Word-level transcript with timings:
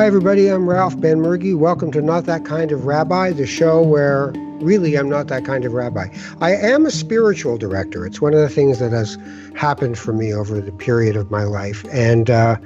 Hi, 0.00 0.06
everybody. 0.06 0.50
I'm 0.50 0.66
Ralph 0.66 0.96
Benmergui. 0.96 1.54
Welcome 1.54 1.92
to 1.92 2.00
Not 2.00 2.24
That 2.24 2.46
Kind 2.46 2.72
of 2.72 2.86
Rabbi, 2.86 3.32
the 3.32 3.46
show 3.46 3.82
where 3.82 4.32
really 4.62 4.96
I'm 4.96 5.10
not 5.10 5.26
that 5.26 5.44
kind 5.44 5.66
of 5.66 5.74
rabbi. 5.74 6.08
I 6.40 6.56
am 6.56 6.86
a 6.86 6.90
spiritual 6.90 7.58
director. 7.58 8.06
It's 8.06 8.18
one 8.18 8.32
of 8.32 8.40
the 8.40 8.48
things 8.48 8.78
that 8.78 8.92
has 8.92 9.18
happened 9.54 9.98
for 9.98 10.14
me 10.14 10.32
over 10.32 10.58
the 10.58 10.72
period 10.72 11.16
of 11.16 11.30
my 11.30 11.44
life. 11.44 11.84
And 11.92 12.30
uh, 12.30 12.56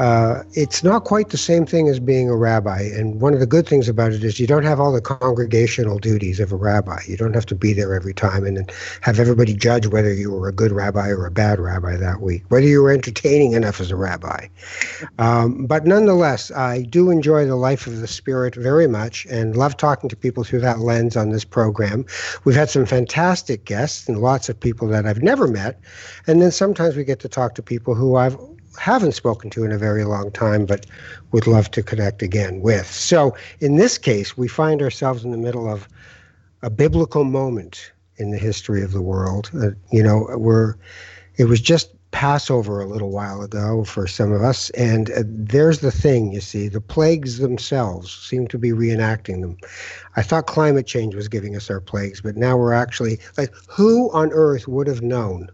uh, 0.00 0.42
it's 0.54 0.82
not 0.82 1.04
quite 1.04 1.28
the 1.28 1.36
same 1.36 1.66
thing 1.66 1.86
as 1.86 2.00
being 2.00 2.30
a 2.30 2.34
rabbi. 2.34 2.80
And 2.80 3.20
one 3.20 3.34
of 3.34 3.40
the 3.40 3.46
good 3.46 3.68
things 3.68 3.86
about 3.86 4.12
it 4.12 4.24
is 4.24 4.40
you 4.40 4.46
don't 4.46 4.62
have 4.62 4.80
all 4.80 4.92
the 4.92 5.02
congregational 5.02 5.98
duties 5.98 6.40
of 6.40 6.52
a 6.52 6.56
rabbi. 6.56 7.02
You 7.06 7.18
don't 7.18 7.34
have 7.34 7.44
to 7.46 7.54
be 7.54 7.74
there 7.74 7.94
every 7.94 8.14
time 8.14 8.46
and 8.46 8.72
have 9.02 9.20
everybody 9.20 9.52
judge 9.52 9.86
whether 9.88 10.10
you 10.10 10.30
were 10.30 10.48
a 10.48 10.52
good 10.52 10.72
rabbi 10.72 11.10
or 11.10 11.26
a 11.26 11.30
bad 11.30 11.60
rabbi 11.60 11.98
that 11.98 12.22
week, 12.22 12.44
whether 12.48 12.66
you 12.66 12.82
were 12.82 12.90
entertaining 12.90 13.52
enough 13.52 13.78
as 13.78 13.90
a 13.90 13.96
rabbi. 13.96 14.46
Um, 15.18 15.66
but 15.66 15.84
nonetheless, 15.84 16.50
I 16.50 16.80
do 16.80 17.10
enjoy 17.10 17.44
the 17.44 17.56
life 17.56 17.86
of 17.86 18.00
the 18.00 18.08
spirit 18.08 18.54
very 18.54 18.86
much 18.86 19.26
and 19.26 19.54
love 19.54 19.76
talking 19.76 20.08
to 20.08 20.16
people 20.16 20.44
through 20.44 20.60
that 20.60 20.78
lens 20.78 21.14
on 21.14 21.28
this 21.28 21.44
program. 21.44 22.06
We've 22.44 22.56
had 22.56 22.70
some 22.70 22.86
fantastic 22.86 23.66
guests 23.66 24.08
and 24.08 24.22
lots 24.22 24.48
of 24.48 24.58
people 24.58 24.88
that 24.88 25.04
I've 25.04 25.22
never 25.22 25.46
met. 25.46 25.78
And 26.26 26.40
then 26.40 26.52
sometimes 26.52 26.96
we 26.96 27.04
get 27.04 27.20
to 27.20 27.28
talk 27.28 27.54
to 27.56 27.62
people 27.62 27.94
who 27.94 28.16
I've 28.16 28.38
haven't 28.80 29.12
spoken 29.12 29.50
to 29.50 29.62
in 29.62 29.72
a 29.72 29.76
very 29.78 30.04
long 30.04 30.30
time, 30.30 30.64
but 30.64 30.86
would 31.32 31.46
love 31.46 31.70
to 31.72 31.82
connect 31.82 32.22
again 32.22 32.62
with. 32.62 32.90
So, 32.90 33.36
in 33.60 33.76
this 33.76 33.98
case, 33.98 34.38
we 34.38 34.48
find 34.48 34.80
ourselves 34.80 35.22
in 35.22 35.32
the 35.32 35.36
middle 35.36 35.70
of 35.70 35.86
a 36.62 36.70
biblical 36.70 37.24
moment 37.24 37.92
in 38.16 38.30
the 38.30 38.38
history 38.38 38.82
of 38.82 38.92
the 38.92 39.02
world. 39.02 39.50
Uh, 39.54 39.72
you 39.92 40.02
know, 40.02 40.28
we're 40.34 40.76
it 41.36 41.44
was 41.44 41.60
just 41.60 41.90
Passover 42.10 42.80
a 42.80 42.86
little 42.86 43.10
while 43.10 43.42
ago 43.42 43.84
for 43.84 44.06
some 44.06 44.32
of 44.32 44.42
us, 44.42 44.70
and 44.70 45.10
uh, 45.10 45.24
there's 45.26 45.80
the 45.80 45.92
thing. 45.92 46.32
You 46.32 46.40
see, 46.40 46.66
the 46.66 46.80
plagues 46.80 47.36
themselves 47.36 48.10
seem 48.10 48.48
to 48.48 48.56
be 48.56 48.70
reenacting 48.70 49.42
them. 49.42 49.58
I 50.16 50.22
thought 50.22 50.46
climate 50.46 50.86
change 50.86 51.14
was 51.14 51.28
giving 51.28 51.54
us 51.54 51.68
our 51.68 51.82
plagues, 51.82 52.22
but 52.22 52.38
now 52.38 52.56
we're 52.56 52.72
actually 52.72 53.20
like, 53.36 53.52
who 53.68 54.10
on 54.12 54.32
earth 54.32 54.66
would 54.66 54.86
have 54.86 55.02
known 55.02 55.50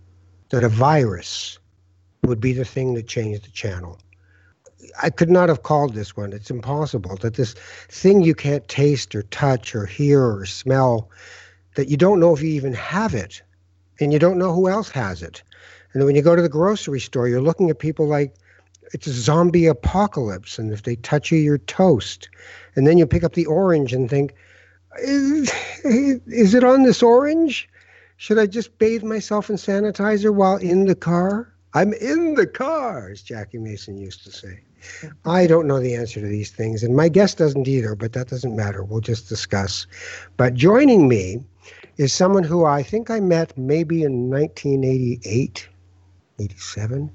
that 0.51 0.63
a 0.63 0.69
virus 0.69 1.59
would 2.25 2.41
be 2.41 2.53
the 2.53 2.65
thing 2.65 2.95
that 2.95 3.07
changed 3.07 3.45
the 3.45 3.51
channel. 3.51 3.99
I 5.03 5.11
could 5.11 5.31
not 5.31 5.49
have 5.49 5.63
called 5.63 5.95
this 5.95 6.17
one. 6.17 6.33
It's 6.33 6.51
impossible 6.51 7.17
that 7.17 7.35
this 7.35 7.55
thing 7.89 8.23
you 8.23 8.35
can't 8.35 8.67
taste 8.69 9.15
or 9.15 9.23
touch 9.25 9.75
or 9.75 9.87
hear 9.87 10.23
or 10.23 10.47
smell, 10.47 11.11
that 11.75 11.89
you 11.89 11.97
don't 11.97 12.21
know 12.21 12.35
if 12.35 12.43
you 12.43 12.51
even 12.51 12.73
have 12.75 13.15
it, 13.15 13.43
and 14.01 14.13
you 14.13 14.19
don't 14.19 14.39
know 14.39 14.55
who 14.55 14.69
else 14.69 14.91
has 14.91 15.23
it. 15.23 15.43
And 15.93 16.01
then 16.01 16.07
when 16.07 16.17
you 16.17 16.23
go 16.23 16.37
to 16.37 16.43
the 16.43 16.49
grocery 16.49 17.01
store, 17.01 17.29
you're 17.29 17.41
looking 17.41 17.71
at 17.71 17.79
people 17.79 18.07
like 18.07 18.35
it's 18.93 19.07
a 19.07 19.13
zombie 19.13 19.67
apocalypse, 19.67 20.59
and 20.59 20.73
if 20.73 20.83
they 20.83 20.97
touch 20.97 21.33
you, 21.33 21.39
you're 21.39 21.59
toast. 21.59 22.29
And 22.77 22.87
then 22.87 22.99
you 22.99 23.07
pick 23.07 23.25
up 23.25 23.33
the 23.33 23.47
orange 23.47 23.93
and 23.93 24.09
think, 24.09 24.35
is, 24.99 25.53
is 25.85 26.55
it 26.55 26.65
on 26.65 26.85
this 26.85 27.03
orange? 27.03 27.69
Should 28.17 28.39
I 28.39 28.47
just 28.47 28.79
bathe 28.79 29.03
myself 29.03 29.51
in 29.51 29.57
sanitizer 29.57 30.33
while 30.33 30.57
in 30.57 30.87
the 30.87 30.95
car? 30.95 31.53
I'm 31.75 31.93
in 31.95 32.35
the 32.35 32.47
car, 32.47 33.11
as 33.11 33.23
Jackie 33.23 33.59
Mason 33.59 33.99
used 33.99 34.25
to 34.25 34.33
say. 34.33 34.61
I 35.25 35.47
don't 35.47 35.67
know 35.67 35.81
the 35.81 35.95
answer 35.95 36.21
to 36.21 36.27
these 36.27 36.51
things, 36.51 36.83
and 36.83 36.97
my 36.97 37.09
guest 37.09 37.39
doesn't 37.39 37.67
either, 37.67 37.95
but 37.95 38.13
that 38.13 38.29
doesn't 38.29 38.55
matter. 38.55 38.85
We'll 38.85 39.01
just 39.01 39.29
discuss. 39.29 39.87
But 40.37 40.55
joining 40.55 41.09
me 41.09 41.43
is 41.97 42.13
someone 42.13 42.45
who 42.45 42.65
I 42.65 42.83
think 42.83 43.11
I 43.11 43.21
met 43.21 43.57
maybe 43.59 44.03
in 44.03 44.31
1988, 44.31 45.69
87. 46.39 47.11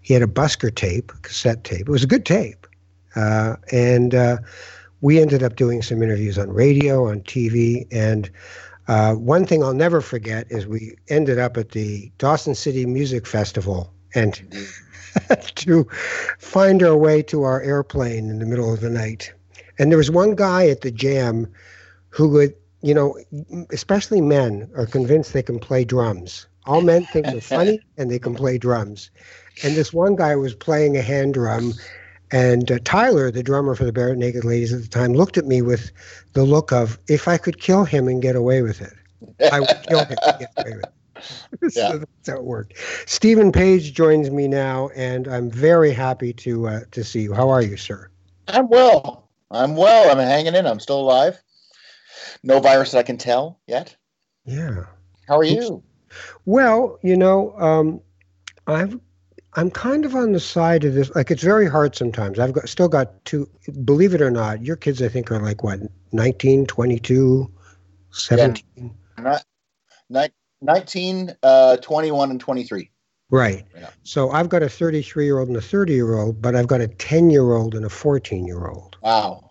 He 0.00 0.14
had 0.14 0.22
a 0.22 0.26
busker 0.26 0.74
tape, 0.74 1.12
cassette 1.22 1.64
tape. 1.64 1.82
It 1.82 1.88
was 1.88 2.04
a 2.04 2.08
good 2.08 2.24
tape. 2.24 2.66
Uh, 3.14 3.56
and 3.70 4.14
uh, 4.14 4.38
we 5.00 5.20
ended 5.20 5.42
up 5.42 5.56
doing 5.56 5.82
some 5.82 6.02
interviews 6.02 6.38
on 6.38 6.50
radio, 6.50 7.08
on 7.08 7.20
TV, 7.20 7.86
and 7.92 8.30
uh, 8.88 9.14
one 9.14 9.46
thing 9.46 9.62
I'll 9.62 9.74
never 9.74 10.00
forget 10.00 10.46
is 10.50 10.66
we 10.66 10.96
ended 11.08 11.38
up 11.38 11.56
at 11.56 11.70
the 11.70 12.10
Dawson 12.18 12.54
City 12.54 12.86
Music 12.86 13.26
Festival 13.26 13.92
and 14.14 14.40
to 15.54 15.84
find 16.38 16.82
our 16.82 16.96
way 16.96 17.22
to 17.22 17.42
our 17.44 17.60
airplane 17.62 18.28
in 18.30 18.38
the 18.38 18.46
middle 18.46 18.72
of 18.72 18.80
the 18.80 18.90
night. 18.90 19.32
And 19.78 19.90
there 19.90 19.98
was 19.98 20.10
one 20.10 20.34
guy 20.34 20.68
at 20.68 20.82
the 20.82 20.90
jam 20.90 21.46
who 22.10 22.28
would, 22.30 22.54
you 22.82 22.94
know, 22.94 23.16
especially 23.70 24.20
men 24.20 24.70
are 24.76 24.86
convinced 24.86 25.32
they 25.32 25.42
can 25.42 25.58
play 25.58 25.84
drums. 25.84 26.46
All 26.66 26.82
men 26.82 27.04
think 27.06 27.26
they're 27.26 27.40
funny 27.40 27.80
and 27.96 28.10
they 28.10 28.18
can 28.18 28.34
play 28.34 28.58
drums. 28.58 29.10
And 29.64 29.74
this 29.74 29.92
one 29.92 30.16
guy 30.16 30.36
was 30.36 30.54
playing 30.54 30.96
a 30.96 31.02
hand 31.02 31.34
drum 31.34 31.74
and 32.32 32.72
uh, 32.72 32.78
Tyler, 32.84 33.30
the 33.30 33.42
drummer 33.42 33.74
for 33.74 33.84
the 33.84 33.92
Barrett 33.92 34.18
Barenaked 34.18 34.44
Ladies 34.44 34.72
at 34.72 34.82
the 34.82 34.88
time, 34.88 35.12
looked 35.12 35.36
at 35.36 35.44
me 35.44 35.60
with 35.62 35.92
the 36.32 36.44
look 36.44 36.72
of, 36.72 36.98
if 37.06 37.28
I 37.28 37.36
could 37.36 37.60
kill 37.60 37.84
him 37.84 38.08
and 38.08 38.22
get 38.22 38.34
away 38.34 38.62
with 38.62 38.80
it, 38.80 38.94
I 39.52 39.60
would 39.60 39.68
kill 39.86 40.00
him 40.00 40.16
and 40.22 40.40
get 40.40 40.50
away 40.56 40.76
with 40.76 40.84
it. 40.84 40.92
so 41.72 41.98
that's 41.98 42.28
how 42.28 42.36
it 42.36 42.44
worked. 42.44 42.74
Steven 43.06 43.52
Page 43.52 43.92
joins 43.92 44.30
me 44.30 44.48
now, 44.48 44.88
and 44.96 45.28
I'm 45.28 45.50
very 45.50 45.92
happy 45.92 46.32
to 46.32 46.66
uh, 46.66 46.80
to 46.90 47.04
see 47.04 47.20
you. 47.20 47.32
How 47.32 47.48
are 47.48 47.62
you, 47.62 47.76
sir? 47.76 48.10
I'm 48.48 48.68
well. 48.68 49.28
I'm 49.52 49.76
well. 49.76 50.10
I'm 50.10 50.18
hanging 50.18 50.56
in. 50.56 50.66
I'm 50.66 50.80
still 50.80 51.00
alive. 51.00 51.40
No 52.42 52.58
virus 52.58 52.90
that 52.90 52.98
I 52.98 53.02
can 53.04 53.18
tell 53.18 53.60
yet. 53.68 53.94
Yeah. 54.44 54.86
How 55.28 55.38
are 55.38 55.44
you? 55.44 55.82
Well, 56.44 56.98
you 57.02 57.16
know, 57.16 57.56
um, 57.58 58.00
I've 58.66 58.98
I'm 59.54 59.70
kind 59.70 60.04
of 60.04 60.14
on 60.14 60.32
the 60.32 60.40
side 60.40 60.84
of 60.84 60.94
this. 60.94 61.14
Like 61.14 61.30
it's 61.30 61.42
very 61.42 61.68
hard 61.68 61.94
sometimes. 61.94 62.38
I've 62.38 62.52
got 62.52 62.68
still 62.68 62.88
got 62.88 63.24
two. 63.24 63.48
Believe 63.84 64.14
it 64.14 64.22
or 64.22 64.30
not, 64.30 64.62
your 64.62 64.76
kids 64.76 65.02
I 65.02 65.08
think 65.08 65.30
are 65.30 65.40
like 65.40 65.62
what 65.62 65.80
19, 66.12 66.66
22, 66.66 67.50
17. 68.10 68.64
Yeah, 69.18 69.40
not, 70.08 70.30
19, 70.62 71.36
uh, 71.42 71.76
21, 71.78 72.30
and 72.30 72.40
23. 72.40 72.90
Right. 73.30 73.64
Yeah. 73.74 73.90
So 74.04 74.30
I've 74.30 74.48
got 74.48 74.62
a 74.62 74.68
33 74.68 75.24
year 75.24 75.38
old 75.38 75.48
and 75.48 75.56
a 75.56 75.62
30 75.62 75.92
year 75.94 76.16
old, 76.16 76.40
but 76.40 76.54
I've 76.54 76.66
got 76.66 76.80
a 76.80 76.88
10 76.88 77.30
year 77.30 77.52
old 77.52 77.74
and 77.74 77.84
a 77.84 77.90
14 77.90 78.46
year 78.46 78.66
old. 78.66 78.96
Wow. 79.02 79.50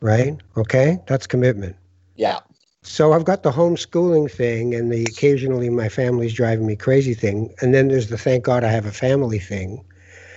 Right. 0.00 0.36
Okay. 0.56 0.98
That's 1.06 1.26
commitment. 1.26 1.76
Yeah. 2.16 2.40
So 2.82 3.12
I've 3.12 3.24
got 3.24 3.44
the 3.44 3.52
homeschooling 3.52 4.30
thing 4.30 4.74
and 4.74 4.92
the 4.92 5.04
occasionally 5.04 5.70
my 5.70 5.88
family's 5.88 6.34
driving 6.34 6.66
me 6.66 6.76
crazy 6.76 7.14
thing. 7.14 7.54
And 7.60 7.72
then 7.72 7.88
there's 7.88 8.08
the 8.08 8.18
thank 8.18 8.44
God 8.44 8.64
I 8.64 8.70
have 8.70 8.86
a 8.86 8.92
family 8.92 9.38
thing. 9.38 9.84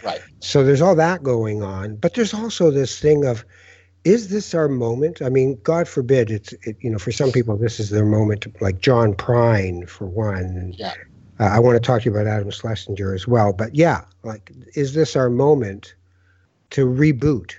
Right. 0.03 0.21
So 0.41 0.63
there's 0.63 0.81
all 0.81 0.95
that 0.95 1.23
going 1.23 1.63
on. 1.63 1.95
But 1.95 2.13
there's 2.13 2.33
also 2.33 2.69
this 2.69 2.99
thing 2.99 3.25
of, 3.25 3.43
is 4.03 4.29
this 4.29 4.53
our 4.53 4.67
moment? 4.67 5.23
I 5.23 5.29
mean, 5.29 5.59
God 5.63 5.87
forbid 5.87 6.29
it's, 6.29 6.53
it, 6.61 6.77
you 6.79 6.91
know, 6.91 6.99
for 6.99 7.11
some 7.11 7.31
people, 7.31 7.57
this 7.57 7.79
is 7.79 7.89
their 7.89 8.05
moment, 8.05 8.45
like 8.61 8.79
John 8.79 9.15
Prine, 9.15 9.89
for 9.89 10.05
one. 10.05 10.71
Yeah. 10.77 10.93
Uh, 11.39 11.45
I 11.45 11.59
want 11.59 11.75
to 11.75 11.79
talk 11.79 12.03
to 12.03 12.05
you 12.05 12.15
about 12.15 12.27
Adam 12.27 12.51
Schlesinger 12.51 13.15
as 13.15 13.27
well. 13.27 13.51
But 13.53 13.73
yeah, 13.73 14.05
like, 14.21 14.51
is 14.75 14.93
this 14.93 15.15
our 15.15 15.31
moment 15.31 15.95
to 16.69 16.85
reboot, 16.85 17.55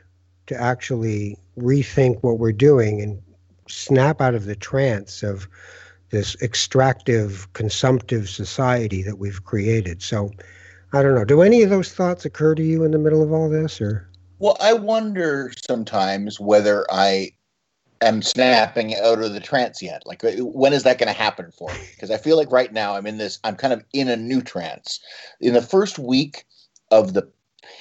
to 0.47 0.61
actually 0.61 1.37
rethink 1.59 2.23
what 2.23 2.39
we're 2.39 2.53
doing 2.53 3.03
and 3.03 3.21
snap 3.69 4.21
out 4.21 4.35
of 4.35 4.47
the 4.47 4.57
trance 4.57 5.23
of 5.23 5.49
this 6.11 6.41
extractive, 6.41 7.53
consumptive 7.53 8.29
society 8.29 9.03
that 9.03 9.19
we've 9.19 9.45
created. 9.45 10.03
So, 10.03 10.31
I 10.93 11.03
don't 11.03 11.15
know. 11.15 11.25
Do 11.25 11.43
any 11.43 11.63
of 11.63 11.71
those 11.71 11.93
thoughts 11.93 12.25
occur 12.25 12.55
to 12.55 12.63
you 12.63 12.85
in 12.85 12.93
the 12.93 12.99
middle 12.99 13.23
of 13.23 13.33
all 13.33 13.49
this, 13.49 13.81
or? 13.81 14.09
Well, 14.39 14.57
I 14.61 14.73
wonder 14.73 15.53
sometimes 15.67 16.39
whether 16.39 16.87
I 16.91 17.33
am 18.03 18.23
snapping 18.23 18.95
out 18.97 19.23
of 19.23 19.33
the 19.33 19.41
trance 19.41 19.83
yet. 19.83 20.03
Like, 20.07 20.23
when 20.23 20.73
is 20.73 20.83
that 20.85 20.99
going 20.99 21.13
to 21.13 21.19
happen 21.19 21.51
for 21.51 21.69
me? 21.69 21.87
Because 21.95 22.11
I 22.11 22.19
feel 22.19 22.37
like 22.37 22.53
right 22.53 22.73
now 22.73 22.95
I'm 22.95 23.07
in 23.07 23.19
this. 23.19 23.39
I'm 23.45 23.57
kind 23.57 23.73
of 23.73 23.83
in 23.93 24.09
a 24.09 24.17
new 24.17 24.43
trance. 24.43 25.01
In 25.41 25.55
the 25.55 25.63
first 25.63 25.99
week 25.99 26.45
of 26.91 27.15
the 27.15 27.29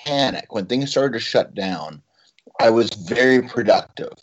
panic, 0.06 0.54
when 0.54 0.66
things 0.66 0.90
started 0.90 1.14
to 1.14 1.20
shut 1.20 1.54
down, 1.54 2.02
I 2.60 2.70
was 2.70 2.90
very 2.90 3.42
productive 3.42 4.14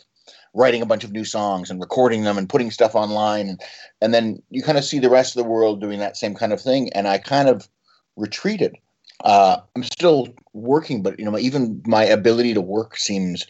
writing 0.53 0.81
a 0.81 0.85
bunch 0.85 1.03
of 1.03 1.11
new 1.11 1.25
songs 1.25 1.69
and 1.69 1.79
recording 1.79 2.23
them 2.23 2.37
and 2.37 2.49
putting 2.49 2.71
stuff 2.71 2.95
online. 2.95 3.49
And, 3.49 3.61
and 4.01 4.13
then 4.13 4.41
you 4.49 4.61
kind 4.61 4.77
of 4.77 4.83
see 4.83 4.99
the 4.99 5.09
rest 5.09 5.35
of 5.35 5.43
the 5.43 5.49
world 5.49 5.81
doing 5.81 5.99
that 5.99 6.17
same 6.17 6.35
kind 6.35 6.53
of 6.53 6.61
thing. 6.61 6.91
And 6.93 7.07
i 7.07 7.17
kind 7.17 7.49
of 7.49 7.67
retreated. 8.15 8.77
Uh, 9.23 9.57
i'm 9.75 9.83
still 9.83 10.27
working 10.51 11.01
but 11.01 11.17
you 11.17 11.23
know 11.23 11.37
even 11.37 11.81
my 11.85 12.03
ability 12.03 12.53
to 12.53 12.61
work 12.61 12.97
seems 12.97 13.45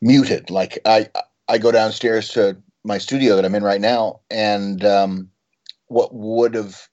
muted. 0.00 0.50
Like 0.50 0.78
i 0.84 1.08
i 1.48 1.58
go 1.58 1.70
downstairs 1.70 2.30
to 2.30 2.56
my 2.84 2.98
studio 2.98 3.36
that 3.36 3.44
i'm 3.44 3.54
in 3.54 3.62
right 3.62 3.80
now 3.80 4.20
and 4.30 4.84
um, 4.84 5.30
what 5.86 6.14
would 6.14 6.54
have 6.54 6.88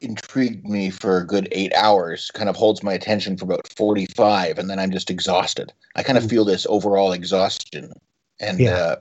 intrigued 0.00 0.64
me 0.64 0.90
for 0.90 1.18
a 1.18 1.26
good 1.26 1.48
eight 1.52 1.72
hours 1.74 2.30
kind 2.30 2.48
of 2.48 2.56
holds 2.56 2.82
my 2.82 2.92
attention 2.92 3.36
for 3.36 3.44
about 3.44 3.68
45 3.76 4.58
and 4.58 4.70
then 4.70 4.78
i'm 4.78 4.92
just 4.92 5.10
exhausted. 5.10 5.72
I 5.96 6.02
kind 6.02 6.16
of 6.16 6.24
mm. 6.24 6.30
feel 6.30 6.44
this 6.44 6.66
overall 6.70 7.12
exhaustion 7.12 7.92
and 8.40 8.60
yeah. 8.60 8.76
uh, 8.76 8.96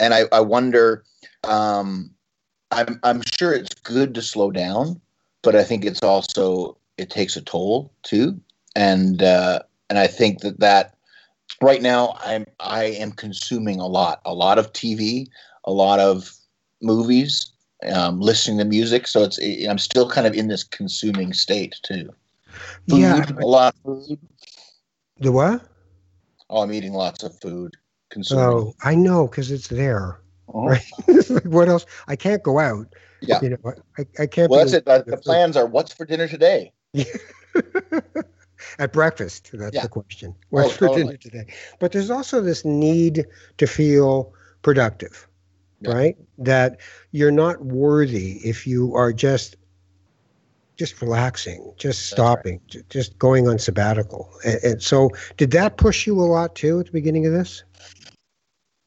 and 0.00 0.14
I, 0.14 0.24
I 0.32 0.40
wonder. 0.40 1.04
Um, 1.44 2.10
I'm 2.70 2.98
I'm 3.02 3.22
sure 3.38 3.52
it's 3.52 3.74
good 3.74 4.14
to 4.14 4.22
slow 4.22 4.50
down, 4.50 5.00
but 5.42 5.54
I 5.54 5.62
think 5.62 5.84
it's 5.84 6.02
also 6.02 6.76
it 6.98 7.10
takes 7.10 7.36
a 7.36 7.42
toll 7.42 7.92
too, 8.02 8.40
and 8.74 9.22
uh, 9.22 9.60
and 9.88 9.98
I 9.98 10.06
think 10.06 10.40
that 10.40 10.60
that 10.60 10.96
right 11.62 11.82
now 11.82 12.16
I'm 12.24 12.46
I 12.60 12.84
am 12.84 13.12
consuming 13.12 13.80
a 13.80 13.86
lot, 13.86 14.20
a 14.24 14.34
lot 14.34 14.58
of 14.58 14.72
TV, 14.72 15.26
a 15.64 15.72
lot 15.72 16.00
of 16.00 16.32
movies, 16.82 17.52
um, 17.92 18.20
listening 18.20 18.58
to 18.58 18.64
music. 18.64 19.06
So 19.06 19.22
it's 19.22 19.38
I'm 19.68 19.78
still 19.78 20.08
kind 20.08 20.26
of 20.26 20.34
in 20.34 20.48
this 20.48 20.64
consuming 20.64 21.32
state 21.32 21.76
too. 21.82 22.10
Food, 22.88 23.00
Yeah. 23.00 23.24
a 23.40 23.46
lot 23.46 23.74
of 23.74 24.08
food. 24.08 24.18
The 25.18 25.32
what? 25.32 25.62
Oh, 26.50 26.62
I'm 26.62 26.72
eating 26.72 26.92
lots 26.92 27.22
of 27.22 27.38
food. 27.40 27.76
Consuming. 28.14 28.44
Oh, 28.44 28.74
I 28.82 28.94
know 28.94 29.26
because 29.26 29.50
it's 29.50 29.66
there. 29.68 30.20
Uh-huh. 30.48 30.68
Right. 30.68 30.84
What 31.46 31.68
else? 31.68 31.84
I 32.06 32.14
can't 32.16 32.42
go 32.42 32.58
out. 32.60 32.86
Yeah. 33.20 33.40
You 33.42 33.50
know, 33.50 33.72
I, 33.98 34.06
I 34.20 34.26
can't. 34.26 34.48
Well, 34.50 34.60
that's 34.60 34.72
it. 34.72 34.86
Uh, 34.86 35.02
The 35.04 35.16
plans 35.16 35.56
are 35.56 35.66
what's 35.66 35.92
for 35.92 36.04
dinner 36.06 36.28
today. 36.28 36.72
At 38.78 38.92
breakfast, 38.92 39.50
that's 39.52 39.74
Yeah. 39.74 39.82
the 39.82 39.88
question. 39.88 40.34
What's 40.50 40.68
Oh, 40.68 40.72
for 40.72 40.86
totally. 40.88 41.04
dinner 41.04 41.16
today? 41.16 41.46
But 41.80 41.92
there's 41.92 42.10
also 42.10 42.40
this 42.40 42.64
need 42.64 43.26
to 43.58 43.66
feel 43.66 44.32
productive, 44.62 45.28
Yeah. 45.80 45.92
right? 45.92 46.16
That 46.38 46.80
you're 47.10 47.32
not 47.32 47.64
worthy 47.64 48.38
if 48.48 48.66
you 48.66 48.94
are 48.94 49.12
just 49.12 49.56
just 50.76 51.00
relaxing, 51.00 51.72
just 51.76 52.10
That's 52.10 52.18
right. 52.18 52.26
stopping, 52.26 52.60
just 52.90 53.16
going 53.18 53.46
on 53.48 53.58
sabbatical. 53.60 54.28
And, 54.44 54.58
and 54.64 54.82
so, 54.82 55.10
did 55.36 55.52
that 55.52 55.76
push 55.76 56.04
you 56.06 56.18
a 56.20 56.26
lot 56.26 56.56
too 56.56 56.80
at 56.80 56.86
the 56.86 56.92
beginning 56.92 57.26
of 57.26 57.32
this? 57.32 57.62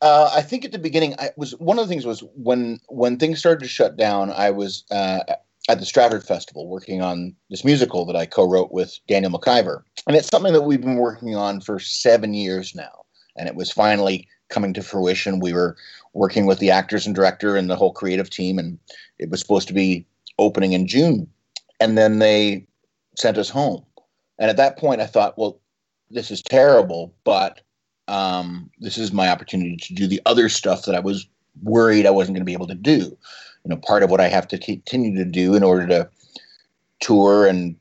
Uh, 0.01 0.31
I 0.33 0.41
think 0.41 0.63
at 0.63 0.71
the 0.71 0.79
beginning, 0.79 1.15
I 1.17 1.31
was 1.37 1.51
one 1.59 1.79
of 1.79 1.87
the 1.87 1.91
things 1.91 2.05
was 2.05 2.23
when 2.35 2.79
when 2.89 3.17
things 3.17 3.39
started 3.39 3.61
to 3.61 3.67
shut 3.67 3.97
down. 3.97 4.31
I 4.31 4.51
was 4.51 4.83
uh, 4.91 5.23
at 5.69 5.79
the 5.79 5.85
Stratford 5.85 6.23
Festival 6.23 6.67
working 6.67 7.01
on 7.01 7.35
this 7.49 7.65
musical 7.65 8.05
that 8.05 8.15
I 8.15 8.25
co-wrote 8.25 8.71
with 8.71 8.99
Daniel 9.07 9.31
MacIvor, 9.31 9.81
and 10.05 10.15
it's 10.15 10.27
something 10.27 10.53
that 10.53 10.61
we've 10.61 10.81
been 10.81 10.97
working 10.97 11.35
on 11.35 11.61
for 11.61 11.79
seven 11.79 12.33
years 12.33 12.75
now. 12.75 13.05
And 13.35 13.47
it 13.47 13.55
was 13.55 13.71
finally 13.71 14.27
coming 14.49 14.73
to 14.73 14.83
fruition. 14.83 15.39
We 15.39 15.53
were 15.53 15.75
working 16.13 16.45
with 16.45 16.59
the 16.59 16.71
actors 16.71 17.05
and 17.05 17.15
director 17.15 17.55
and 17.55 17.69
the 17.69 17.75
whole 17.75 17.91
creative 17.91 18.29
team, 18.29 18.59
and 18.59 18.77
it 19.19 19.29
was 19.29 19.39
supposed 19.39 19.67
to 19.67 19.73
be 19.73 20.05
opening 20.37 20.73
in 20.73 20.87
June. 20.87 21.27
And 21.79 21.97
then 21.97 22.19
they 22.19 22.67
sent 23.17 23.37
us 23.37 23.49
home. 23.49 23.83
And 24.39 24.49
at 24.49 24.57
that 24.57 24.77
point, 24.77 25.01
I 25.01 25.07
thought, 25.07 25.37
well, 25.37 25.59
this 26.09 26.31
is 26.31 26.41
terrible, 26.41 27.13
but 27.23 27.61
um, 28.07 28.69
this 28.79 28.97
is 28.97 29.11
my 29.11 29.29
opportunity 29.29 29.77
to 29.77 29.93
do 29.93 30.07
the 30.07 30.21
other 30.25 30.49
stuff 30.49 30.85
that 30.85 30.95
I 30.95 30.99
was 30.99 31.27
worried 31.63 32.05
I 32.05 32.11
wasn't 32.11 32.35
going 32.35 32.41
to 32.41 32.45
be 32.45 32.53
able 32.53 32.67
to 32.67 32.75
do. 32.75 33.17
You 33.63 33.69
know, 33.69 33.77
part 33.77 34.03
of 34.03 34.09
what 34.09 34.21
I 34.21 34.27
have 34.27 34.47
to 34.49 34.57
continue 34.57 35.15
to 35.17 35.29
do 35.29 35.55
in 35.55 35.63
order 35.63 35.87
to 35.87 36.09
tour 36.99 37.47
and 37.47 37.75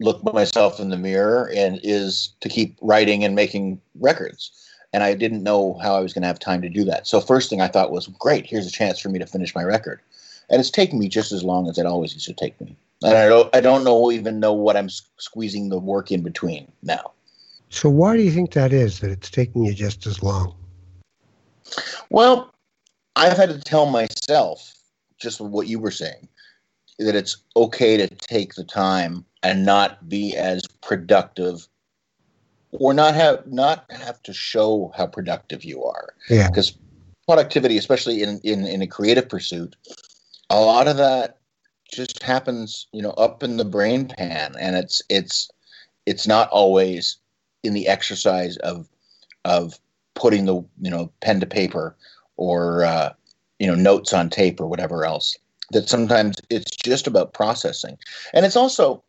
look 0.00 0.22
myself 0.34 0.80
in 0.80 0.90
the 0.90 0.96
mirror 0.96 1.50
and 1.54 1.80
is 1.82 2.34
to 2.40 2.48
keep 2.48 2.76
writing 2.82 3.24
and 3.24 3.34
making 3.34 3.80
records. 4.00 4.50
And 4.92 5.02
I 5.02 5.14
didn't 5.14 5.42
know 5.42 5.78
how 5.82 5.94
I 5.94 6.00
was 6.00 6.12
going 6.12 6.22
to 6.22 6.28
have 6.28 6.38
time 6.38 6.62
to 6.62 6.68
do 6.68 6.84
that. 6.84 7.06
So 7.06 7.20
first 7.20 7.50
thing 7.50 7.60
I 7.60 7.68
thought 7.68 7.92
was, 7.92 8.06
great, 8.06 8.46
here's 8.46 8.66
a 8.66 8.70
chance 8.70 8.98
for 8.98 9.08
me 9.08 9.18
to 9.18 9.26
finish 9.26 9.54
my 9.54 9.62
record. 9.62 10.00
And 10.48 10.60
it's 10.60 10.70
taken 10.70 10.98
me 10.98 11.08
just 11.08 11.32
as 11.32 11.42
long 11.42 11.68
as 11.68 11.76
it 11.76 11.86
always 11.86 12.14
used 12.14 12.26
to 12.26 12.32
take 12.32 12.60
me. 12.60 12.76
And 13.02 13.16
I 13.16 13.28
don't, 13.28 13.54
I 13.54 13.60
don't 13.60 13.84
know 13.84 14.10
even 14.10 14.40
know 14.40 14.52
what 14.52 14.76
I'm 14.76 14.88
squeezing 14.88 15.68
the 15.68 15.78
work 15.78 16.10
in 16.10 16.22
between 16.22 16.70
now. 16.82 17.12
So, 17.70 17.88
why 17.90 18.16
do 18.16 18.22
you 18.22 18.30
think 18.30 18.52
that 18.52 18.72
is? 18.72 19.00
That 19.00 19.10
it's 19.10 19.30
taking 19.30 19.64
you 19.64 19.74
just 19.74 20.06
as 20.06 20.22
long? 20.22 20.54
Well, 22.10 22.54
I've 23.16 23.36
had 23.36 23.48
to 23.48 23.58
tell 23.58 23.86
myself 23.86 24.74
just 25.18 25.40
what 25.40 25.66
you 25.66 25.78
were 25.78 25.90
saying 25.90 26.28
that 26.98 27.14
it's 27.14 27.36
okay 27.56 27.96
to 27.96 28.08
take 28.08 28.54
the 28.54 28.64
time 28.64 29.24
and 29.42 29.64
not 29.64 30.08
be 30.08 30.36
as 30.36 30.62
productive 30.82 31.66
or 32.72 32.94
not 32.94 33.14
have 33.14 33.46
not 33.46 33.84
have 33.90 34.22
to 34.22 34.32
show 34.32 34.92
how 34.96 35.06
productive 35.06 35.64
you 35.64 35.82
are 35.84 36.14
Yeah. 36.28 36.48
because 36.48 36.76
productivity 37.26 37.76
especially 37.76 38.22
in, 38.22 38.40
in 38.44 38.66
in 38.66 38.82
a 38.82 38.86
creative 38.86 39.28
pursuit 39.28 39.76
a 40.50 40.60
lot 40.60 40.88
of 40.88 40.96
that 40.96 41.38
just 41.92 42.22
happens 42.22 42.86
you 42.92 43.02
know 43.02 43.10
up 43.12 43.42
in 43.42 43.56
the 43.56 43.64
brain 43.64 44.08
pan 44.08 44.54
and 44.58 44.76
it's 44.76 45.02
it's 45.08 45.48
it's 46.06 46.26
not 46.26 46.48
always 46.50 47.18
in 47.66 47.74
the 47.74 47.88
exercise 47.88 48.56
of 48.58 48.88
of 49.44 49.78
putting 50.14 50.46
the 50.46 50.54
you 50.80 50.90
know 50.90 51.12
pen 51.20 51.40
to 51.40 51.46
paper 51.46 51.96
or 52.36 52.84
uh, 52.84 53.12
you 53.58 53.66
know 53.66 53.74
notes 53.74 54.12
on 54.12 54.30
tape 54.30 54.60
or 54.60 54.66
whatever 54.66 55.04
else 55.04 55.36
that 55.70 55.88
sometimes 55.88 56.36
it's 56.50 56.76
just 56.76 57.06
about 57.06 57.32
processing. 57.32 57.98
And 58.32 58.46
it's 58.46 58.56
also 58.56 59.02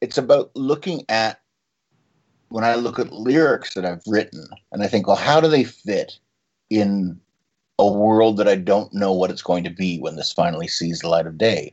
it's 0.00 0.18
about 0.18 0.50
looking 0.54 1.04
at 1.08 1.40
when 2.48 2.64
i 2.64 2.74
look 2.74 2.98
at 2.98 3.12
lyrics 3.12 3.74
that 3.74 3.86
i've 3.86 4.02
written 4.06 4.46
and 4.70 4.82
i 4.82 4.86
think 4.86 5.06
well 5.06 5.16
how 5.16 5.40
do 5.40 5.48
they 5.48 5.64
fit 5.64 6.18
in 6.68 7.18
a 7.78 7.90
world 7.90 8.36
that 8.36 8.46
i 8.46 8.54
don't 8.54 8.92
know 8.92 9.12
what 9.12 9.30
it's 9.30 9.42
going 9.42 9.64
to 9.64 9.70
be 9.70 9.98
when 9.98 10.16
this 10.16 10.30
finally 10.30 10.68
sees 10.68 11.00
the 11.00 11.08
light 11.08 11.26
of 11.26 11.38
day? 11.38 11.72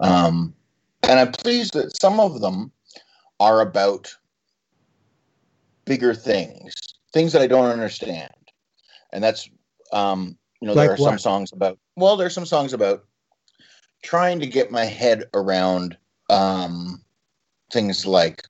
Um, 0.00 0.54
and 1.04 1.18
i'm 1.18 1.32
pleased 1.32 1.72
that 1.74 1.98
some 2.00 2.20
of 2.20 2.40
them 2.40 2.70
are 3.40 3.60
about 3.60 4.14
bigger 5.84 6.14
things 6.14 6.74
things 7.12 7.32
that 7.32 7.42
i 7.42 7.46
don't 7.46 7.70
understand. 7.70 8.30
And 9.12 9.22
that's 9.22 9.48
um, 9.92 10.38
you 10.60 10.66
know 10.66 10.74
Like 10.74 10.86
there 10.86 10.94
are 10.94 10.96
some 10.96 11.18
songs 11.18 11.52
about 11.52 11.78
well 11.96 12.16
there's 12.16 12.34
some 12.34 12.46
songs 12.46 12.72
about 12.72 13.04
trying 14.02 14.40
to 14.40 14.46
get 14.46 14.70
my 14.70 14.84
head 14.84 15.24
around 15.34 15.96
um, 16.30 17.02
things 17.70 18.06
like 18.06 18.44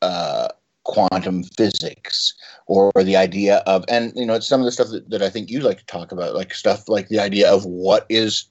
uh, 0.00 0.48
quantum 0.84 1.44
physics 1.44 2.34
or 2.66 2.90
the 2.96 3.16
idea 3.16 3.58
of 3.66 3.84
and 3.88 4.12
you 4.16 4.26
know 4.26 4.34
it's 4.34 4.48
some 4.48 4.60
of 4.60 4.64
the 4.64 4.72
stuff 4.72 4.88
that, 4.88 5.08
that 5.10 5.22
i 5.22 5.30
think 5.30 5.48
you 5.48 5.60
like 5.60 5.78
to 5.78 5.86
talk 5.86 6.10
about 6.10 6.34
like 6.34 6.52
stuff 6.52 6.88
like 6.88 7.08
the 7.08 7.20
idea 7.20 7.48
of 7.52 7.64
what 7.64 8.04
is 8.08 8.46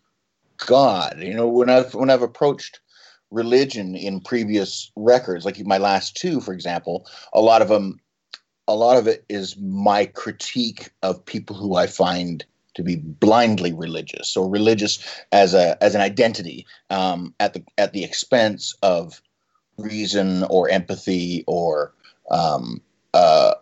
god. 0.65 1.17
You 1.19 1.33
know 1.33 1.47
when 1.47 1.69
i've 1.69 1.93
when 1.93 2.09
i've 2.09 2.21
approached 2.21 2.79
religion 3.31 3.95
in 3.95 4.19
previous 4.19 4.91
records 4.95 5.45
like 5.45 5.59
my 5.65 5.77
last 5.77 6.15
two 6.15 6.41
for 6.41 6.53
example 6.53 7.07
a 7.33 7.41
lot 7.41 7.61
of 7.61 7.69
them 7.69 7.99
a 8.67 8.75
lot 8.75 8.97
of 8.97 9.07
it 9.07 9.25
is 9.29 9.57
my 9.57 10.05
critique 10.05 10.89
of 11.01 11.25
people 11.25 11.55
who 11.55 11.75
i 11.75 11.87
find 11.87 12.45
to 12.73 12.83
be 12.83 12.95
blindly 12.95 13.73
religious. 13.73 14.35
Or 14.35 14.49
religious 14.49 14.99
as 15.31 15.53
a 15.53 15.81
as 15.83 15.95
an 15.95 16.01
identity 16.01 16.65
um, 16.89 17.33
at 17.39 17.53
the 17.53 17.63
at 17.77 17.93
the 17.93 18.03
expense 18.03 18.75
of 18.81 19.21
reason 19.77 20.43
or 20.45 20.69
empathy 20.69 21.43
or 21.47 21.93
um, 22.29 22.81
uh, 23.13 23.55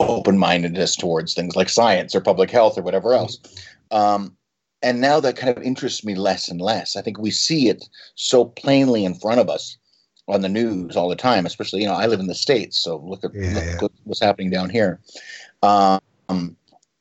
open-mindedness 0.00 0.96
towards 0.96 1.34
things 1.34 1.56
like 1.56 1.68
science 1.68 2.14
or 2.14 2.20
public 2.20 2.50
health 2.50 2.76
or 2.78 2.82
whatever 2.82 3.12
else. 3.12 3.38
Um, 3.90 4.35
and 4.82 5.00
now 5.00 5.20
that 5.20 5.36
kind 5.36 5.56
of 5.56 5.62
interests 5.62 6.04
me 6.04 6.14
less 6.14 6.48
and 6.48 6.60
less. 6.60 6.96
I 6.96 7.02
think 7.02 7.18
we 7.18 7.30
see 7.30 7.68
it 7.68 7.88
so 8.14 8.44
plainly 8.44 9.04
in 9.04 9.14
front 9.14 9.40
of 9.40 9.48
us 9.48 9.76
on 10.28 10.40
the 10.40 10.48
news 10.48 10.96
all 10.96 11.08
the 11.08 11.16
time 11.16 11.46
especially 11.46 11.80
you 11.80 11.86
know 11.86 11.94
i 11.94 12.06
live 12.06 12.20
in 12.20 12.26
the 12.26 12.34
states 12.34 12.82
so 12.82 12.96
look 13.04 13.22
at, 13.24 13.32
Yeah, 13.34 13.50
look 13.80 13.92
yeah. 13.92 13.98
what's 14.04 14.20
happening 14.20 14.50
down 14.50 14.70
here. 14.70 15.00
Um, 15.62 16.00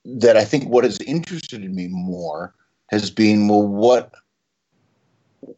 that 0.06 0.38
i 0.38 0.46
think 0.46 0.66
what 0.70 0.84
has 0.84 1.00
interested 1.02 1.62
me 1.74 1.88
more 1.88 2.54
has 2.88 3.10
been 3.10 3.48
well 3.48 3.68
what 3.68 4.14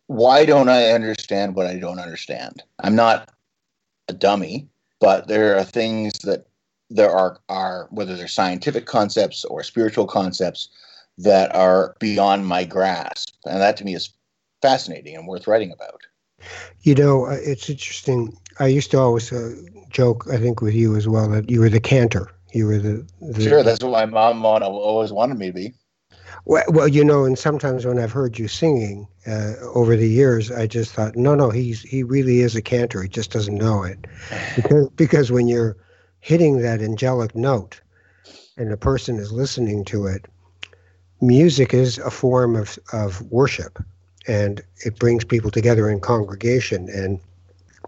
why 0.08 0.46
don't 0.46 0.70
i 0.70 0.92
understand 0.92 1.56
what 1.56 1.68
i 1.68 1.78
don't 1.78 2.00
understand? 2.00 2.64
I'm 2.80 2.96
not 2.96 3.30
a 4.08 4.14
dummy 4.14 4.68
but 5.02 5.28
there 5.28 5.58
are 5.58 5.64
things 5.66 6.14
that 6.20 6.48
there 6.90 7.12
are 7.12 7.40
are 7.50 7.88
whether 7.92 8.16
they're 8.16 8.30
scientific 8.30 8.86
concepts 8.86 9.44
or 9.44 9.62
spiritual 9.62 10.08
concepts 10.08 10.70
that 11.18 11.56
are 11.56 11.96
beyond 12.00 12.46
my 12.46 12.64
grasp 12.64 13.34
and 13.46 13.62
that 13.62 13.78
to 13.78 13.86
me 13.86 13.96
is 13.96 14.10
fascinating 14.62 15.16
and 15.16 15.28
worth 15.28 15.48
writing 15.48 15.72
about 15.72 16.02
You 16.82 16.96
know, 16.96 17.26
uh, 17.26 17.38
it's 17.42 17.70
interesting. 17.70 18.38
I 18.60 18.68
used 18.68 18.92
to 18.92 19.00
always 19.00 19.32
uh, 19.32 19.56
joke, 19.90 20.26
I 20.32 20.38
think, 20.38 20.62
with 20.62 20.74
you 20.74 20.96
as 20.96 21.08
well, 21.08 21.30
that 21.30 21.50
you 21.50 21.60
were 21.60 21.70
the 21.70 21.80
cantor. 21.80 22.32
You 22.54 22.68
were 22.68 22.78
the, 22.78 23.06
the 23.22 23.42
sure 23.42 23.64
that's 23.64 23.84
what 23.84 23.92
my 23.92 24.06
mom 24.06 24.46
always 24.46 25.12
wanted 25.12 25.38
me 25.38 25.48
to 25.48 25.54
be 25.54 25.74
Well, 26.46 26.64
well, 26.70 26.88
you 26.88 27.04
know, 27.04 27.26
and 27.26 27.38
sometimes 27.38 27.86
when 27.86 28.00
I've 28.00 28.12
heard 28.12 28.40
you 28.40 28.48
singing 28.48 29.08
uh, 29.28 29.54
over 29.74 29.96
the 29.96 30.08
years, 30.08 30.52
I 30.52 30.68
just 30.68 30.94
thought, 30.94 31.16
no, 31.16 31.36
no, 31.36 31.50
he's 31.50 31.82
he 31.82 32.04
really 32.04 32.40
is 32.40 32.56
a 32.56 32.62
cantor. 32.62 33.04
He 33.04 33.10
just 33.10 33.32
doesn't 33.32 33.58
know 33.58 33.84
it, 33.84 34.06
because 34.56 34.90
because 34.96 35.32
when 35.32 35.48
you're 35.48 35.78
hitting 36.20 36.62
that 36.62 36.82
angelic 36.82 37.36
note, 37.36 37.82
and 38.58 38.72
the 38.72 38.78
person 38.78 39.18
is 39.18 39.32
listening 39.32 39.84
to 39.86 40.08
it, 40.08 40.26
music 41.22 41.74
is 41.74 41.98
a 42.00 42.12
form 42.12 42.56
of 42.56 42.78
of 42.94 43.22
worship, 43.32 43.84
and 44.28 44.62
it 44.86 45.00
brings 45.00 45.24
people 45.24 45.52
together 45.52 45.90
in 45.90 46.00
congregation, 46.00 46.90
and 46.90 47.20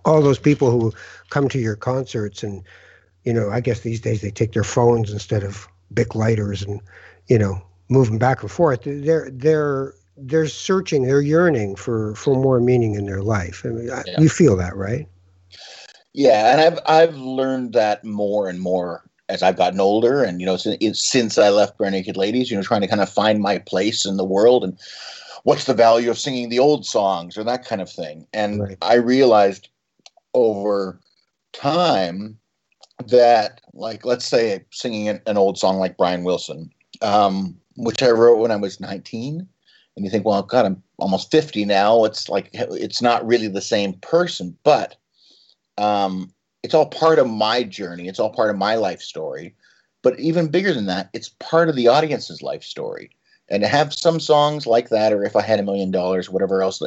all 0.06 0.22
those 0.22 0.40
people 0.40 0.72
who 0.72 0.94
come 1.30 1.50
to 1.50 1.60
your 1.60 1.76
concerts, 1.76 2.44
and 2.44 2.64
you 3.24 3.34
know, 3.34 3.50
I 3.50 3.60
guess 3.60 3.82
these 3.82 4.02
days 4.02 4.22
they 4.22 4.32
take 4.32 4.54
their 4.54 4.64
phones 4.64 5.12
instead 5.12 5.44
of 5.44 5.68
big 5.94 6.16
lighters, 6.16 6.64
and 6.64 6.82
you 7.28 7.38
know, 7.38 7.62
moving 7.90 8.18
back 8.18 8.42
and 8.42 8.52
forth. 8.52 8.82
They're 8.84 9.30
they're 9.32 9.94
they're 10.18 10.48
searching, 10.48 11.04
they're 11.04 11.22
yearning 11.22 11.76
for 11.76 12.16
for 12.16 12.36
more 12.36 12.60
meaning 12.60 12.96
in 12.96 13.06
their 13.06 13.22
life. 13.22 13.64
I 13.66 13.70
mean, 13.70 13.88
Yeah. 13.88 14.20
you 14.20 14.30
feel 14.30 14.56
that, 14.58 14.76
right? 14.76 15.08
Yeah, 16.14 16.52
and 16.52 16.62
I've 16.62 16.80
I've 16.86 17.16
learned 17.16 17.74
that 17.74 18.04
more 18.04 18.50
and 18.50 18.60
more 18.60 19.04
as 19.30 19.44
I've 19.44 19.58
gotten 19.58 19.80
older, 19.80 20.24
and 20.24 20.40
you 20.40 20.46
know, 20.46 20.58
since, 20.58 21.02
since 21.02 21.38
I 21.38 21.50
left 21.50 21.78
Barenaked 21.78 22.18
Ladies, 22.18 22.50
you 22.50 22.58
know, 22.58 22.64
trying 22.64 22.82
to 22.82 22.88
kind 22.88 23.02
of 23.02 23.10
find 23.10 23.40
my 23.40 23.60
place 23.60 24.06
in 24.06 24.18
the 24.18 24.26
world 24.26 24.64
and 24.64 24.78
what's 25.44 25.66
the 25.66 25.74
value 25.74 26.10
of 26.10 26.20
singing 26.20 26.50
the 26.50 26.60
old 26.60 26.86
songs 26.86 27.38
or 27.38 27.44
that 27.44 27.66
kind 27.66 27.82
of 27.82 27.90
thing. 27.90 28.28
And 28.34 28.62
right. 28.62 28.78
I 28.82 28.96
realized 28.96 29.70
over 30.34 31.00
time 31.54 32.38
that, 33.08 33.62
like, 33.74 34.04
let's 34.04 34.28
say 34.28 34.66
singing 34.72 35.08
an, 35.08 35.22
an 35.28 35.38
old 35.38 35.58
song 35.58 35.78
like 35.78 35.98
Brian 35.98 36.24
Wilson, 36.24 36.72
um, 37.02 37.56
which 37.78 38.04
I 38.04 38.10
wrote 38.10 38.40
when 38.40 38.52
I 38.52 38.58
was 38.58 38.80
19, 38.80 39.48
and 39.96 40.06
you 40.06 40.12
think, 40.12 40.26
well, 40.26 40.42
God, 40.44 40.66
I'm 40.66 40.84
almost 40.98 41.32
50 41.32 41.66
now. 41.66 42.04
It's 42.06 42.30
like 42.30 42.50
it's 42.54 43.02
not 43.02 43.26
really 43.26 43.48
the 43.48 43.62
same 43.62 43.94
person, 43.94 44.58
but 44.64 44.96
um, 45.78 46.34
it's 46.64 46.74
all 46.74 46.88
part 46.88 47.20
of 47.20 47.30
my 47.30 47.64
journey. 47.64 48.08
It's 48.08 48.20
all 48.20 48.32
part 48.32 48.50
of 48.50 48.58
my 48.58 48.76
life 48.76 49.02
story. 49.02 49.56
But 50.02 50.20
even 50.20 50.48
bigger 50.48 50.74
than 50.74 50.86
that, 50.88 51.10
it's 51.14 51.30
part 51.40 51.70
of 51.70 51.76
the 51.76 51.88
audience's 51.88 52.42
life 52.42 52.64
story. 52.64 53.12
And 53.50 53.64
to 53.64 53.68
have 53.68 53.94
some 53.94 54.20
songs 54.20 54.68
like 54.68 54.90
that, 54.90 55.12
or 55.12 55.24
if 55.24 55.36
I 55.36 55.42
had 55.42 55.60
a 55.60 55.64
million 55.64 55.92
dollars, 55.92 56.30
whatever 56.30 56.62
else, 56.62 56.82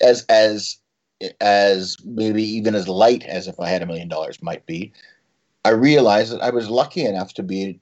as 0.00 0.24
as 0.28 0.78
as 1.40 1.96
maybe 2.04 2.42
even 2.42 2.74
as 2.74 2.88
light 2.88 3.24
as 3.24 3.48
if 3.48 3.58
I 3.60 3.68
had 3.68 3.82
a 3.82 3.86
million 3.86 4.08
dollars 4.08 4.42
might 4.42 4.64
be, 4.66 4.92
I 5.64 5.70
realized 5.70 6.32
that 6.32 6.42
I 6.42 6.50
was 6.50 6.70
lucky 6.70 7.04
enough 7.04 7.34
to 7.34 7.42
be 7.42 7.80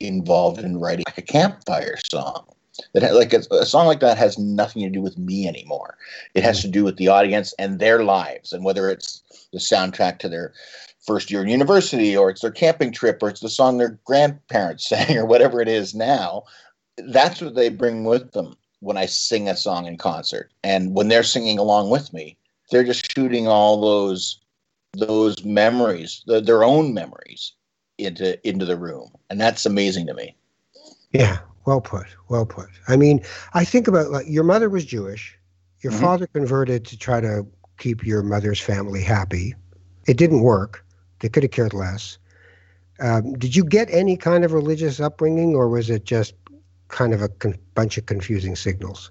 involved 0.00 0.60
in 0.60 0.78
writing 0.78 1.04
like 1.06 1.18
a 1.18 1.22
campfire 1.22 1.96
song. 2.10 2.46
That 2.94 3.14
like 3.14 3.32
a, 3.32 3.42
a, 3.50 3.66
song 3.66 3.86
like 3.86 4.00
that 4.00 4.18
has 4.18 4.38
nothing 4.38 4.82
to 4.82 4.90
do 4.90 5.02
with 5.02 5.18
me 5.18 5.48
anymore. 5.48 5.96
It 6.34 6.44
has 6.44 6.60
hmm. 6.60 6.68
to 6.68 6.72
do 6.72 6.84
with 6.84 6.96
the 6.96 7.08
audience 7.08 7.52
and 7.58 7.78
their 7.78 8.04
lives, 8.04 8.52
and 8.52 8.64
whether 8.64 8.88
it's 8.88 9.22
the 9.52 9.58
soundtrack 9.58 10.18
to 10.20 10.28
their 10.28 10.52
first 11.06 11.30
year 11.30 11.42
in 11.42 11.48
university, 11.48 12.16
or 12.16 12.30
it's 12.30 12.42
their 12.42 12.50
camping 12.50 12.92
trip, 12.92 13.22
or 13.22 13.28
it's 13.28 13.40
the 13.40 13.48
song 13.48 13.78
their 13.78 13.98
grandparents 14.04 14.88
sang, 14.88 15.16
or 15.16 15.26
whatever 15.26 15.60
it 15.60 15.68
is 15.68 15.94
now. 15.94 16.44
That's 16.96 17.40
what 17.40 17.54
they 17.54 17.68
bring 17.68 18.04
with 18.04 18.32
them 18.32 18.56
when 18.80 18.96
I 18.96 19.06
sing 19.06 19.48
a 19.48 19.56
song 19.56 19.86
in 19.86 19.96
concert, 19.96 20.52
and 20.62 20.94
when 20.94 21.08
they're 21.08 21.22
singing 21.22 21.58
along 21.58 21.90
with 21.90 22.12
me, 22.12 22.36
they're 22.70 22.84
just 22.84 23.10
shooting 23.12 23.48
all 23.48 23.80
those 23.80 24.40
those 24.96 25.44
memories, 25.44 26.22
the, 26.26 26.40
their 26.40 26.64
own 26.64 26.94
memories, 26.94 27.52
into 27.98 28.48
into 28.48 28.64
the 28.64 28.76
room, 28.76 29.10
and 29.30 29.40
that's 29.40 29.66
amazing 29.66 30.06
to 30.06 30.14
me. 30.14 30.36
Yeah, 31.12 31.38
well 31.66 31.80
put, 31.80 32.06
well 32.28 32.46
put. 32.46 32.68
I 32.86 32.96
mean, 32.96 33.24
I 33.54 33.64
think 33.64 33.88
about 33.88 34.10
like 34.10 34.26
your 34.28 34.44
mother 34.44 34.70
was 34.70 34.84
Jewish, 34.84 35.36
your 35.82 35.92
mm-hmm. 35.92 36.02
father 36.02 36.26
converted 36.28 36.84
to 36.86 36.98
try 36.98 37.20
to 37.20 37.46
keep 37.78 38.04
your 38.04 38.22
mother's 38.22 38.60
family 38.60 39.02
happy. 39.02 39.54
It 40.06 40.16
didn't 40.16 40.42
work. 40.42 40.84
They 41.20 41.28
could 41.28 41.42
have 41.42 41.52
cared 41.52 41.74
less. 41.74 42.18
Um, 43.00 43.34
did 43.34 43.54
you 43.54 43.64
get 43.64 43.88
any 43.90 44.16
kind 44.16 44.44
of 44.44 44.52
religious 44.52 45.00
upbringing, 45.00 45.54
or 45.54 45.68
was 45.68 45.88
it 45.88 46.04
just 46.04 46.34
kind 46.88 47.14
of 47.14 47.22
a 47.22 47.28
con- 47.28 47.58
bunch 47.74 47.96
of 47.98 48.06
confusing 48.06 48.56
signals? 48.56 49.10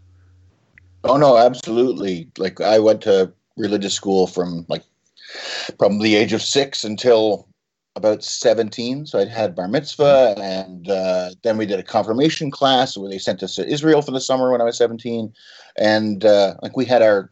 Oh 1.04 1.18
no, 1.18 1.38
absolutely. 1.38 2.30
Like 2.38 2.60
I 2.60 2.80
went 2.80 3.02
to 3.04 3.32
religious 3.56 3.94
school 3.94 4.28
from 4.28 4.66
like 4.68 4.84
from 5.78 6.00
the 6.00 6.16
age 6.16 6.34
of 6.34 6.42
six 6.42 6.84
until 6.84 7.48
about 7.96 8.24
17. 8.24 9.08
So 9.08 9.20
I 9.20 9.26
had 9.26 9.56
bar 9.56 9.68
mitzvah, 9.68 10.36
and 10.38 10.90
uh, 10.90 11.32
then 11.44 11.58
we 11.58 11.66
did 11.66 11.80
a 11.80 11.84
confirmation 11.84 12.52
class 12.52 12.96
where 12.96 13.10
they 13.10 13.18
sent 13.18 13.42
us 13.42 13.56
to 13.56 13.68
Israel 13.68 14.02
for 14.02 14.12
the 14.12 14.22
summer 14.22 14.52
when 14.52 14.62
I 14.62 14.66
was 14.66 14.78
17. 14.78 15.34
And 15.78 16.24
uh, 16.24 16.56
like 16.62 16.78
we 16.78 16.86
had 16.86 17.02
our 17.02 17.32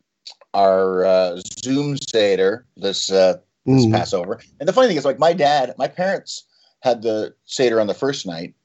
our 0.55 1.05
uh, 1.05 1.39
Zoom 1.63 1.97
Seder 1.97 2.65
this 2.77 3.11
uh, 3.11 3.37
this 3.65 3.85
mm. 3.85 3.91
Passover. 3.91 4.39
And 4.59 4.67
the 4.67 4.73
funny 4.73 4.87
thing 4.87 4.97
is, 4.97 5.05
like 5.05 5.19
my 5.19 5.33
dad, 5.33 5.75
my 5.77 5.87
parents 5.87 6.45
had 6.81 7.01
the 7.01 7.35
Seder 7.45 7.79
on 7.79 7.87
the 7.87 7.93
first 7.93 8.25
night, 8.25 8.55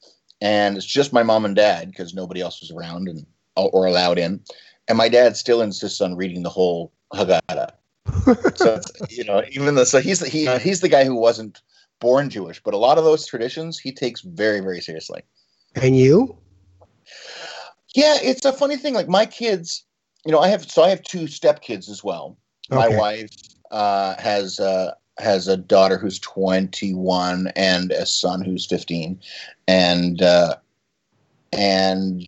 and 0.40 0.76
it's 0.76 0.86
just 0.86 1.12
my 1.12 1.22
mom 1.22 1.44
and 1.44 1.56
dad 1.56 1.90
because 1.90 2.14
nobody 2.14 2.40
else 2.40 2.60
was 2.60 2.70
around 2.70 3.08
and 3.08 3.26
or 3.56 3.86
allowed 3.86 4.18
in. 4.18 4.40
And 4.88 4.96
my 4.96 5.08
dad 5.08 5.36
still 5.36 5.60
insists 5.60 6.00
on 6.00 6.16
reading 6.16 6.42
the 6.42 6.50
whole 6.50 6.92
Haggadah. 7.12 7.72
so 8.54 8.80
you 9.10 9.24
know, 9.24 9.42
even 9.50 9.74
though 9.74 9.84
so 9.84 10.00
he's 10.00 10.20
the, 10.20 10.28
he 10.28 10.46
he's 10.58 10.80
the 10.80 10.88
guy 10.88 11.04
who 11.04 11.16
wasn't 11.16 11.60
born 12.00 12.30
Jewish, 12.30 12.62
but 12.62 12.72
a 12.72 12.78
lot 12.78 12.98
of 12.98 13.04
those 13.04 13.26
traditions 13.26 13.78
he 13.78 13.92
takes 13.92 14.20
very 14.20 14.60
very 14.60 14.80
seriously. 14.80 15.22
And 15.74 15.96
you? 15.96 16.36
Yeah, 17.94 18.18
it's 18.22 18.44
a 18.44 18.52
funny 18.52 18.76
thing. 18.76 18.94
Like 18.94 19.08
my 19.08 19.26
kids, 19.26 19.84
you 20.24 20.32
know, 20.32 20.38
I 20.38 20.48
have 20.48 20.70
so 20.70 20.82
I 20.82 20.90
have 20.90 21.02
two 21.02 21.24
stepkids 21.24 21.88
as 21.88 22.04
well. 22.04 22.36
Okay. 22.70 22.88
My 22.88 22.96
wife 22.96 23.30
uh, 23.70 24.20
has 24.20 24.60
uh, 24.60 24.94
has 25.18 25.48
a 25.48 25.56
daughter 25.56 25.98
who's 25.98 26.18
21 26.18 27.52
and 27.56 27.92
a 27.92 28.06
son 28.06 28.42
who's 28.42 28.66
15, 28.66 29.20
and 29.66 30.22
uh, 30.22 30.56
and 31.52 32.26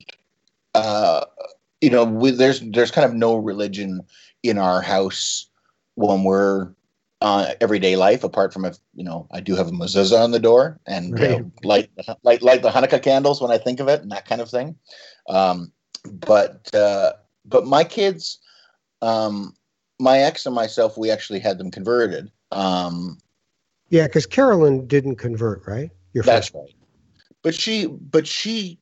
uh, 0.74 1.24
you 1.80 1.90
know, 1.90 2.04
we, 2.04 2.30
there's 2.30 2.60
there's 2.60 2.90
kind 2.90 3.04
of 3.04 3.14
no 3.14 3.36
religion 3.36 4.02
in 4.42 4.58
our 4.58 4.80
house 4.80 5.46
when 5.94 6.24
we're 6.24 6.72
uh, 7.20 7.54
everyday 7.60 7.96
life, 7.96 8.24
apart 8.24 8.52
from 8.52 8.64
if 8.64 8.78
you 8.94 9.04
know 9.04 9.26
I 9.30 9.40
do 9.40 9.54
have 9.54 9.68
a 9.68 9.72
mezuzah 9.72 10.22
on 10.22 10.30
the 10.30 10.40
door 10.40 10.80
and 10.86 11.18
right. 11.18 11.40
uh, 11.40 11.42
light 11.62 11.90
light 12.22 12.42
light 12.42 12.62
the 12.62 12.70
Hanukkah 12.70 13.02
candles 13.02 13.40
when 13.40 13.50
I 13.50 13.58
think 13.58 13.80
of 13.80 13.88
it 13.88 14.02
and 14.02 14.10
that 14.12 14.26
kind 14.26 14.40
of 14.40 14.50
thing. 14.50 14.76
Um, 15.28 15.72
but 16.04 16.74
uh, 16.74 17.12
but 17.44 17.66
my 17.66 17.84
kids, 17.84 18.38
um, 19.00 19.54
my 19.98 20.18
ex 20.18 20.46
and 20.46 20.54
myself, 20.54 20.96
we 20.96 21.10
actually 21.10 21.40
had 21.40 21.58
them 21.58 21.70
converted. 21.70 22.30
Um, 22.50 23.18
yeah, 23.90 24.06
because 24.06 24.26
Carolyn 24.26 24.86
didn't 24.86 25.16
convert, 25.16 25.66
right? 25.66 25.90
Your 26.12 26.24
that's 26.24 26.48
first. 26.48 26.54
right. 26.54 26.74
But 27.42 27.54
she, 27.54 27.86
but 27.86 28.26
she 28.26 28.78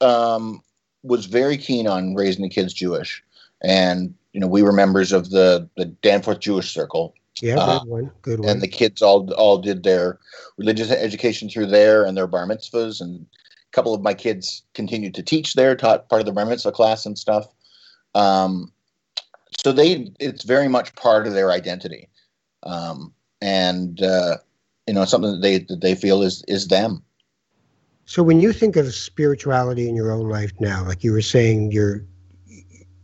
um, 0.00 0.62
was 1.02 1.26
very 1.26 1.56
keen 1.56 1.86
on 1.86 2.14
raising 2.14 2.42
the 2.42 2.48
kids 2.48 2.72
Jewish, 2.72 3.22
and 3.62 4.14
you 4.32 4.40
know 4.40 4.46
we 4.46 4.62
were 4.62 4.72
members 4.72 5.12
of 5.12 5.30
the 5.30 5.68
the 5.76 5.86
Danforth 5.86 6.40
Jewish 6.40 6.72
Circle. 6.72 7.14
Yeah, 7.40 7.54
good 7.54 7.60
uh, 7.60 7.80
one, 7.84 8.10
good 8.22 8.40
one. 8.40 8.48
And 8.48 8.60
the 8.60 8.68
kids 8.68 9.02
all 9.02 9.32
all 9.34 9.58
did 9.58 9.82
their 9.82 10.18
religious 10.58 10.90
education 10.90 11.48
through 11.48 11.66
there 11.66 12.04
and 12.04 12.16
their 12.16 12.26
bar 12.26 12.46
mitzvahs, 12.46 13.00
and 13.00 13.24
a 13.24 13.72
couple 13.72 13.94
of 13.94 14.02
my 14.02 14.14
kids 14.14 14.62
continued 14.74 15.14
to 15.14 15.22
teach 15.22 15.54
there, 15.54 15.76
taught 15.76 16.08
part 16.08 16.20
of 16.20 16.26
the 16.26 16.32
bar 16.32 16.46
mitzvah 16.46 16.72
class 16.72 17.06
and 17.06 17.16
stuff. 17.18 17.46
Um, 18.14 18.72
so 19.56 19.72
they, 19.72 20.12
it's 20.18 20.44
very 20.44 20.68
much 20.68 20.94
part 20.94 21.26
of 21.26 21.34
their 21.34 21.50
identity, 21.50 22.08
um, 22.62 23.12
and 23.40 24.02
uh, 24.02 24.38
you 24.86 24.94
know 24.94 25.04
something 25.04 25.32
that 25.32 25.42
they 25.42 25.58
that 25.58 25.80
they 25.80 25.94
feel 25.94 26.22
is 26.22 26.44
is 26.48 26.68
them. 26.68 27.02
So 28.06 28.22
when 28.22 28.40
you 28.40 28.52
think 28.52 28.76
of 28.76 28.92
spirituality 28.92 29.88
in 29.88 29.94
your 29.94 30.10
own 30.10 30.28
life 30.28 30.52
now, 30.58 30.84
like 30.84 31.04
you 31.04 31.12
were 31.12 31.22
saying, 31.22 31.70
you're 31.70 32.04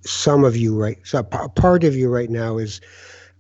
some 0.05 0.45
of 0.45 0.57
you 0.57 0.77
right, 0.77 0.99
so 1.05 1.19
a 1.19 1.49
part 1.49 1.85
of 1.85 1.95
you 1.95 2.09
right 2.09 2.31
now 2.31 2.59
is 2.59 2.81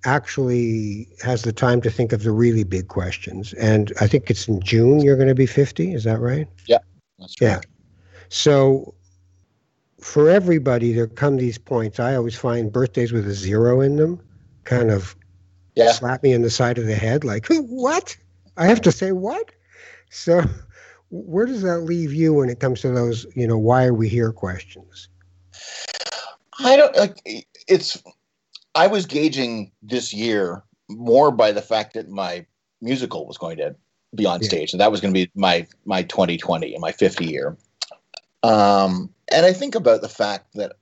actually 0.04 1.08
has 1.22 1.42
the 1.42 1.52
time 1.52 1.80
to 1.80 1.90
think 1.90 2.12
of 2.12 2.22
the 2.22 2.30
really 2.30 2.64
big 2.64 2.88
questions. 2.88 3.52
And 3.54 3.92
I 4.00 4.06
think 4.06 4.30
it's 4.30 4.46
in 4.46 4.60
June 4.60 5.00
you're 5.00 5.16
going 5.16 5.28
to 5.28 5.34
be 5.34 5.46
50. 5.46 5.92
Is 5.92 6.04
that 6.04 6.20
right? 6.20 6.46
Yeah. 6.66 6.78
yeah. 7.40 7.60
So 8.28 8.94
for 10.06 10.30
everybody, 10.30 10.92
there 10.92 11.08
come 11.08 11.36
these 11.36 11.58
points. 11.58 11.98
I 11.98 12.14
always 12.14 12.36
find 12.36 12.72
birthdays 12.72 13.10
with 13.10 13.26
a 13.26 13.34
zero 13.34 13.80
in 13.80 13.96
them 13.96 14.20
kind 14.62 14.92
of 14.92 15.16
yeah. 15.74 15.90
slap 15.90 16.22
me 16.22 16.32
in 16.32 16.42
the 16.42 16.50
side 16.50 16.78
of 16.78 16.86
the 16.86 16.94
head 16.94 17.24
like, 17.24 17.46
what? 17.48 18.16
I 18.56 18.66
have 18.66 18.80
to 18.82 18.92
say 18.92 19.10
what? 19.10 19.50
So 20.10 20.44
where 21.10 21.44
does 21.44 21.62
that 21.62 21.78
leave 21.78 22.12
you 22.12 22.32
when 22.32 22.48
it 22.48 22.60
comes 22.60 22.80
to 22.82 22.90
those, 22.90 23.26
you 23.34 23.48
know, 23.48 23.58
why 23.58 23.84
are 23.84 23.94
we 23.94 24.08
here 24.08 24.30
questions? 24.30 25.08
I 26.60 26.76
don't 26.76 26.96
like 26.96 27.20
it's 27.66 28.00
I 28.76 28.86
was 28.86 29.06
gauging 29.06 29.72
this 29.82 30.14
year 30.14 30.62
more 30.88 31.32
by 31.32 31.50
the 31.50 31.60
fact 31.60 31.94
that 31.94 32.08
my 32.08 32.46
musical 32.80 33.26
was 33.26 33.36
going 33.36 33.56
to 33.56 33.74
be 34.14 34.24
on 34.24 34.40
yeah. 34.40 34.48
stage 34.48 34.72
and 34.72 34.80
that 34.80 34.92
was 34.92 35.00
going 35.00 35.12
to 35.12 35.18
be 35.18 35.30
my 35.34 35.66
my 35.84 36.04
2020 36.04 36.72
and 36.72 36.80
my 36.80 36.92
50 36.92 37.26
year. 37.26 37.56
Um 38.44 39.10
and 39.32 39.46
I 39.46 39.52
think 39.52 39.74
about 39.74 40.00
the 40.00 40.08
fact 40.08 40.54
that 40.54 40.72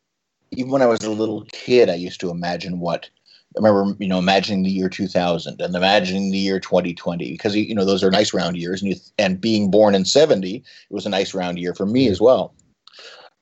even 0.53 0.71
when 0.71 0.83
I 0.83 0.87
was 0.87 1.03
a 1.03 1.11
little 1.11 1.45
kid 1.53 1.89
I 1.89 1.95
used 1.95 2.21
to 2.21 2.31
imagine 2.31 2.81
what 2.81 3.09
I 3.57 3.69
remember, 3.69 3.97
you 4.03 4.09
know, 4.09 4.19
imagining 4.19 4.65
the 4.65 4.71
year 4.71 4.89
2000 4.89 5.61
and 5.61 5.77
imagining 5.77 6.33
the 6.33 6.39
year 6.39 6.59
2020 6.59 7.31
because 7.31 7.55
you 7.55 7.75
know 7.75 7.85
those 7.85 8.03
are 8.03 8.11
nice 8.11 8.35
round 8.35 8.57
years, 8.57 8.83
and 8.83 8.93
you, 8.93 9.01
and 9.17 9.41
being 9.41 9.71
born 9.71 9.95
in 9.95 10.05
70, 10.05 10.57
it 10.57 10.65
was 10.91 11.07
a 11.07 11.11
nice 11.11 11.35
round 11.35 11.59
year 11.59 11.73
for 11.75 11.87
me 11.87 12.09
as 12.09 12.21
well. 12.21 12.53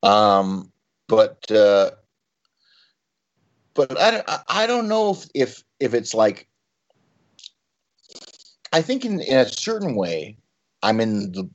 Um, 0.03 0.71
but 1.09 1.51
uh, 1.51 1.93
but 3.75 3.99
I, 3.99 4.41
I 4.49 4.67
don't 4.67 4.89
know 4.89 5.13
if, 5.13 5.27
if 5.35 5.65
if 5.81 5.95
it's 5.95 6.15
like 6.15 6.47
I 8.73 8.83
think 8.83 9.05
in, 9.05 9.21
in 9.21 9.39
a 9.39 9.49
certain 9.49 9.95
way 9.95 10.37
I'm 10.83 11.01
in 11.01 11.33
the 11.33 11.49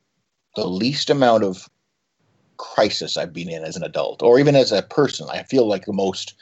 the 0.56 0.68
least 0.68 1.12
amount 1.12 1.44
of 1.44 1.70
crisis 2.58 3.18
I've 3.18 3.34
been 3.34 3.50
in 3.50 3.64
as 3.64 3.76
an 3.76 3.84
adult 3.84 4.22
or 4.22 4.40
even 4.40 4.56
as 4.56 4.72
a 4.72 4.82
person. 4.82 5.28
I 5.32 5.44
feel 5.44 5.68
like 5.68 5.86
the 5.86 5.94
most 5.94 6.36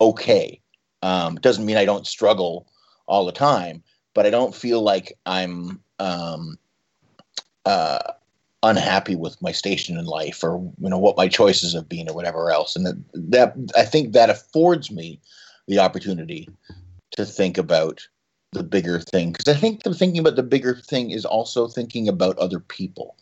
okay 0.00 0.60
um, 1.02 1.36
doesn't 1.36 1.66
mean 1.66 1.76
I 1.76 1.84
don't 1.84 2.06
struggle 2.06 2.66
all 3.06 3.24
the 3.24 3.32
time, 3.32 3.82
but 4.14 4.26
I 4.26 4.30
don't 4.30 4.54
feel 4.54 4.82
like 4.82 5.16
I'm 5.26 5.80
um, 5.98 6.58
uh, 7.64 7.98
unhappy 8.62 9.14
with 9.14 9.40
my 9.42 9.52
station 9.52 9.98
in 9.98 10.06
life 10.06 10.42
or 10.42 10.58
you 10.80 10.88
know 10.88 10.98
what 10.98 11.16
my 11.16 11.28
choices 11.28 11.74
have 11.74 11.88
been 11.88 12.08
or 12.08 12.14
whatever 12.14 12.50
else 12.50 12.74
and 12.74 12.86
that, 12.86 12.96
that 13.12 13.54
i 13.76 13.84
think 13.84 14.12
that 14.12 14.30
affords 14.30 14.90
me 14.90 15.20
the 15.68 15.78
opportunity 15.78 16.48
to 17.10 17.24
think 17.24 17.58
about 17.58 18.06
the 18.52 18.62
bigger 18.62 18.98
thing 18.98 19.30
because 19.30 19.46
i 19.46 19.56
think 19.56 19.82
the 19.82 19.94
thinking 19.94 20.18
about 20.18 20.36
the 20.36 20.42
bigger 20.42 20.74
thing 20.74 21.10
is 21.10 21.24
also 21.24 21.68
thinking 21.68 22.08
about 22.08 22.38
other 22.38 22.58
people 22.58 23.16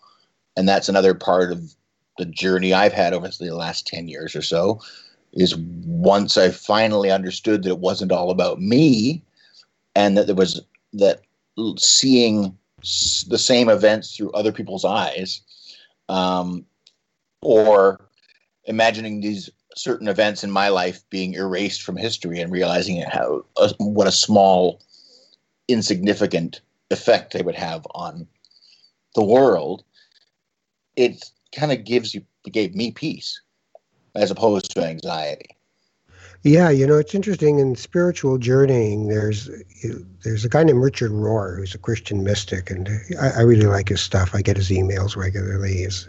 and 0.57 0.69
that's 0.69 0.89
another 0.89 1.15
part 1.15 1.51
of 1.51 1.75
the 2.19 2.25
journey 2.27 2.73
i've 2.73 2.93
had 2.93 3.13
over 3.13 3.29
the 3.29 3.51
last 3.51 3.87
10 3.87 4.09
years 4.09 4.35
or 4.35 4.43
so 4.43 4.81
is 5.33 5.57
once 5.57 6.37
i 6.37 6.51
finally 6.51 7.11
understood 7.11 7.63
that 7.63 7.71
it 7.71 7.79
wasn't 7.79 8.13
all 8.13 8.31
about 8.31 8.61
me 8.61 9.23
and 9.95 10.17
that 10.17 10.27
there 10.27 10.37
was 10.37 10.61
that 10.93 11.23
seeing 11.79 12.57
the 13.29 13.39
same 13.39 13.69
events 13.69 14.17
through 14.17 14.31
other 14.33 14.53
people's 14.53 14.85
eyes, 14.85 15.41
um, 16.09 16.65
or 17.41 18.09
imagining 18.65 19.21
these 19.21 19.49
certain 19.77 20.09
events 20.09 20.45
in 20.45 20.51
my 20.51 20.69
life 20.69 21.03
being 21.11 21.35
erased 21.35 21.83
from 21.83 21.97
history 21.97 22.41
and 22.41 22.53
realizing 22.53 23.01
how 23.03 23.45
uh, 23.57 23.73
what 23.79 24.07
a 24.07 24.13
small, 24.13 24.81
insignificant 25.69 26.61
effect 26.91 27.33
they 27.33 27.43
would 27.43 27.55
have 27.55 27.87
on 27.95 28.27
the 29.15 29.25
world. 29.25 29.83
It 30.97 31.31
kind 31.55 31.73
of 31.73 31.85
gives 31.85 32.15
you 32.15 32.23
gave 32.51 32.75
me 32.75 32.91
peace 32.91 33.41
as 34.15 34.31
opposed 34.31 34.71
to 34.73 34.85
anxiety. 34.85 35.57
Yeah, 36.43 36.69
you 36.69 36.87
know, 36.87 36.99
it's 36.99 37.15
interesting 37.15 37.59
in 37.59 37.75
spiritual 37.75 38.37
journeying. 38.37 39.09
There's 39.09 39.49
there's 40.23 40.45
a 40.45 40.49
guy 40.51 40.63
named 40.63 40.83
Richard 40.83 41.11
Rohr 41.11 41.57
who's 41.57 41.75
a 41.75 41.79
Christian 41.79 42.23
mystic, 42.23 42.71
and 42.71 42.87
I, 43.19 43.31
I 43.31 43.41
really 43.41 43.67
like 43.67 43.89
his 43.89 44.03
stuff. 44.03 44.35
I 44.35 44.43
get 44.43 44.59
his 44.59 44.69
emails 44.69 45.17
regularly, 45.17 45.79
his 45.79 46.07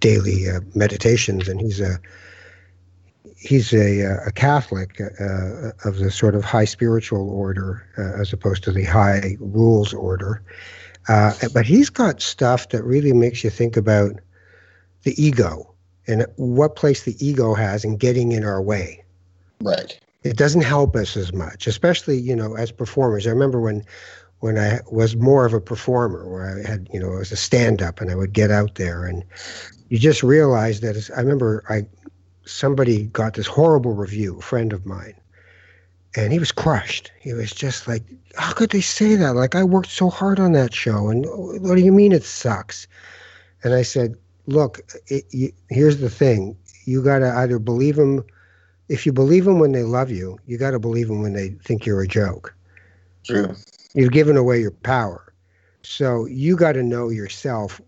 daily 0.00 0.48
uh, 0.48 0.60
meditations, 0.74 1.48
and 1.48 1.60
he's 1.60 1.80
a 1.80 1.98
he's 3.36 3.74
a, 3.74 4.06
uh, 4.06 4.26
a 4.26 4.32
Catholic 4.32 5.00
uh, 5.00 5.72
of 5.84 5.98
the 5.98 6.10
sort 6.10 6.34
of 6.34 6.44
high 6.44 6.64
spiritual 6.64 7.28
order 7.28 7.86
uh, 7.98 8.20
as 8.20 8.32
opposed 8.32 8.64
to 8.64 8.72
the 8.72 8.84
high 8.84 9.36
rules 9.38 9.92
order. 9.92 10.42
Uh, 11.08 11.34
but 11.52 11.66
he's 11.66 11.90
got 11.90 12.22
stuff 12.22 12.70
that 12.70 12.82
really 12.84 13.12
makes 13.12 13.44
you 13.44 13.50
think 13.50 13.76
about 13.76 14.18
the 15.04 15.22
ego 15.22 15.72
and 16.06 16.26
what 16.36 16.76
place 16.76 17.04
the 17.04 17.16
ego 17.24 17.54
has 17.54 17.84
in 17.84 17.96
getting 17.96 18.32
in 18.32 18.44
our 18.44 18.60
way 18.60 19.04
Right. 19.64 19.98
It 20.22 20.36
doesn't 20.36 20.62
help 20.62 20.94
us 20.94 21.16
as 21.16 21.32
much, 21.32 21.66
especially 21.66 22.18
you 22.18 22.36
know 22.36 22.54
as 22.56 22.70
performers. 22.70 23.26
I 23.26 23.30
remember 23.30 23.60
when 23.60 23.84
when 24.40 24.58
I 24.58 24.80
was 24.90 25.16
more 25.16 25.46
of 25.46 25.54
a 25.54 25.60
performer, 25.60 26.28
where 26.28 26.58
I 26.58 26.68
had 26.68 26.88
you 26.92 27.00
know 27.00 27.12
I 27.14 27.18
was 27.18 27.32
a 27.32 27.36
stand 27.36 27.82
up 27.82 28.00
and 28.00 28.10
I 28.10 28.14
would 28.14 28.32
get 28.32 28.50
out 28.50 28.74
there 28.74 29.04
and 29.04 29.24
you 29.88 29.98
just 29.98 30.22
realize 30.22 30.80
that 30.80 31.10
I 31.16 31.20
remember 31.20 31.64
I 31.68 31.86
somebody 32.46 33.04
got 33.04 33.34
this 33.34 33.46
horrible 33.46 33.94
review, 33.94 34.38
a 34.38 34.42
friend 34.42 34.72
of 34.72 34.84
mine, 34.84 35.14
and 36.14 36.32
he 36.32 36.38
was 36.38 36.52
crushed. 36.52 37.10
He 37.20 37.32
was 37.32 37.52
just 37.52 37.88
like, 37.88 38.02
how 38.36 38.52
could 38.52 38.70
they 38.70 38.82
say 38.82 39.16
that? 39.16 39.34
Like 39.34 39.54
I 39.54 39.64
worked 39.64 39.90
so 39.90 40.10
hard 40.10 40.38
on 40.38 40.52
that 40.52 40.74
show, 40.74 41.08
and 41.08 41.24
what 41.62 41.76
do 41.76 41.82
you 41.82 41.92
mean 41.92 42.12
it 42.12 42.24
sucks? 42.24 42.86
And 43.62 43.72
I 43.72 43.82
said, 43.82 44.16
look, 44.46 44.80
it, 45.08 45.24
you, 45.30 45.52
here's 45.70 45.98
the 45.98 46.10
thing: 46.10 46.56
you 46.84 47.02
got 47.02 47.20
to 47.20 47.30
either 47.30 47.58
believe 47.58 47.96
them. 47.96 48.24
if 48.88 49.06
you 49.06 49.12
believe 49.12 49.44
them 49.44 49.58
when 49.58 49.72
they 49.72 49.82
love 49.82 50.10
you, 50.10 50.38
you 50.46 50.58
got 50.58 50.72
to 50.72 50.78
believe 50.78 51.08
them 51.08 51.22
when 51.22 51.32
they 51.32 51.50
think 51.64 51.86
you're 51.86 52.02
a 52.02 52.08
joke. 52.08 52.54
True. 53.24 53.54
You've 53.94 54.12
given 54.12 54.36
away 54.36 54.60
your 54.60 54.70
power. 54.70 55.32
So 55.82 56.26
you 56.26 56.56
got 56.56 56.72
to 56.72 56.82
know 56.82 57.08
yourself. 57.08 57.80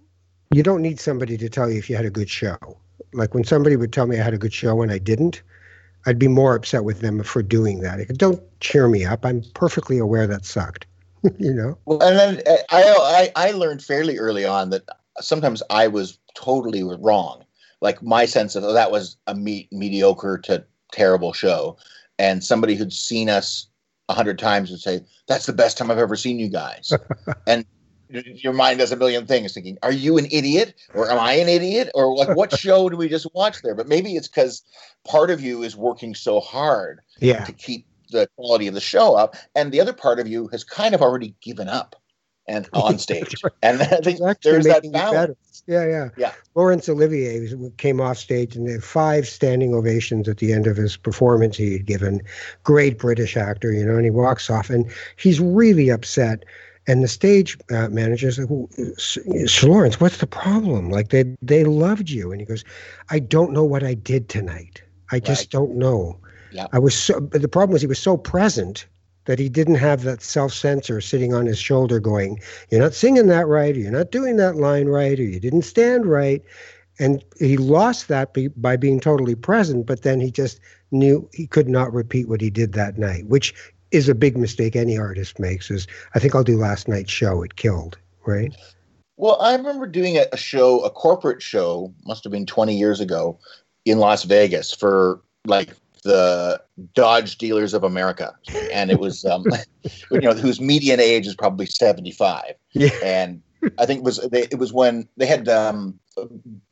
You 0.53 0.63
don't 0.63 0.83
need 0.83 1.01
somebody 1.01 1.37
to 1.39 1.49
tell 1.49 1.71
you 1.71 1.79
if 1.79 1.91
you 1.91 1.97
had 1.97 2.05
a 2.05 2.11
good 2.11 2.31
show. 2.31 2.57
Like 3.13 3.35
when 3.35 3.45
somebody 3.45 3.77
would 3.77 3.93
tell 3.93 4.07
me 4.07 4.19
I 4.19 4.23
had 4.23 4.35
a 4.35 4.39
good 4.39 4.53
show 4.53 4.83
and 4.83 4.93
I 4.93 4.99
didn't, 4.99 5.43
I'd 6.07 6.19
be 6.19 6.29
more 6.29 6.55
upset 6.55 6.85
with 6.85 7.01
them 7.01 7.23
for 7.23 7.43
doing 7.43 7.81
that. 7.81 8.07
Don't 8.17 8.41
cheer 8.61 8.89
me 8.89 9.05
up. 9.05 9.25
I'm 9.25 9.43
perfectly 9.55 9.99
aware 9.99 10.27
that 10.27 10.45
sucked. 10.45 10.87
you 11.39 11.53
know. 11.53 11.79
Well, 11.87 12.03
and 12.03 12.19
then 12.19 12.43
uh, 12.47 12.57
I, 12.71 13.31
I 13.37 13.49
I 13.49 13.51
learned 13.53 13.83
fairly 13.83 14.19
early 14.19 14.45
on 14.45 14.71
that 14.71 14.83
sometimes 15.21 15.63
I 15.71 15.89
was 15.89 16.19
totally 16.37 16.83
wrong. 16.85 17.45
Like 17.81 18.03
my 18.03 18.27
sense 18.27 18.55
of 18.55 18.65
oh, 18.65 18.73
that 18.73 18.91
was 18.91 19.17
a 19.27 19.35
me- 19.35 19.69
mediocre 19.73 20.39
to 20.45 20.65
terrible 20.93 21.33
show, 21.33 21.77
and 22.19 22.43
somebody 22.43 22.75
who'd 22.75 22.93
seen 22.93 23.29
us 23.29 23.67
a 24.09 24.15
hundred 24.15 24.39
times 24.39 24.71
would 24.71 24.81
say, 24.81 25.01
"That's 25.27 25.47
the 25.47 25.53
best 25.53 25.77
time 25.77 25.91
I've 25.91 25.99
ever 25.99 26.17
seen 26.17 26.39
you 26.39 26.49
guys," 26.49 26.93
and 27.47 27.67
your 28.09 28.53
mind 28.53 28.79
does 28.79 28.93
a 28.93 28.97
million 28.97 29.27
things, 29.27 29.53
thinking, 29.53 29.77
"Are 29.83 29.93
you 29.93 30.17
an 30.17 30.27
idiot, 30.31 30.75
or 30.95 31.11
am 31.11 31.19
I 31.19 31.35
an 31.35 31.49
idiot, 31.49 31.91
or 31.95 32.17
like 32.17 32.35
what 32.35 32.57
show 32.59 32.89
do 32.89 32.97
we 32.97 33.09
just 33.09 33.27
watch 33.35 33.61
there?" 33.63 33.75
But 33.75 33.89
maybe 33.89 34.17
it's 34.17 34.29
because 34.29 34.63
part 35.05 35.31
of 35.31 35.43
you 35.43 35.63
is 35.63 35.77
working 35.77 36.15
so 36.15 36.41
hard 36.41 37.01
yeah. 37.21 37.45
to 37.45 37.53
keep 37.53 37.87
the 38.11 38.29
quality 38.37 38.69
of 38.69 38.75
the 38.75 38.81
show 38.81 39.17
up, 39.17 39.37
and 39.55 39.71
the 39.71 39.81
other 39.81 39.93
part 39.93 40.19
of 40.19 40.27
you 40.27 40.49
has 40.49 40.65
kind 40.65 40.95
of 40.95 41.03
already 41.03 41.35
given 41.43 41.69
up 41.69 41.97
and 42.49 42.69
on 42.73 42.99
stage. 43.07 43.35
and 43.63 43.83
I 43.83 44.01
think 44.01 44.21
there's 44.43 44.65
that 44.67 44.91
balance. 44.93 45.63
Yeah, 45.67 45.87
yeah. 45.87 46.09
Yeah. 46.17 46.33
Laurence 46.55 46.89
Olivier 46.89 47.49
came 47.77 48.01
off 48.01 48.19
stage 48.19 48.55
and 48.55 48.69
there 48.69 48.81
five 48.81 49.27
standing 49.27 49.75
ovations 49.75 50.29
at 50.29 50.39
the 50.39 50.53
end 50.53 50.67
of 50.67 50.77
his 50.77 50.97
performance 50.97 51.57
he 51.57 51.73
had 51.73 51.87
given. 51.87 52.23
Great 52.63 52.99
British 52.99 53.37
actor, 53.37 53.73
you 53.73 53.85
know, 53.85 53.97
and 53.97 54.05
he 54.05 54.11
walks 54.11 54.49
off 54.49 54.71
and 54.71 54.91
he's 55.17 55.41
really 55.41 55.91
upset. 55.91 56.45
And 56.89 57.03
the 57.03 57.09
stage 57.09 57.59
uh, 57.71 57.89
manager 57.89 58.31
said, 58.31 58.49
Sir 58.97 59.69
Laurence, 59.69 60.01
what's 60.01 60.19
the 60.19 60.27
problem? 60.27 60.91
Like 60.91 61.09
they 61.09 61.25
they 61.43 61.65
loved 61.65 62.11
you. 62.11 62.31
And 62.31 62.41
he 62.41 62.47
goes, 62.47 62.65
I 63.11 63.19
don't 63.19 63.53
know 63.53 63.65
what 63.65 63.83
I 63.83 63.95
did 63.95 64.29
tonight. 64.29 64.83
I 65.11 65.19
just 65.19 65.47
right. 65.47 65.51
don't 65.51 65.77
know. 65.77 66.21
Yeah. 66.53 66.69
I 66.73 66.79
was 66.79 66.97
so 66.97 67.21
but 67.21 67.43
the 67.43 67.49
problem 67.49 67.73
was 67.73 67.83
he 67.83 67.89
was 67.89 67.99
so 67.99 68.17
present 68.17 68.87
that 69.27 69.39
he 69.39 69.49
didn't 69.49 69.77
have 69.77 70.03
that 70.03 70.23
self 70.23 70.53
censor 70.53 71.01
sitting 71.01 71.35
on 71.35 71.47
his 71.47 71.59
shoulder 71.59 72.01
going, 72.01 72.41
You're 72.71 72.81
not 72.81 72.95
singing 72.95 73.27
that 73.27 73.47
right, 73.47 73.77
or 73.77 73.79
you're 73.79 73.93
not 73.93 74.11
doing 74.11 74.37
that 74.37 74.57
line 74.57 74.87
right, 74.87 75.19
or 75.19 75.25
you 75.25 75.39
didn't 75.39 75.63
stand 75.63 76.07
right. 76.07 76.43
And 76.99 77.23
he 77.39 77.59
lost 77.59 78.09
that 78.09 78.33
be, 78.33 78.49
by 78.49 78.77
being 78.77 79.01
totally 79.01 79.35
present, 79.35 79.87
but 79.87 80.03
then 80.03 80.19
he 80.19 80.31
just 80.31 80.61
knew 80.91 81.29
he 81.35 81.47
could 81.47 81.69
not 81.69 81.93
repeat 81.93 82.29
what 82.29 82.41
he 82.41 82.49
did 82.49 82.73
that 82.73 82.97
night, 82.97 83.27
which 83.27 83.55
is 83.91 84.09
a 84.09 84.15
big 84.15 84.37
mistake 84.39 84.75
any 84.75 84.97
artist 84.97 85.39
makes. 85.39 85.71
Is 85.71 85.87
I 86.15 86.19
think 86.19 86.35
I'll 86.35 86.45
do 86.45 86.57
last 86.57 86.89
night's 86.89 87.13
show. 87.13 87.43
It 87.43 87.57
killed, 87.57 87.99
right? 88.25 88.55
Well, 89.19 89.41
I 89.41 89.55
remember 89.55 89.87
doing 89.87 90.17
a, 90.17 90.27
a 90.33 90.37
show, 90.37 90.81
a 90.85 90.91
corporate 90.91 91.43
show, 91.43 91.93
must 92.05 92.23
have 92.25 92.31
been 92.31 92.47
20 92.47 92.77
years 92.77 93.01
ago 93.01 93.39
in 93.85 93.99
Las 93.99 94.25
Vegas 94.25 94.73
for 94.73 95.21
like 95.47 95.71
the 96.07 96.61
Dodge 96.95 97.37
Dealers 97.37 97.75
of 97.75 97.85
America, 97.85 98.35
and 98.73 98.91
it 98.91 98.99
was 98.99 99.25
um, 99.25 99.45
you 100.11 100.21
know 100.21 100.33
whose 100.33 100.61
median 100.61 101.01
age 101.01 101.27
is 101.27 101.35
probably 101.35 101.67
seventy 101.67 102.13
five, 102.13 102.55
yeah. 102.73 102.91
and 103.05 103.43
I 103.79 103.87
think 103.87 103.99
it 103.99 104.05
was 104.05 104.19
they, 104.31 104.43
it 104.45 104.59
was 104.59 104.73
when 104.73 105.09
they 105.17 105.27
had 105.27 105.49
um, 105.49 105.99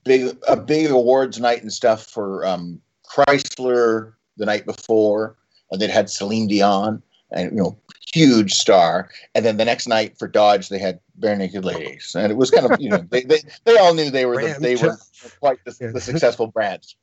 big 0.04 0.36
a 0.48 0.56
big 0.56 0.90
awards 0.90 1.40
night 1.40 1.62
and 1.62 1.72
stuff 1.72 2.04
for 2.04 2.46
um, 2.46 2.80
Chrysler 3.06 4.14
the 4.36 4.46
night 4.46 4.66
before, 4.66 5.36
and 5.70 5.80
they'd 5.80 5.90
had 5.90 6.10
Celine 6.10 6.48
Dion, 6.48 7.02
and 7.30 7.50
you 7.50 7.62
know 7.62 7.76
huge 8.12 8.52
star, 8.54 9.10
and 9.34 9.44
then 9.44 9.56
the 9.56 9.64
next 9.64 9.88
night 9.88 10.16
for 10.18 10.28
Dodge 10.28 10.68
they 10.68 10.78
had 10.78 11.00
Barenaked 11.18 11.64
Ladies, 11.64 12.14
and 12.16 12.30
it 12.30 12.36
was 12.36 12.50
kind 12.50 12.70
of 12.70 12.80
you 12.80 12.88
know 12.88 13.04
they 13.10 13.22
they, 13.22 13.40
they 13.64 13.76
all 13.78 13.94
knew 13.94 14.10
they 14.10 14.26
were 14.26 14.40
the, 14.40 14.56
they 14.60 14.76
were 14.76 14.96
quite 15.40 15.58
the, 15.64 15.92
the 15.92 16.00
successful 16.00 16.46
brands. 16.46 16.96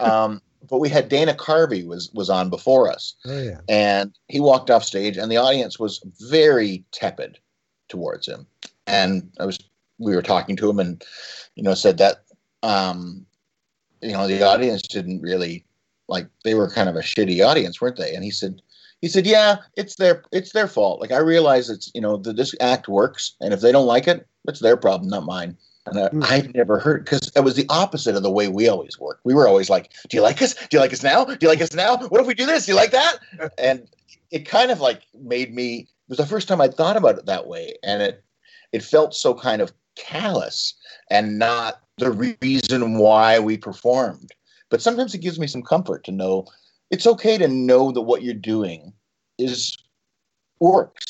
Um, 0.00 0.40
but 0.68 0.78
we 0.78 0.88
had 0.88 1.08
Dana 1.08 1.34
Carvey 1.34 1.86
was 1.86 2.10
was 2.12 2.30
on 2.30 2.50
before 2.50 2.90
us, 2.90 3.14
oh, 3.26 3.42
yeah. 3.42 3.60
and 3.68 4.12
he 4.28 4.40
walked 4.40 4.70
off 4.70 4.84
stage, 4.84 5.16
and 5.16 5.30
the 5.30 5.36
audience 5.36 5.78
was 5.78 6.02
very 6.28 6.84
tepid 6.92 7.38
towards 7.88 8.26
him. 8.26 8.46
And 8.86 9.30
I 9.38 9.46
was 9.46 9.58
we 9.98 10.14
were 10.14 10.22
talking 10.22 10.56
to 10.56 10.68
him, 10.68 10.78
and 10.78 11.02
you 11.54 11.62
know 11.62 11.74
said 11.74 11.98
that 11.98 12.24
um, 12.62 13.26
you 14.00 14.12
know 14.12 14.26
the 14.26 14.42
audience 14.42 14.82
didn't 14.82 15.22
really 15.22 15.64
like 16.08 16.26
they 16.44 16.54
were 16.54 16.70
kind 16.70 16.88
of 16.88 16.96
a 16.96 17.00
shitty 17.00 17.44
audience, 17.44 17.80
weren't 17.80 17.96
they? 17.96 18.14
And 18.14 18.24
he 18.24 18.30
said 18.30 18.60
he 19.00 19.08
said, 19.08 19.26
"Yeah, 19.26 19.56
it's 19.76 19.96
their 19.96 20.24
it's 20.32 20.52
their 20.52 20.68
fault. 20.68 21.00
Like 21.00 21.12
I 21.12 21.18
realize 21.18 21.70
it's 21.70 21.90
you 21.94 22.00
know 22.00 22.16
that 22.18 22.36
this 22.36 22.54
act 22.60 22.88
works, 22.88 23.34
and 23.40 23.52
if 23.52 23.60
they 23.60 23.72
don't 23.72 23.86
like 23.86 24.08
it, 24.08 24.26
it's 24.48 24.60
their 24.60 24.76
problem, 24.76 25.10
not 25.10 25.24
mine." 25.24 25.56
And 25.86 25.98
I, 25.98 26.08
mm. 26.08 26.24
I've 26.30 26.54
never 26.54 26.78
heard 26.78 27.04
because 27.04 27.30
it 27.36 27.40
was 27.40 27.56
the 27.56 27.66
opposite 27.68 28.16
of 28.16 28.22
the 28.22 28.30
way 28.30 28.48
we 28.48 28.68
always 28.68 28.98
work. 28.98 29.20
We 29.24 29.34
were 29.34 29.46
always 29.46 29.68
like, 29.68 29.92
"Do 30.08 30.16
you 30.16 30.22
like 30.22 30.40
us? 30.40 30.54
Do 30.54 30.68
you 30.76 30.80
like 30.80 30.92
us 30.92 31.02
now? 31.02 31.24
Do 31.24 31.36
you 31.40 31.48
like 31.48 31.60
us 31.60 31.74
now? 31.74 31.96
What 31.96 32.20
if 32.20 32.26
we 32.26 32.34
do 32.34 32.46
this? 32.46 32.66
Do 32.66 32.72
you 32.72 32.76
like 32.76 32.92
that?" 32.92 33.18
and 33.58 33.86
it 34.30 34.46
kind 34.46 34.70
of 34.70 34.80
like 34.80 35.02
made 35.14 35.54
me. 35.54 35.80
It 35.80 35.88
was 36.08 36.18
the 36.18 36.26
first 36.26 36.48
time 36.48 36.60
I 36.60 36.68
thought 36.68 36.96
about 36.96 37.18
it 37.18 37.26
that 37.26 37.46
way, 37.46 37.74
and 37.82 38.02
it 38.02 38.24
it 38.72 38.82
felt 38.82 39.14
so 39.14 39.34
kind 39.34 39.60
of 39.60 39.72
callous 39.96 40.74
and 41.10 41.38
not 41.38 41.80
the 41.98 42.10
reason 42.10 42.98
why 42.98 43.38
we 43.38 43.56
performed. 43.56 44.30
But 44.70 44.82
sometimes 44.82 45.14
it 45.14 45.18
gives 45.18 45.38
me 45.38 45.46
some 45.46 45.62
comfort 45.62 46.02
to 46.04 46.12
know 46.12 46.46
it's 46.90 47.06
okay 47.06 47.38
to 47.38 47.48
know 47.48 47.92
that 47.92 48.02
what 48.02 48.22
you're 48.22 48.34
doing 48.34 48.92
is 49.38 49.76
works. 50.60 51.06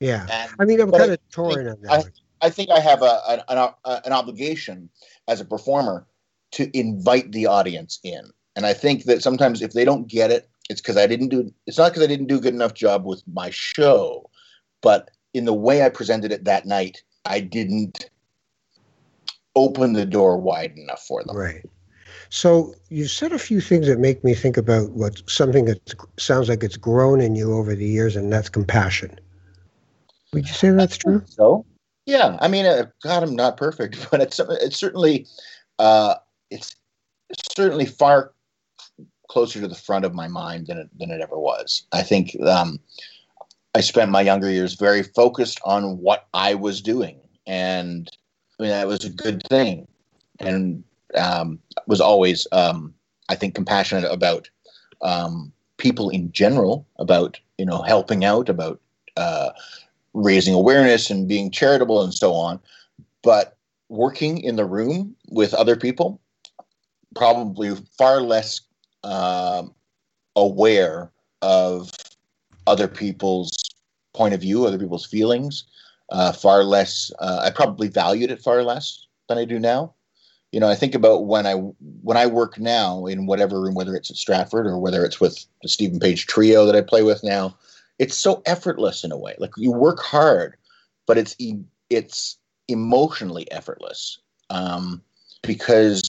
Yeah, 0.00 0.26
and, 0.30 0.50
I 0.58 0.64
mean, 0.64 0.80
I'm 0.80 0.90
kind 0.90 1.12
of 1.12 1.30
torn 1.30 1.68
on 1.68 1.80
that. 1.82 2.10
I 2.42 2.50
think 2.50 2.70
I 2.70 2.80
have 2.80 3.02
a, 3.02 3.20
an, 3.28 3.40
a, 3.48 3.74
uh, 3.84 4.00
an 4.04 4.12
obligation 4.12 4.90
as 5.28 5.40
a 5.40 5.44
performer 5.44 6.06
to 6.52 6.76
invite 6.76 7.32
the 7.32 7.46
audience 7.46 7.98
in. 8.02 8.30
And 8.56 8.66
I 8.66 8.74
think 8.74 9.04
that 9.04 9.22
sometimes 9.22 9.62
if 9.62 9.72
they 9.72 9.84
don't 9.84 10.08
get 10.08 10.30
it, 10.30 10.48
it's 10.68 10.80
because 10.80 10.96
I 10.96 11.06
didn't 11.06 11.28
do. 11.28 11.52
It's 11.66 11.78
not 11.78 11.92
because 11.92 12.04
I 12.04 12.08
didn't 12.08 12.26
do 12.26 12.36
a 12.36 12.40
good 12.40 12.54
enough 12.54 12.74
job 12.74 13.04
with 13.04 13.22
my 13.32 13.50
show, 13.50 14.28
but 14.80 15.10
in 15.34 15.44
the 15.44 15.54
way 15.54 15.82
I 15.82 15.88
presented 15.88 16.32
it 16.32 16.44
that 16.44 16.66
night, 16.66 17.02
I 17.24 17.40
didn't 17.40 18.10
open 19.56 19.92
the 19.92 20.06
door 20.06 20.36
wide 20.36 20.76
enough 20.76 21.02
for 21.02 21.22
them. 21.24 21.36
Right. 21.36 21.64
So 22.30 22.74
you 22.88 23.06
said 23.06 23.32
a 23.32 23.38
few 23.38 23.60
things 23.60 23.86
that 23.86 23.98
make 23.98 24.24
me 24.24 24.34
think 24.34 24.56
about 24.56 24.90
what 24.92 25.22
something 25.28 25.66
that 25.66 25.94
sounds 26.18 26.48
like 26.48 26.62
it's 26.62 26.76
grown 26.76 27.20
in 27.20 27.34
you 27.34 27.54
over 27.54 27.74
the 27.74 27.86
years, 27.86 28.16
and 28.16 28.32
that's 28.32 28.48
compassion. 28.48 29.18
Would 30.32 30.48
you 30.48 30.54
say 30.54 30.70
that's 30.70 30.96
true? 30.96 31.22
So, 31.26 31.66
yeah. 32.06 32.36
I 32.40 32.48
mean, 32.48 32.66
uh, 32.66 32.86
God, 33.02 33.22
I'm 33.22 33.36
not 33.36 33.56
perfect, 33.56 34.06
but 34.10 34.20
it's 34.20 34.40
it's 34.40 34.78
certainly 34.78 35.26
uh, 35.78 36.14
it's 36.50 36.74
certainly 37.56 37.86
far 37.86 38.32
closer 39.28 39.60
to 39.60 39.68
the 39.68 39.74
front 39.74 40.04
of 40.04 40.14
my 40.14 40.28
mind 40.28 40.66
than 40.66 40.78
it, 40.78 40.90
than 40.98 41.10
it 41.10 41.20
ever 41.20 41.38
was. 41.38 41.86
I 41.92 42.02
think 42.02 42.36
um, 42.42 42.78
I 43.74 43.80
spent 43.80 44.10
my 44.10 44.20
younger 44.20 44.50
years 44.50 44.74
very 44.74 45.02
focused 45.02 45.60
on 45.64 45.98
what 45.98 46.28
I 46.34 46.54
was 46.54 46.82
doing, 46.82 47.18
and 47.46 48.10
I 48.58 48.62
mean 48.62 48.70
that 48.70 48.86
was 48.86 49.04
a 49.04 49.10
good 49.10 49.42
thing, 49.48 49.88
and 50.40 50.84
um, 51.16 51.58
was 51.86 52.00
always 52.00 52.46
um, 52.52 52.94
I 53.28 53.34
think 53.34 53.54
compassionate 53.54 54.10
about 54.10 54.50
um, 55.00 55.52
people 55.78 56.10
in 56.10 56.30
general, 56.32 56.86
about 56.98 57.40
you 57.58 57.64
know 57.64 57.82
helping 57.82 58.24
out, 58.24 58.48
about 58.48 58.80
uh, 59.16 59.50
raising 60.14 60.54
awareness 60.54 61.10
and 61.10 61.28
being 61.28 61.50
charitable 61.50 62.02
and 62.02 62.12
so 62.12 62.32
on, 62.34 62.60
but 63.22 63.56
working 63.88 64.38
in 64.38 64.56
the 64.56 64.64
room 64.64 65.14
with 65.30 65.54
other 65.54 65.76
people, 65.76 66.20
probably 67.14 67.74
far 67.98 68.20
less 68.20 68.60
uh, 69.04 69.62
aware 70.36 71.10
of 71.42 71.90
other 72.66 72.88
people's 72.88 73.50
point 74.14 74.34
of 74.34 74.40
view, 74.40 74.66
other 74.66 74.78
people's 74.78 75.06
feelings. 75.06 75.64
Uh, 76.10 76.30
far 76.30 76.62
less. 76.62 77.10
Uh, 77.20 77.40
I 77.42 77.50
probably 77.50 77.88
valued 77.88 78.30
it 78.30 78.42
far 78.42 78.62
less 78.62 79.06
than 79.28 79.38
I 79.38 79.46
do 79.46 79.58
now. 79.58 79.94
You 80.50 80.60
know, 80.60 80.68
I 80.68 80.74
think 80.74 80.94
about 80.94 81.24
when 81.24 81.46
I 81.46 81.54
when 82.02 82.18
I 82.18 82.26
work 82.26 82.58
now 82.58 83.06
in 83.06 83.24
whatever 83.24 83.62
room, 83.62 83.74
whether 83.74 83.96
it's 83.96 84.10
at 84.10 84.18
Stratford 84.18 84.66
or 84.66 84.78
whether 84.78 85.06
it's 85.06 85.20
with 85.20 85.46
the 85.62 85.68
Steven 85.70 85.98
Page 85.98 86.26
trio 86.26 86.66
that 86.66 86.76
I 86.76 86.82
play 86.82 87.02
with 87.02 87.24
now. 87.24 87.56
It's 87.98 88.16
so 88.16 88.42
effortless 88.46 89.04
in 89.04 89.12
a 89.12 89.18
way. 89.18 89.34
Like 89.38 89.52
you 89.56 89.70
work 89.70 90.00
hard, 90.00 90.56
but 91.06 91.18
it's 91.18 91.36
it's 91.90 92.38
emotionally 92.68 93.50
effortless 93.52 94.18
um, 94.50 95.02
because 95.42 96.02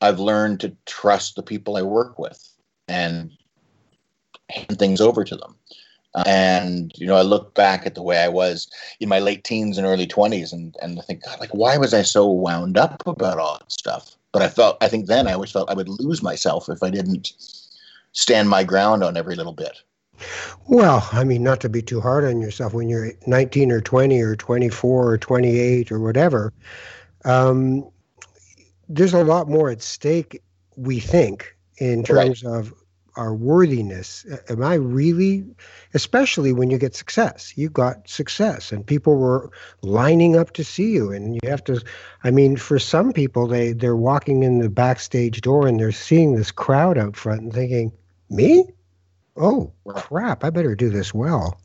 I've 0.00 0.20
learned 0.20 0.60
to 0.60 0.74
trust 0.86 1.36
the 1.36 1.42
people 1.42 1.76
I 1.76 1.82
work 1.82 2.18
with 2.18 2.42
and 2.88 3.30
hand 4.50 4.78
things 4.78 5.00
over 5.00 5.24
to 5.24 5.36
them. 5.36 5.56
And 6.26 6.92
you 6.96 7.06
know, 7.06 7.16
I 7.16 7.22
look 7.22 7.54
back 7.54 7.86
at 7.86 7.94
the 7.94 8.02
way 8.02 8.18
I 8.18 8.28
was 8.28 8.68
in 8.98 9.08
my 9.08 9.20
late 9.20 9.44
teens 9.44 9.78
and 9.78 9.86
early 9.86 10.08
twenties, 10.08 10.52
and 10.52 10.74
and 10.82 10.98
I 10.98 11.02
think, 11.02 11.24
God, 11.24 11.38
like, 11.38 11.54
why 11.54 11.76
was 11.76 11.94
I 11.94 12.02
so 12.02 12.28
wound 12.28 12.76
up 12.76 13.00
about 13.06 13.38
all 13.38 13.58
that 13.58 13.70
stuff? 13.70 14.16
But 14.32 14.42
I 14.42 14.48
felt, 14.48 14.76
I 14.80 14.88
think 14.88 15.06
then 15.06 15.28
I 15.28 15.34
always 15.34 15.52
felt 15.52 15.70
I 15.70 15.74
would 15.74 15.88
lose 15.88 16.22
myself 16.22 16.68
if 16.68 16.82
I 16.82 16.90
didn't 16.90 17.32
stand 18.12 18.48
my 18.48 18.64
ground 18.64 19.04
on 19.04 19.16
every 19.16 19.36
little 19.36 19.52
bit. 19.52 19.82
Well, 20.66 21.08
I 21.12 21.24
mean, 21.24 21.42
not 21.42 21.60
to 21.60 21.68
be 21.68 21.82
too 21.82 22.00
hard 22.00 22.24
on 22.24 22.40
yourself 22.40 22.74
when 22.74 22.88
you're 22.88 23.12
19 23.26 23.72
or 23.72 23.80
20 23.80 24.20
or 24.20 24.36
24 24.36 25.10
or 25.10 25.18
28 25.18 25.92
or 25.92 26.00
whatever. 26.00 26.52
Um, 27.24 27.90
there's 28.88 29.14
a 29.14 29.24
lot 29.24 29.48
more 29.48 29.70
at 29.70 29.82
stake, 29.82 30.42
we 30.76 31.00
think, 31.00 31.56
in 31.78 32.02
terms 32.02 32.42
right. 32.42 32.52
of 32.52 32.72
our 33.16 33.34
worthiness. 33.34 34.24
Am 34.48 34.62
I 34.62 34.74
really, 34.74 35.44
especially 35.94 36.52
when 36.52 36.70
you 36.70 36.78
get 36.78 36.94
success? 36.94 37.52
You 37.56 37.68
got 37.68 38.08
success, 38.08 38.72
and 38.72 38.86
people 38.86 39.16
were 39.16 39.50
lining 39.82 40.36
up 40.36 40.52
to 40.54 40.64
see 40.64 40.92
you, 40.92 41.12
and 41.12 41.34
you 41.34 41.48
have 41.48 41.64
to. 41.64 41.80
I 42.24 42.30
mean, 42.30 42.56
for 42.56 42.78
some 42.78 43.12
people, 43.12 43.46
they 43.46 43.72
they're 43.72 43.96
walking 43.96 44.42
in 44.42 44.58
the 44.58 44.70
backstage 44.70 45.40
door 45.40 45.66
and 45.66 45.78
they're 45.78 45.92
seeing 45.92 46.34
this 46.34 46.50
crowd 46.50 46.98
out 46.98 47.16
front 47.16 47.42
and 47.42 47.52
thinking, 47.52 47.92
"Me? 48.28 48.64
Oh 49.36 49.72
crap! 49.88 50.44
I 50.44 50.50
better 50.50 50.74
do 50.74 50.90
this 50.90 51.14
well." 51.14 51.60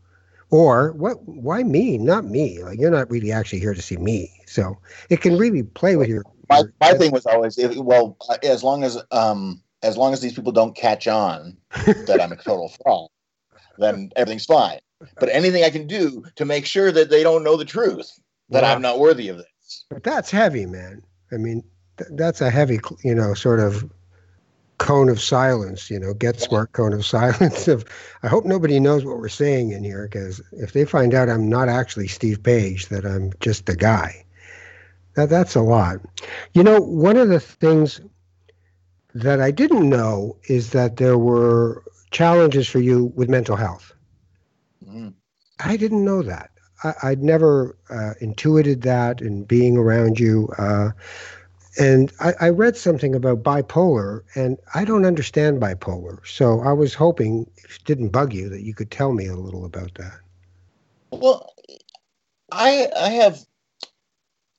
Or 0.51 0.91
what? 0.93 1.23
Why 1.27 1.63
me? 1.63 1.97
Not 1.97 2.25
me. 2.25 2.63
Like 2.63 2.79
you're 2.79 2.91
not 2.91 3.09
really 3.09 3.31
actually 3.31 3.59
here 3.59 3.73
to 3.73 3.81
see 3.81 3.97
me. 3.97 4.31
So 4.45 4.77
it 5.09 5.21
can 5.21 5.37
really 5.37 5.63
play 5.63 5.95
with 5.95 6.07
your. 6.07 6.23
My, 6.49 6.63
my 6.79 6.93
thing 6.93 7.11
was 7.11 7.25
always 7.25 7.57
well, 7.77 8.15
as 8.43 8.63
long 8.63 8.83
as 8.83 8.97
um 9.11 9.63
as 9.81 9.97
long 9.97 10.13
as 10.13 10.21
these 10.21 10.33
people 10.33 10.51
don't 10.51 10.75
catch 10.75 11.07
on 11.07 11.57
that 12.07 12.19
I'm 12.21 12.31
a 12.31 12.35
total 12.35 12.71
fraud, 12.83 13.09
then 13.77 14.11
everything's 14.15 14.45
fine. 14.45 14.79
But 15.19 15.29
anything 15.29 15.63
I 15.63 15.69
can 15.69 15.87
do 15.87 16.23
to 16.35 16.45
make 16.45 16.65
sure 16.65 16.91
that 16.91 17.09
they 17.09 17.23
don't 17.23 17.43
know 17.43 17.57
the 17.57 17.65
truth, 17.65 18.09
that 18.49 18.63
wow. 18.63 18.73
I'm 18.73 18.81
not 18.81 18.99
worthy 18.99 19.29
of 19.29 19.37
this. 19.37 19.85
But 19.89 20.03
that's 20.03 20.31
heavy, 20.31 20.65
man. 20.65 21.01
I 21.31 21.37
mean, 21.37 21.63
th- 21.97 22.09
that's 22.13 22.41
a 22.41 22.49
heavy, 22.49 22.79
you 23.03 23.13
know, 23.13 23.33
sort 23.33 23.59
of 23.59 23.89
cone 24.77 25.09
of 25.09 25.21
silence, 25.21 25.89
you 25.89 25.99
know, 25.99 26.13
get 26.13 26.39
smart 26.39 26.71
cone 26.73 26.93
of 26.93 27.05
silence 27.17 27.67
of 27.67 27.85
I 28.23 28.27
hope 28.27 28.45
nobody 28.45 28.79
knows 28.79 29.05
what 29.05 29.17
we're 29.17 29.29
saying 29.29 29.71
in 29.71 29.83
here 29.83 30.07
because 30.07 30.41
if 30.51 30.73
they 30.73 30.85
find 30.85 31.13
out 31.13 31.29
I'm 31.29 31.49
not 31.49 31.69
actually 31.69 32.07
Steve 32.07 32.43
Page, 32.43 32.87
that 32.87 33.05
I'm 33.05 33.31
just 33.39 33.69
a 33.69 33.75
guy. 33.75 34.25
That 35.15 35.29
that's 35.29 35.55
a 35.55 35.61
lot. 35.61 35.99
You 36.53 36.63
know, 36.63 36.79
one 36.79 37.17
of 37.17 37.29
the 37.29 37.39
things 37.39 38.01
that 39.13 39.39
I 39.39 39.51
didn't 39.51 39.89
know 39.89 40.37
is 40.49 40.71
that 40.71 40.97
there 40.97 41.17
were 41.17 41.83
challenges 42.11 42.67
for 42.67 42.79
you 42.79 43.05
with 43.15 43.29
mental 43.29 43.55
health. 43.55 43.93
Mm. 44.85 45.13
I 45.59 45.77
didn't 45.77 46.03
know 46.03 46.21
that. 46.23 46.51
I, 46.83 47.11
would 47.11 47.23
never 47.23 47.77
uh, 47.89 48.13
intuited 48.19 48.81
that 48.83 49.21
in 49.21 49.45
being 49.45 49.77
around 49.77 50.19
you. 50.19 50.49
Uh, 50.57 50.91
and 51.77 52.11
I, 52.19 52.33
I, 52.39 52.49
read 52.49 52.77
something 52.77 53.15
about 53.15 53.43
bipolar, 53.43 54.21
and 54.35 54.57
I 54.73 54.85
don't 54.85 55.05
understand 55.05 55.61
bipolar. 55.61 56.25
So 56.25 56.61
I 56.61 56.71
was 56.71 56.93
hoping, 56.93 57.49
if 57.57 57.77
it 57.77 57.85
didn't 57.85 58.09
bug 58.09 58.33
you, 58.33 58.49
that 58.49 58.61
you 58.61 58.73
could 58.73 58.91
tell 58.91 59.13
me 59.13 59.27
a 59.27 59.35
little 59.35 59.65
about 59.65 59.93
that. 59.95 60.19
Well, 61.11 61.53
I 62.51 62.87
I 62.97 63.09
have 63.09 63.39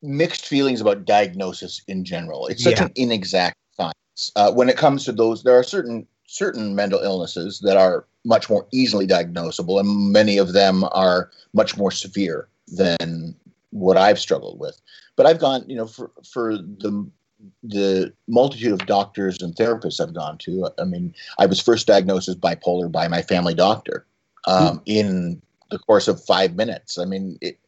mixed 0.03 0.47
feelings 0.47 0.81
about 0.81 1.05
diagnosis 1.05 1.83
in 1.89 2.05
general. 2.05 2.47
It's 2.47 2.63
such 2.63 2.79
yeah. 2.79 2.87
an 2.87 2.93
inexact 2.97 3.57
science. 3.73 4.33
uh, 4.37 4.53
when 4.53 4.69
it 4.69 4.77
comes 4.77 5.05
to 5.05 5.13
those, 5.13 5.43
there 5.43 5.59
are 5.59 5.63
certain 5.63 6.07
certain 6.27 6.75
mental 6.75 7.01
illnesses 7.01 7.61
that 7.61 7.77
are 7.77 8.07
much 8.25 8.51
more 8.51 8.67
easily 8.73 9.07
diagnosable, 9.07 9.79
and 9.81 10.13
many 10.13 10.39
of 10.39 10.53
them 10.53 10.85
are 10.93 11.31
much 11.55 11.77
more 11.77 11.91
severe 11.91 12.49
than 12.69 13.35
what 13.71 13.97
I've 13.97 14.19
struggled 14.19 14.59
with. 14.59 14.81
But 15.17 15.27
I've 15.27 15.41
gone, 15.41 15.65
you 15.69 15.77
know, 15.77 15.87
for 15.87 16.11
for 16.31 16.57
the 16.57 17.09
the 17.63 18.13
multitude 18.29 18.73
of 18.73 18.87
doctors 18.87 19.43
and 19.43 19.55
therapists 19.55 20.01
I've 20.01 20.15
gone 20.15 20.39
to. 20.39 20.71
I 20.79 20.85
mean, 20.85 21.15
I 21.39 21.47
was 21.47 21.61
first 21.61 21.87
diagnosed 21.87 22.29
as 22.29 22.37
bipolar 22.37 22.91
by 22.91 23.09
my 23.09 23.23
family 23.23 23.55
doctor 23.55 24.07
um, 24.47 24.79
mm. 24.79 24.83
in 24.87 25.43
the 25.71 25.79
course 25.79 26.09
of 26.09 26.23
five 26.25 26.55
minutes. 26.55 26.99
I 26.99 27.05
mean, 27.05 27.39
it, 27.41 27.59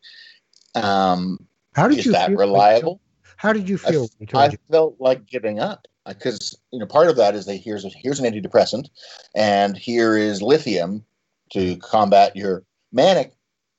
um, 0.74 1.46
how 1.74 1.88
did 1.88 2.04
you 2.04 2.12
that 2.12 2.30
reliable? 2.30 3.00
How 3.36 3.52
did 3.52 3.68
you 3.68 3.78
feel? 3.78 4.08
I, 4.34 4.46
I 4.46 4.50
felt 4.70 4.96
like 4.98 5.26
giving 5.26 5.60
up 5.60 5.86
because 6.06 6.58
you 6.72 6.78
know 6.78 6.86
part 6.86 7.08
of 7.08 7.16
that 7.16 7.34
is 7.34 7.46
that 7.46 7.56
here's 7.56 7.84
a, 7.84 7.90
here's 7.90 8.20
an 8.20 8.32
antidepressant, 8.32 8.88
and 9.34 9.76
here 9.76 10.16
is 10.16 10.42
lithium 10.42 11.04
to 11.52 11.76
combat 11.76 12.36
your 12.36 12.64
manic 12.92 13.32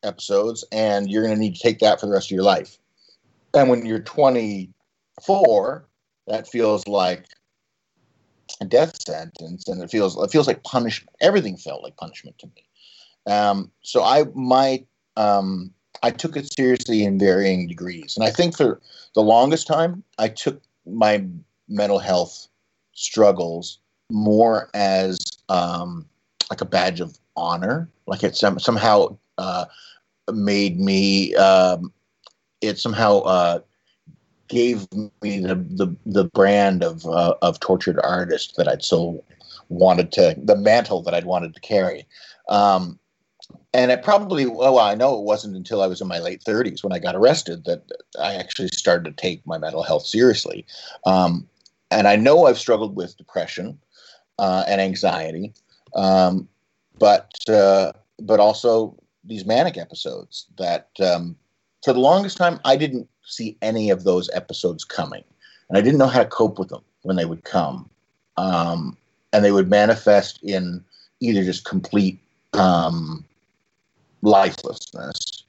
episodes, 0.03 0.63
and 0.71 1.09
you're 1.09 1.23
going 1.23 1.35
to 1.35 1.39
need 1.39 1.55
to 1.55 1.61
take 1.61 1.79
that 1.79 1.99
for 1.99 2.05
the 2.05 2.11
rest 2.11 2.27
of 2.27 2.31
your 2.31 2.43
life. 2.43 2.78
And 3.53 3.69
when 3.69 3.85
you're 3.85 3.99
24, 3.99 5.87
that 6.27 6.47
feels 6.47 6.87
like 6.87 7.25
a 8.61 8.65
death 8.65 9.01
sentence, 9.01 9.67
and 9.67 9.81
it 9.81 9.89
feels 9.89 10.17
it 10.17 10.31
feels 10.31 10.47
like 10.47 10.63
punishment. 10.63 11.15
Everything 11.21 11.57
felt 11.57 11.83
like 11.83 11.97
punishment 11.97 12.37
to 12.39 12.47
me. 12.47 13.33
Um, 13.33 13.71
so 13.81 14.03
I 14.03 14.25
my 14.33 14.83
um, 15.15 15.73
I 16.03 16.11
took 16.11 16.37
it 16.37 16.51
seriously 16.53 17.03
in 17.03 17.19
varying 17.19 17.67
degrees, 17.67 18.15
and 18.15 18.25
I 18.25 18.31
think 18.31 18.55
for 18.55 18.81
the 19.15 19.21
longest 19.21 19.67
time, 19.67 20.03
I 20.17 20.27
took 20.27 20.61
my 20.85 21.25
mental 21.67 21.99
health 21.99 22.47
struggles 22.93 23.79
more 24.11 24.69
as 24.73 25.19
um, 25.49 26.05
like 26.49 26.61
a 26.61 26.65
badge 26.65 26.99
of 26.99 27.17
honor. 27.35 27.89
Like 28.07 28.23
it 28.23 28.35
some, 28.35 28.59
somehow 28.59 29.17
uh, 29.37 29.65
made 30.31 30.79
me. 30.79 31.35
Um, 31.35 31.93
it 32.61 32.79
somehow 32.79 33.19
uh, 33.19 33.59
gave 34.47 34.87
me 35.21 35.39
the, 35.39 35.55
the 35.55 35.95
the 36.05 36.25
brand 36.25 36.83
of 36.83 37.05
uh, 37.05 37.35
of 37.41 37.59
tortured 37.59 37.99
artist 38.03 38.55
that 38.57 38.67
I'd 38.67 38.83
so 38.83 39.23
wanted 39.69 40.11
to 40.13 40.35
the 40.37 40.55
mantle 40.55 41.01
that 41.03 41.13
I'd 41.13 41.25
wanted 41.25 41.53
to 41.53 41.61
carry. 41.61 42.07
Um, 42.49 42.99
and 43.73 43.91
it 43.91 44.03
probably 44.03 44.45
well 44.45 44.79
i 44.79 44.95
know 44.95 45.17
it 45.17 45.23
wasn't 45.23 45.55
until 45.55 45.81
i 45.81 45.87
was 45.87 46.01
in 46.01 46.07
my 46.07 46.19
late 46.19 46.41
30s 46.43 46.83
when 46.83 46.93
i 46.93 46.99
got 46.99 47.15
arrested 47.15 47.65
that 47.65 47.83
i 48.19 48.33
actually 48.35 48.67
started 48.69 49.05
to 49.05 49.21
take 49.21 49.45
my 49.45 49.57
mental 49.57 49.83
health 49.83 50.05
seriously 50.05 50.65
um, 51.05 51.47
and 51.91 52.07
i 52.07 52.15
know 52.15 52.45
i've 52.45 52.57
struggled 52.57 52.95
with 52.95 53.17
depression 53.17 53.77
uh, 54.39 54.63
and 54.67 54.81
anxiety 54.81 55.53
um, 55.95 56.47
but 56.97 57.31
uh, 57.49 57.91
but 58.21 58.39
also 58.39 58.95
these 59.23 59.45
manic 59.45 59.77
episodes 59.77 60.47
that 60.57 60.89
um, 61.03 61.35
for 61.83 61.93
the 61.93 61.99
longest 61.99 62.37
time 62.37 62.59
i 62.65 62.75
didn't 62.75 63.07
see 63.23 63.57
any 63.61 63.89
of 63.89 64.03
those 64.03 64.29
episodes 64.33 64.83
coming 64.83 65.23
and 65.69 65.77
i 65.77 65.81
didn't 65.81 65.99
know 65.99 66.07
how 66.07 66.23
to 66.23 66.29
cope 66.29 66.59
with 66.59 66.69
them 66.69 66.81
when 67.03 67.15
they 67.15 67.25
would 67.25 67.43
come. 67.43 67.89
Um, 68.37 68.97
and 69.33 69.43
they 69.43 69.51
would 69.51 69.69
manifest 69.69 70.39
in 70.43 70.83
either 71.19 71.43
just 71.43 71.65
complete 71.65 72.19
um, 72.53 73.25
lifelessness 74.21 75.43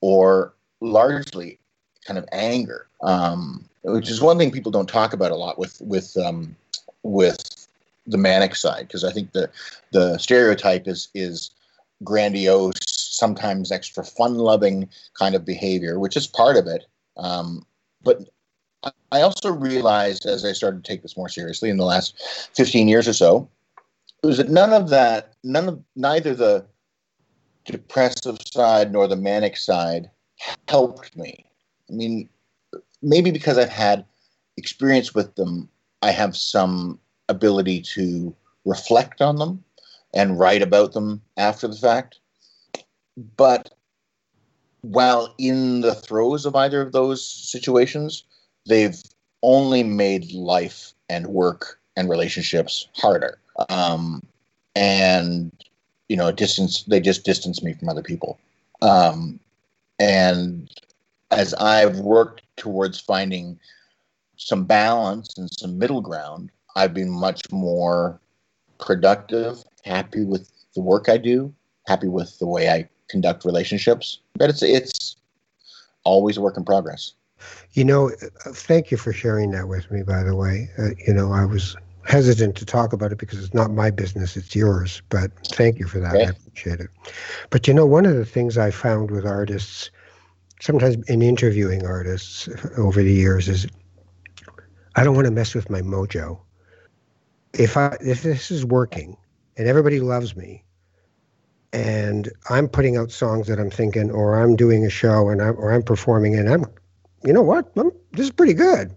or 0.00 0.52
largely 0.80 1.58
kind 2.06 2.18
of 2.18 2.26
anger, 2.32 2.86
um, 3.02 3.64
which 3.82 4.10
is 4.10 4.20
one 4.20 4.38
thing 4.38 4.50
people 4.50 4.70
don't 4.70 4.88
talk 4.88 5.12
about 5.12 5.32
a 5.32 5.36
lot 5.36 5.58
with 5.58 5.80
with 5.80 6.16
um, 6.18 6.54
with 7.02 7.66
the 8.06 8.18
manic 8.18 8.54
side 8.54 8.86
because 8.86 9.04
I 9.04 9.12
think 9.12 9.32
the 9.32 9.50
the 9.90 10.18
stereotype 10.18 10.86
is 10.86 11.08
is 11.14 11.50
grandiose, 12.04 13.03
sometimes 13.24 13.72
extra 13.72 14.04
fun 14.04 14.34
loving 14.34 14.86
kind 15.18 15.34
of 15.34 15.46
behavior, 15.46 15.98
which 15.98 16.14
is 16.14 16.26
part 16.26 16.58
of 16.58 16.66
it. 16.66 16.84
Um, 17.16 17.64
but 18.02 18.18
I 19.10 19.22
also 19.22 19.50
realized 19.50 20.26
as 20.26 20.44
I 20.44 20.52
started 20.52 20.84
to 20.84 20.92
take 20.92 21.00
this 21.00 21.16
more 21.16 21.30
seriously 21.30 21.70
in 21.70 21.78
the 21.78 21.86
last 21.86 22.20
15 22.54 22.86
years 22.86 23.08
or 23.08 23.14
so, 23.14 23.48
was 24.22 24.36
that 24.36 24.50
none 24.50 24.74
of 24.74 24.90
that, 24.90 25.32
none 25.42 25.68
of 25.68 25.82
neither 25.96 26.34
the 26.34 26.66
depressive 27.64 28.36
side 28.44 28.92
nor 28.92 29.08
the 29.08 29.16
manic 29.16 29.56
side 29.56 30.10
helped 30.68 31.16
me. 31.16 31.46
I 31.88 31.94
mean, 31.94 32.28
maybe 33.00 33.30
because 33.30 33.56
I've 33.56 33.70
had 33.70 34.04
experience 34.58 35.14
with 35.14 35.34
them, 35.36 35.70
I 36.02 36.10
have 36.10 36.36
some 36.36 37.00
ability 37.30 37.80
to 37.94 38.36
reflect 38.66 39.22
on 39.22 39.36
them 39.36 39.64
and 40.12 40.38
write 40.38 40.60
about 40.60 40.92
them 40.92 41.22
after 41.38 41.66
the 41.66 41.76
fact. 41.76 42.20
But 43.16 43.70
while 44.82 45.34
in 45.38 45.80
the 45.80 45.94
throes 45.94 46.46
of 46.46 46.56
either 46.56 46.80
of 46.82 46.92
those 46.92 47.26
situations, 47.26 48.24
they've 48.66 49.00
only 49.42 49.82
made 49.82 50.32
life 50.32 50.92
and 51.08 51.26
work 51.26 51.78
and 51.96 52.08
relationships 52.08 52.88
harder. 52.94 53.38
Um, 53.68 54.22
and 54.74 55.52
you 56.08 56.16
know, 56.16 56.30
distance. 56.32 56.84
They 56.84 57.00
just 57.00 57.24
distance 57.24 57.62
me 57.62 57.72
from 57.74 57.88
other 57.88 58.02
people. 58.02 58.38
Um, 58.82 59.40
and 59.98 60.68
as 61.30 61.54
I've 61.54 61.98
worked 61.98 62.42
towards 62.56 63.00
finding 63.00 63.58
some 64.36 64.64
balance 64.64 65.36
and 65.38 65.48
some 65.52 65.78
middle 65.78 66.00
ground, 66.00 66.50
I've 66.76 66.92
been 66.92 67.10
much 67.10 67.40
more 67.50 68.20
productive, 68.78 69.64
happy 69.84 70.24
with 70.24 70.50
the 70.74 70.82
work 70.82 71.08
I 71.08 71.16
do, 71.16 71.54
happy 71.86 72.08
with 72.08 72.38
the 72.38 72.46
way 72.46 72.68
I 72.68 72.88
conduct 73.14 73.44
relationships. 73.44 74.18
But 74.34 74.50
it's 74.50 74.62
it's 74.62 75.16
always 76.02 76.36
a 76.36 76.40
work 76.40 76.56
in 76.56 76.64
progress. 76.64 77.12
You 77.72 77.84
know, 77.84 78.10
thank 78.68 78.90
you 78.90 78.96
for 78.96 79.12
sharing 79.12 79.52
that 79.52 79.68
with 79.68 79.88
me. 79.90 80.02
By 80.02 80.24
the 80.24 80.34
way, 80.34 80.68
uh, 80.78 80.90
you 81.06 81.14
know, 81.14 81.32
I 81.32 81.44
was 81.44 81.76
hesitant 82.04 82.56
to 82.56 82.66
talk 82.66 82.92
about 82.92 83.12
it 83.12 83.18
because 83.18 83.38
it's 83.42 83.54
not 83.54 83.70
my 83.70 83.90
business, 83.90 84.36
it's 84.36 84.54
yours. 84.56 85.00
But 85.10 85.30
thank 85.48 85.78
you 85.78 85.86
for 85.86 86.00
that. 86.00 86.14
I 86.14 86.30
appreciate 86.30 86.80
it. 86.80 86.90
But 87.50 87.68
you 87.68 87.74
know, 87.74 87.86
one 87.86 88.04
of 88.04 88.16
the 88.16 88.24
things 88.24 88.58
I 88.58 88.72
found 88.72 89.12
with 89.12 89.24
artists, 89.24 89.90
sometimes 90.60 90.96
in 91.08 91.22
interviewing 91.22 91.86
artists 91.86 92.48
over 92.76 93.00
the 93.00 93.12
years, 93.12 93.48
is 93.48 93.68
I 94.96 95.04
don't 95.04 95.14
want 95.14 95.26
to 95.26 95.30
mess 95.30 95.54
with 95.54 95.70
my 95.70 95.82
mojo. 95.82 96.40
If 97.52 97.76
I 97.76 97.96
if 98.00 98.24
this 98.24 98.50
is 98.50 98.64
working 98.64 99.16
and 99.56 99.68
everybody 99.68 100.00
loves 100.00 100.34
me, 100.34 100.64
and 101.74 102.32
I'm 102.48 102.68
putting 102.68 102.96
out 102.96 103.10
songs 103.10 103.48
that 103.48 103.58
I'm 103.58 103.70
thinking, 103.70 104.10
or 104.10 104.40
I'm 104.40 104.54
doing 104.54 104.86
a 104.86 104.90
show 104.90 105.28
and 105.28 105.42
I'm 105.42 105.56
or 105.58 105.72
I'm 105.72 105.82
performing 105.82 106.38
and 106.38 106.48
I'm, 106.48 106.64
you 107.24 107.32
know 107.32 107.42
what, 107.42 107.70
I'm, 107.76 107.90
this 108.12 108.26
is 108.26 108.30
pretty 108.30 108.54
good. 108.54 108.94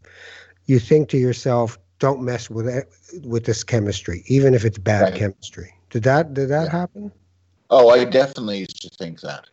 You 0.67 0.77
think 0.77 1.09
to 1.09 1.17
yourself, 1.17 1.79
don't 1.97 2.21
mess 2.21 2.51
with 2.51 2.67
it, 2.67 2.87
with 3.23 3.45
this 3.45 3.63
chemistry, 3.63 4.23
even 4.27 4.53
if 4.53 4.63
it's 4.63 4.77
bad 4.77 5.01
right. 5.01 5.15
chemistry. 5.15 5.73
Did 5.89 6.03
that 6.03 6.35
did 6.35 6.49
that 6.49 6.65
yeah. 6.65 6.71
happen? 6.71 7.11
Oh, 7.71 7.89
I 7.89 8.05
definitely 8.05 8.59
used 8.59 8.81
to 8.83 8.89
think 8.89 9.21
that. 9.21 9.45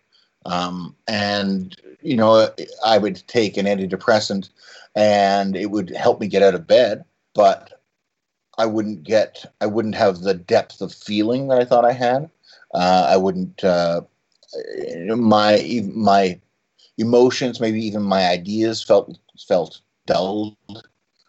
Um, 0.44 0.94
and 1.08 1.74
you 2.02 2.16
know, 2.16 2.50
I 2.84 2.98
would 2.98 3.26
take 3.26 3.56
an 3.56 3.64
antidepressant, 3.64 4.50
and 4.94 5.56
it 5.56 5.70
would 5.70 5.88
help 5.90 6.20
me 6.20 6.26
get 6.26 6.42
out 6.42 6.54
of 6.54 6.66
bed, 6.66 7.04
but 7.34 7.80
I 8.58 8.66
wouldn't 8.66 9.02
get, 9.02 9.46
I 9.62 9.66
wouldn't 9.66 9.94
have 9.94 10.20
the 10.20 10.34
depth 10.34 10.82
of 10.82 10.92
feeling 10.92 11.48
that 11.48 11.58
I 11.58 11.64
thought 11.64 11.86
I 11.86 11.92
had. 11.92 12.30
Uh, 12.74 13.06
I 13.08 13.16
wouldn't. 13.16 13.62
Uh, 13.62 14.02
my 15.16 15.82
my 15.92 16.40
emotions, 16.98 17.60
maybe 17.60 17.84
even 17.84 18.02
my 18.02 18.26
ideas, 18.26 18.82
felt 18.82 19.18
felt 19.48 19.80
dulled. 20.06 20.56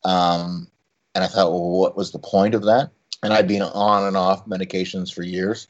Um, 0.04 0.68
and 1.14 1.24
I 1.24 1.28
thought, 1.28 1.52
well, 1.52 1.70
what 1.70 1.96
was 1.96 2.12
the 2.12 2.20
point 2.20 2.54
of 2.54 2.64
that? 2.64 2.92
And 3.24 3.34
I'd 3.34 3.48
been 3.48 3.62
on 3.62 4.04
and 4.04 4.18
off 4.18 4.46
medications 4.46 5.14
for 5.14 5.24
years. 5.24 5.68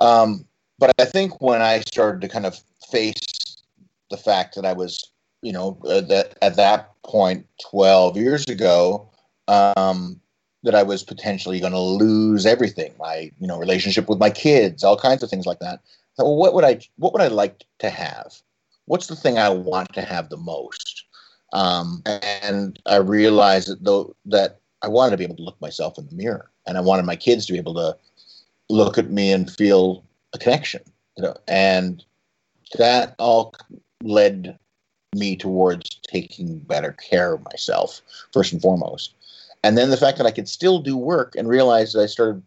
Um, 0.00 0.46
but 0.78 0.92
I 0.98 1.04
think 1.04 1.40
when 1.40 1.60
I 1.60 1.80
started 1.80 2.20
to 2.22 2.28
kind 2.28 2.46
of 2.46 2.58
face 2.90 3.62
the 4.10 4.16
fact 4.16 4.54
that 4.54 4.64
I 4.64 4.72
was, 4.72 5.10
you 5.42 5.52
know, 5.52 5.78
uh, 5.86 6.00
that 6.02 6.38
at 6.40 6.56
that 6.56 6.90
point, 7.02 7.46
12 7.70 8.16
years 8.16 8.46
ago, 8.46 9.10
um, 9.48 10.20
that 10.64 10.74
I 10.74 10.82
was 10.82 11.02
potentially 11.02 11.60
going 11.60 11.72
to 11.72 11.78
lose 11.78 12.46
everything, 12.46 12.92
my, 12.98 13.30
you 13.38 13.46
know, 13.46 13.58
relationship 13.58 14.08
with 14.08 14.18
my 14.18 14.30
kids, 14.30 14.82
all 14.82 14.96
kinds 14.96 15.22
of 15.22 15.30
things 15.30 15.46
like 15.46 15.60
that. 15.60 15.80
I 15.84 16.16
thought, 16.16 16.26
well, 16.26 16.36
what 16.36 16.54
would 16.54 16.64
I, 16.64 16.80
what 16.96 17.12
would 17.12 17.22
I 17.22 17.28
like 17.28 17.64
to 17.78 17.90
have? 17.90 18.34
What's 18.86 19.06
the 19.06 19.16
thing 19.16 19.38
I 19.38 19.50
want 19.50 19.92
to 19.94 20.02
have 20.02 20.28
the 20.28 20.36
most? 20.36 21.04
Um, 21.52 22.02
and 22.04 22.78
I 22.86 22.96
realized 22.96 23.68
that 23.68 23.84
though 23.84 24.14
that 24.26 24.60
I 24.82 24.88
wanted 24.88 25.12
to 25.12 25.16
be 25.16 25.24
able 25.24 25.36
to 25.36 25.42
look 25.42 25.60
myself 25.60 25.96
in 25.96 26.06
the 26.06 26.14
mirror, 26.14 26.50
and 26.66 26.76
I 26.76 26.80
wanted 26.80 27.06
my 27.06 27.16
kids 27.16 27.46
to 27.46 27.52
be 27.52 27.58
able 27.58 27.74
to 27.74 27.96
look 28.68 28.98
at 28.98 29.10
me 29.10 29.32
and 29.32 29.50
feel 29.50 30.04
a 30.34 30.38
connection. 30.38 30.82
You 31.16 31.22
know, 31.22 31.36
and 31.46 32.04
that 32.76 33.14
all 33.18 33.54
led 34.02 34.58
me 35.14 35.36
towards 35.36 36.00
taking 36.02 36.58
better 36.58 36.92
care 36.92 37.34
of 37.34 37.44
myself 37.44 38.00
first 38.32 38.52
and 38.52 38.60
foremost. 38.60 39.14
And 39.64 39.78
then 39.78 39.88
the 39.88 39.96
fact 39.96 40.18
that 40.18 40.26
I 40.26 40.30
could 40.30 40.46
still 40.46 40.78
do 40.78 40.94
work 40.94 41.34
and 41.34 41.48
realize 41.48 41.94
that 41.94 42.02
I 42.02 42.06
started 42.06 42.42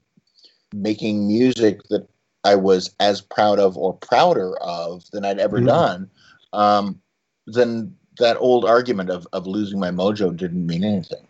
making 0.71 1.27
music 1.27 1.81
that 1.89 2.07
I 2.43 2.53
was 2.53 2.91
as 2.99 3.21
proud 3.21 3.57
of 3.57 3.75
or 3.75 3.93
prouder 3.93 4.55
of 4.59 5.09
than 5.09 5.25
I'd 5.25 5.39
ever 5.39 5.57
mm-hmm. 5.57 5.65
done, 5.65 6.11
um, 6.53 7.01
then 7.47 7.95
that 8.19 8.37
old 8.37 8.65
argument 8.65 9.09
of, 9.09 9.27
of 9.33 9.47
losing 9.47 9.79
my 9.79 9.89
mojo 9.89 10.35
didn't 10.37 10.67
mean 10.67 10.83
anything. 10.83 11.25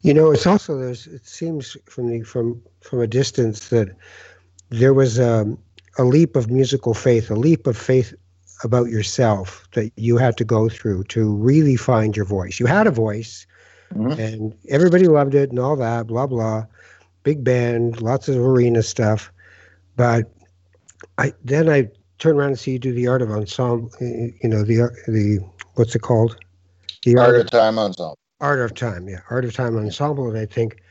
You 0.00 0.14
know, 0.14 0.30
it's 0.30 0.46
also 0.46 0.78
there's 0.78 1.06
it 1.06 1.26
seems 1.26 1.76
from 1.84 2.08
the 2.08 2.22
from 2.22 2.62
from 2.80 3.00
a 3.00 3.06
distance 3.06 3.68
that 3.68 3.94
there 4.70 4.94
was 4.94 5.18
a, 5.18 5.42
um, 5.42 5.58
a 5.98 6.04
leap 6.04 6.34
of 6.34 6.50
musical 6.50 6.94
faith, 6.94 7.30
a 7.30 7.36
leap 7.36 7.66
of 7.66 7.76
faith 7.76 8.14
about 8.64 8.88
yourself 8.88 9.68
that 9.72 9.92
you 9.96 10.16
had 10.16 10.38
to 10.38 10.44
go 10.44 10.70
through 10.70 11.04
to 11.04 11.30
really 11.34 11.76
find 11.76 12.16
your 12.16 12.24
voice. 12.26 12.58
You 12.58 12.66
had 12.66 12.86
a 12.86 12.90
voice, 12.90 13.46
mm-hmm. 13.94 14.20
and 14.20 14.56
everybody 14.68 15.06
loved 15.06 15.34
it 15.34 15.50
and 15.50 15.58
all 15.58 15.76
that, 15.76 16.06
blah 16.06 16.26
blah, 16.26 16.66
big 17.22 17.44
band, 17.44 18.00
lots 18.00 18.28
of 18.28 18.36
arena 18.36 18.82
stuff, 18.82 19.32
but 19.96 20.30
I 21.18 21.32
then 21.44 21.68
I 21.68 21.88
turn 22.18 22.36
around 22.36 22.48
and 22.50 22.58
see 22.58 22.72
you 22.72 22.78
do 22.78 22.92
the 22.92 23.08
art 23.08 23.22
of 23.22 23.30
ensemble, 23.30 23.90
you 24.00 24.48
know 24.48 24.62
the 24.62 24.90
the 25.06 25.40
what's 25.74 25.94
it 25.94 26.02
called? 26.02 26.36
The 27.04 27.16
Art, 27.16 27.28
Art 27.28 27.40
of 27.40 27.50
Time 27.50 27.78
Ensemble. 27.78 28.18
Art 28.40 28.60
of 28.60 28.74
Time, 28.74 29.08
yeah, 29.08 29.20
Art 29.30 29.44
of 29.44 29.54
Time 29.54 29.76
Ensemble, 29.76 30.28
and 30.28 30.38
I 30.38 30.46
think, 30.46 30.82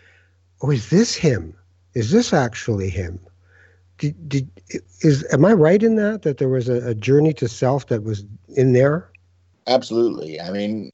oh, 0.61 0.71
is 0.71 0.89
this 0.89 1.15
him? 1.15 1.53
Is 1.93 2.11
this 2.11 2.33
actually 2.33 2.89
him? 2.89 3.19
Did, 3.97 4.29
did 4.29 4.49
is 5.01 5.25
am 5.33 5.45
I 5.45 5.53
right 5.53 5.83
in 5.83 5.95
that 5.95 6.21
that 6.21 6.37
there 6.37 6.49
was 6.49 6.69
a, 6.69 6.89
a 6.89 6.95
journey 6.95 7.33
to 7.33 7.47
self 7.47 7.87
that 7.87 8.03
was 8.03 8.23
in 8.55 8.73
there? 8.73 9.11
Absolutely. 9.67 10.39
I 10.39 10.51
mean, 10.51 10.91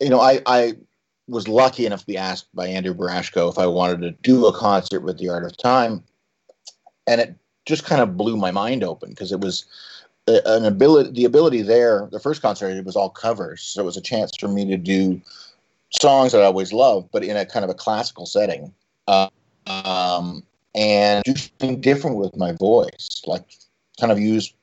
you 0.00 0.08
know, 0.08 0.20
I 0.20 0.40
I 0.46 0.74
was 1.28 1.48
lucky 1.48 1.86
enough 1.86 2.00
to 2.00 2.06
be 2.06 2.16
asked 2.16 2.46
by 2.54 2.66
Andrew 2.66 2.94
Burashko 2.94 3.50
if 3.50 3.58
I 3.58 3.66
wanted 3.66 4.00
to 4.02 4.10
do 4.22 4.46
a 4.46 4.56
concert 4.56 5.00
with 5.00 5.18
the 5.18 5.28
Art 5.28 5.44
of 5.44 5.56
Time, 5.56 6.02
and 7.06 7.20
it 7.20 7.34
just 7.66 7.84
kind 7.84 8.02
of 8.02 8.16
blew 8.16 8.36
my 8.36 8.50
mind 8.50 8.82
open 8.82 9.10
because 9.10 9.32
it 9.32 9.40
was 9.40 9.64
an 10.28 10.64
ability 10.64 11.10
the 11.10 11.24
ability 11.24 11.62
there 11.62 12.08
the 12.12 12.20
first 12.20 12.40
concert 12.42 12.70
it 12.70 12.84
was 12.84 12.96
all 12.96 13.10
covers. 13.10 13.62
So 13.62 13.82
it 13.82 13.84
was 13.84 13.96
a 13.96 14.02
chance 14.02 14.32
for 14.38 14.48
me 14.48 14.64
to 14.66 14.76
do 14.76 15.20
songs 16.00 16.32
that 16.32 16.40
i 16.40 16.46
always 16.46 16.72
loved 16.72 17.10
but 17.12 17.22
in 17.22 17.36
a 17.36 17.44
kind 17.44 17.64
of 17.64 17.70
a 17.70 17.74
classical 17.74 18.26
setting. 18.26 18.72
Uh, 19.08 19.28
um, 19.66 20.42
and 20.74 21.22
do 21.24 21.34
something 21.36 21.80
different 21.80 22.16
with 22.16 22.34
my 22.36 22.52
voice 22.52 23.20
like 23.26 23.42
kind 23.98 24.10
of 24.10 24.18
use 24.18 24.54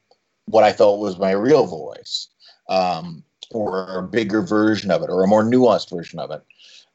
what 0.49 0.63
I 0.63 0.73
felt 0.73 0.99
was 0.99 1.17
my 1.17 1.31
real 1.31 1.65
voice, 1.65 2.27
um, 2.69 3.23
or 3.51 3.99
a 3.99 4.03
bigger 4.03 4.41
version 4.41 4.91
of 4.91 5.01
it, 5.03 5.09
or 5.09 5.23
a 5.23 5.27
more 5.27 5.43
nuanced 5.43 5.89
version 5.89 6.19
of 6.19 6.31
it. 6.31 6.41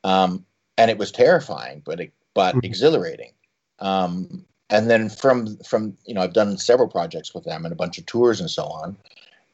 Um, 0.05 0.45
and 0.79 0.91
it 0.91 0.99
was 0.99 1.11
terrifying, 1.11 1.83
but 1.85 2.01
it, 2.01 2.13
but 2.35 2.55
mm-hmm. 2.55 2.65
exhilarating. 2.65 3.33
Um, 3.81 4.45
and 4.71 4.91
then 4.91 5.09
from 5.09 5.57
from 5.59 5.97
you 6.07 6.15
know, 6.15 6.21
I've 6.21 6.33
done 6.33 6.57
several 6.59 6.89
projects 6.89 7.35
with 7.35 7.45
them 7.45 7.65
and 7.65 7.73
a 7.73 7.77
bunch 7.77 7.99
of 7.99 8.07
tours 8.07 8.41
and 8.41 8.51
so 8.51 8.65
on. 8.65 8.97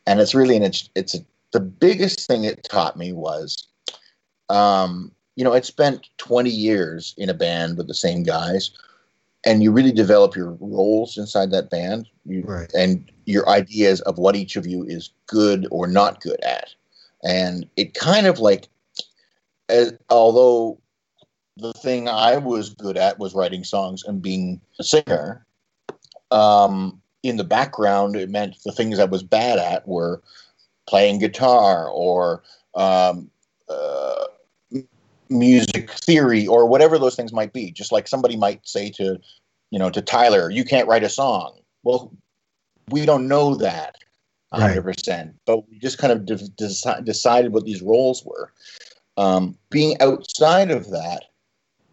And 0.07 0.21
it's 0.21 0.35
really 0.35 0.57
an 0.57 0.63
it's, 0.63 0.89
it's 0.95 1.15
a, 1.15 1.19
the 1.53 1.61
biggest 1.61 2.27
thing 2.27 2.45
it 2.45 2.63
taught 2.65 2.97
me 2.97 3.13
was, 3.13 3.67
um, 4.49 5.11
you 5.37 5.45
know, 5.45 5.53
I'd 5.53 5.65
spent 5.65 6.09
20 6.19 6.51
years 6.51 7.15
in 7.17 7.29
a 7.29 7.35
band 7.35 7.77
with 7.77 7.89
the 7.89 7.95
same 7.95 8.23
guys 8.23 8.71
and 9.45 9.63
you 9.63 9.73
really 9.73 9.93
develop 9.93 10.37
your 10.37 10.53
roles 10.61 11.17
inside 11.17 11.51
that 11.51 11.71
band 11.71 12.07
you, 12.27 12.43
right. 12.43 12.71
and 12.75 13.11
your 13.25 13.49
ideas 13.49 14.01
of 14.03 14.19
what 14.19 14.37
each 14.37 14.57
of 14.57 14.67
you 14.67 14.85
is 14.85 15.11
good 15.27 15.67
or 15.71 15.87
not 15.87 16.21
good 16.21 16.43
at 16.45 16.75
and 17.25 17.67
it 17.77 17.95
kind 17.95 18.27
of 18.27 18.39
like 18.39 18.69
as, 19.71 19.95
although 20.09 20.79
the 21.57 21.73
thing 21.75 22.09
i 22.09 22.37
was 22.37 22.75
good 22.75 22.97
at 22.97 23.19
was 23.19 23.35
writing 23.35 23.65
songs 23.65 24.05
and 24.05 24.23
being 24.23 24.61
a 24.79 24.85
singer 24.85 25.47
um, 26.31 27.01
in 27.23 27.37
the 27.37 27.45
background 27.45 28.17
it 28.17 28.31
meant 28.31 28.57
the 28.65 28.73
things 28.73 28.99
i 28.99 29.05
was 29.05 29.23
bad 29.23 29.59
at 29.59 29.87
were 29.87 30.23
playing 30.89 31.19
guitar 31.19 31.89
or 31.89 32.43
um, 32.75 33.31
uh, 33.69 34.25
music 35.31 35.91
theory 35.91 36.47
or 36.47 36.67
whatever 36.67 36.99
those 36.99 37.15
things 37.15 37.33
might 37.33 37.53
be. 37.53 37.71
Just 37.71 37.93
like 37.93 38.09
somebody 38.09 38.37
might 38.37 38.67
say 38.67 38.91
to 38.91 39.19
you 39.71 39.79
know 39.79 39.89
to 39.89 40.03
tyler 40.03 40.51
you 40.51 40.65
can't 40.65 40.89
write 40.89 41.05
a 41.05 41.09
song. 41.09 41.59
Well 41.85 42.13
we 42.91 43.07
don't 43.07 43.29
know 43.29 43.55
that 43.55 43.95
100% 44.53 44.85
right. 44.85 45.31
but 45.47 45.69
we 45.69 45.79
just 45.79 45.99
kind 45.99 46.13
of 46.13 46.27
de- 46.27 46.49
de- 46.57 47.03
decided 47.05 47.53
what 47.53 47.65
these 47.65 47.83
roles 47.83 48.25
were 48.25 48.53
um, 49.21 49.57
being 49.69 50.01
outside 50.01 50.71
of 50.71 50.91
that 50.91 51.25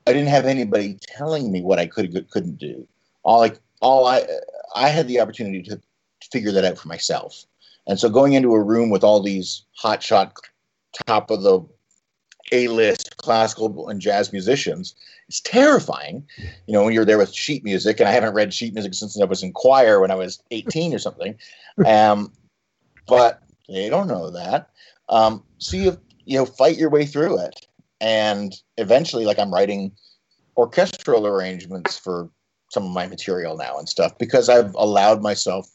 i 0.07 0.13
didn't 0.13 0.29
have 0.29 0.45
anybody 0.45 0.97
telling 1.01 1.51
me 1.51 1.61
what 1.61 1.77
i 1.77 1.85
could 1.85 2.29
couldn't 2.29 2.57
do. 2.57 2.87
All 3.23 3.39
like 3.39 3.59
all 3.81 4.07
i 4.07 4.25
i 4.73 4.87
had 4.87 5.07
the 5.07 5.19
opportunity 5.19 5.61
to 5.63 5.79
figure 6.31 6.51
that 6.53 6.65
out 6.65 6.77
for 6.77 6.87
myself. 6.87 7.43
And 7.85 7.99
so 7.99 8.09
going 8.09 8.33
into 8.33 8.53
a 8.53 8.63
room 8.63 8.89
with 8.89 9.03
all 9.03 9.21
these 9.21 9.63
hotshot 9.81 10.31
top 11.05 11.29
of 11.29 11.41
the 11.43 11.61
a-list 12.53 13.17
classical 13.17 13.89
and 13.89 13.99
jazz 13.99 14.31
musicians 14.31 14.95
it's 15.27 15.41
terrifying. 15.41 16.25
You 16.65 16.73
know 16.73 16.85
when 16.85 16.93
you're 16.93 17.03
there 17.03 17.17
with 17.17 17.33
sheet 17.33 17.65
music 17.65 17.99
and 17.99 18.07
i 18.07 18.13
haven't 18.13 18.33
read 18.33 18.53
sheet 18.53 18.73
music 18.73 18.93
since 18.93 19.19
i 19.19 19.25
was 19.25 19.43
in 19.43 19.51
choir 19.51 19.99
when 19.99 20.11
i 20.11 20.15
was 20.15 20.41
18 20.51 20.93
or 20.93 20.99
something 20.99 21.35
um, 21.85 22.31
but 23.05 23.41
they 23.67 23.89
don't 23.89 24.07
know 24.07 24.29
that. 24.29 24.69
Um, 25.09 25.43
so 25.57 25.77
you 26.27 26.37
know 26.37 26.45
fight 26.45 26.77
your 26.77 26.89
way 26.89 27.05
through 27.05 27.39
it 27.39 27.65
and 28.01 28.61
eventually 28.77 29.25
like 29.25 29.39
i'm 29.39 29.53
writing 29.53 29.91
orchestral 30.55 31.25
arrangements 31.25 31.97
for 31.97 32.29
some 32.71 32.83
of 32.83 32.91
my 32.91 33.07
material 33.07 33.57
now 33.57 33.77
and 33.77 33.89
stuff 33.89 34.17
because 34.17 34.49
i've 34.49 34.73
allowed 34.75 35.21
myself 35.21 35.67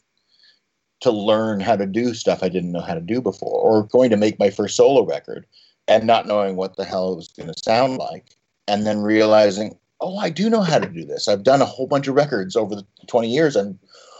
to 1.01 1.11
learn 1.11 1.59
how 1.59 1.75
to 1.75 1.85
do 1.85 2.13
stuff 2.13 2.43
i 2.43 2.49
didn't 2.49 2.71
know 2.71 2.81
how 2.81 2.93
to 2.93 3.01
do 3.01 3.19
before 3.19 3.59
or 3.59 3.83
going 3.87 4.09
to 4.09 4.17
make 4.17 4.39
my 4.39 4.49
first 4.49 4.75
solo 4.75 5.05
record 5.05 5.45
and 5.87 6.05
not 6.05 6.27
knowing 6.27 6.55
what 6.55 6.75
the 6.75 6.85
hell 6.85 7.11
it 7.11 7.15
was 7.15 7.27
going 7.29 7.51
to 7.51 7.63
sound 7.63 7.97
like, 7.97 8.35
and 8.67 8.85
then 8.85 8.99
realizing, 8.99 9.77
oh, 10.01 10.17
I 10.17 10.29
do 10.29 10.49
know 10.49 10.61
how 10.61 10.79
to 10.79 10.89
do 10.89 11.05
this. 11.05 11.27
I've 11.27 11.43
done 11.43 11.61
a 11.61 11.65
whole 11.65 11.87
bunch 11.87 12.07
of 12.07 12.15
records 12.15 12.55
over 12.55 12.75
the 12.75 12.85
20 13.07 13.29
years 13.29 13.55
and 13.55 13.77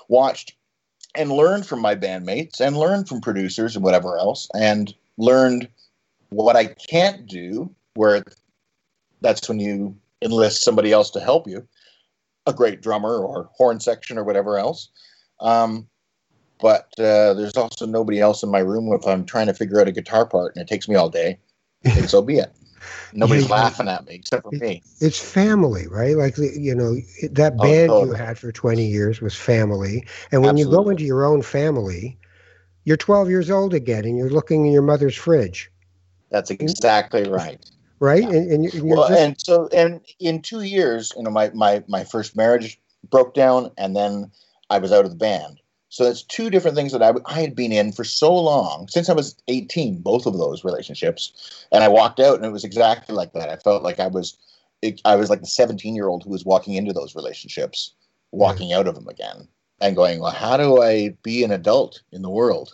watched 0.09 0.55
and 1.15 1.31
learned 1.31 1.65
from 1.65 1.79
my 1.79 1.95
bandmates 1.95 2.59
and 2.59 2.75
learned 2.75 3.07
from 3.07 3.21
producers 3.21 3.75
and 3.75 3.83
whatever 3.83 4.17
else, 4.17 4.49
and 4.55 4.93
learned 5.17 5.67
what 6.33 6.55
I 6.55 6.65
can't 6.65 7.27
do, 7.27 7.73
where 7.95 8.23
that's 9.21 9.47
when 9.47 9.59
you 9.59 9.95
enlist 10.21 10.63
somebody 10.63 10.91
else 10.91 11.09
to 11.11 11.19
help 11.19 11.47
you, 11.47 11.67
a 12.45 12.53
great 12.53 12.81
drummer 12.81 13.17
or 13.17 13.49
horn 13.55 13.79
section 13.79 14.17
or 14.17 14.23
whatever 14.23 14.57
else. 14.57 14.89
Um, 15.39 15.87
but 16.59 16.87
uh, 16.97 17.33
there's 17.33 17.57
also 17.57 17.85
nobody 17.85 18.19
else 18.19 18.43
in 18.43 18.49
my 18.49 18.59
room 18.59 18.91
if 18.93 19.05
I'm 19.05 19.25
trying 19.25 19.47
to 19.47 19.53
figure 19.53 19.81
out 19.81 19.87
a 19.87 19.91
guitar 19.91 20.25
part 20.25 20.55
and 20.55 20.61
it 20.61 20.67
takes 20.67 20.87
me 20.87 20.95
all 20.95 21.09
day 21.09 21.39
and 21.83 22.09
so 22.09 22.21
be 22.21 22.37
it. 22.37 22.51
Nobody's 23.13 23.47
yeah, 23.49 23.55
laughing 23.55 23.87
at 23.87 24.05
me 24.05 24.15
except 24.15 24.43
for 24.43 24.51
me. 24.51 24.81
It's 24.99 25.19
family, 25.19 25.87
right? 25.87 26.17
Like 26.17 26.37
you 26.37 26.75
know 26.75 26.95
that 27.31 27.53
oh, 27.59 27.63
band 27.63 27.91
oh, 27.91 28.05
you 28.05 28.13
had 28.13 28.37
for 28.37 28.51
twenty 28.51 28.85
years 28.85 29.21
was 29.21 29.35
family, 29.35 30.05
and 30.31 30.41
when 30.41 30.55
Absolutely. 30.55 30.61
you 30.61 30.83
go 30.83 30.89
into 30.89 31.03
your 31.03 31.25
own 31.25 31.41
family, 31.41 32.17
you're 32.85 32.97
12 32.97 33.29
years 33.29 33.49
old 33.49 33.73
again, 33.73 34.05
and 34.05 34.17
you're 34.17 34.29
looking 34.29 34.65
in 34.65 34.73
your 34.73 34.81
mother's 34.81 35.15
fridge. 35.15 35.71
That's 36.33 36.51
mm-hmm. 36.51 36.63
exactly 36.63 37.29
right. 37.29 37.63
Right, 37.99 38.23
yeah. 38.23 38.29
and, 38.31 38.73
and, 38.73 38.83
well, 38.83 39.07
just... 39.07 39.21
and 39.21 39.35
so 39.39 39.69
and 39.71 40.01
in 40.19 40.41
two 40.41 40.63
years, 40.63 41.13
you 41.15 41.23
know, 41.23 41.29
my 41.29 41.51
my 41.51 41.81
my 41.87 42.03
first 42.03 42.35
marriage 42.35 42.77
broke 43.09 43.33
down, 43.33 43.71
and 43.77 43.95
then 43.95 44.29
I 44.69 44.79
was 44.79 44.91
out 44.91 45.05
of 45.05 45.11
the 45.11 45.17
band. 45.17 45.61
So 45.87 46.03
that's 46.03 46.23
two 46.23 46.49
different 46.49 46.75
things 46.75 46.91
that 46.91 47.03
I, 47.03 47.13
I 47.27 47.39
had 47.39 47.55
been 47.55 47.71
in 47.71 47.91
for 47.91 48.03
so 48.03 48.33
long, 48.35 48.87
since 48.87 49.09
I 49.09 49.13
was 49.13 49.35
18, 49.47 49.99
both 49.99 50.25
of 50.25 50.39
those 50.39 50.63
relationships. 50.63 51.67
And 51.71 51.83
I 51.83 51.87
walked 51.87 52.19
out 52.19 52.37
and 52.37 52.45
it 52.45 52.51
was 52.51 52.63
exactly 52.63 53.13
like 53.13 53.33
that. 53.33 53.47
I 53.47 53.57
felt 53.57 53.83
like 53.83 53.99
I 53.99 54.07
was, 54.07 54.35
I 55.05 55.15
was 55.15 55.29
like 55.29 55.41
the 55.41 55.45
17 55.45 55.95
year 55.95 56.07
old 56.07 56.23
who 56.23 56.31
was 56.31 56.45
walking 56.45 56.73
into 56.73 56.93
those 56.93 57.15
relationships, 57.15 57.93
walking 58.31 58.73
out 58.73 58.87
of 58.87 58.95
them 58.95 59.07
again 59.07 59.47
and 59.81 59.95
going, 59.95 60.19
well, 60.19 60.31
how 60.31 60.57
do 60.57 60.81
I 60.81 61.09
be 61.21 61.43
an 61.43 61.51
adult 61.51 62.01
in 62.11 62.23
the 62.23 62.29
world? 62.29 62.73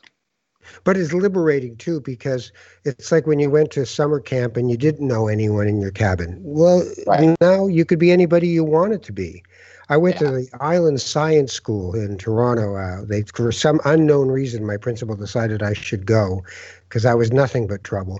But 0.84 0.97
it's 0.97 1.13
liberating 1.13 1.75
too 1.77 2.01
because 2.01 2.51
it's 2.86 3.12
like 3.12 3.27
when 3.27 3.39
you 3.39 3.49
went 3.49 3.71
to 3.71 3.86
summer 3.86 4.19
camp 4.19 4.58
and 4.58 4.69
you 4.69 4.77
didn't 4.77 5.08
know 5.08 5.27
anyone 5.27 5.67
in 5.67 5.82
your 5.82 5.91
cabin. 5.91 6.39
Well, 6.41 6.84
right. 7.08 7.36
now 7.41 7.67
you 7.67 7.86
could 7.86 7.99
be 7.99 8.12
anybody 8.12 8.47
you 8.47 8.63
wanted 8.63 9.03
to 9.03 9.12
be. 9.12 9.43
I 9.89 9.97
went 9.97 10.21
yeah. 10.21 10.29
to 10.29 10.32
the 10.36 10.49
Island 10.60 11.01
Science 11.01 11.51
School 11.51 11.95
in 11.95 12.17
Toronto. 12.17 12.75
Uh, 12.75 13.03
they, 13.05 13.23
for 13.23 13.51
some 13.51 13.82
unknown 13.86 14.29
reason, 14.29 14.65
my 14.65 14.77
principal 14.77 15.15
decided 15.15 15.63
I 15.63 15.73
should 15.73 16.05
go 16.05 16.43
because 16.88 17.05
I 17.05 17.15
was 17.15 17.32
nothing 17.32 17.65
but 17.65 17.84
trouble. 17.84 18.19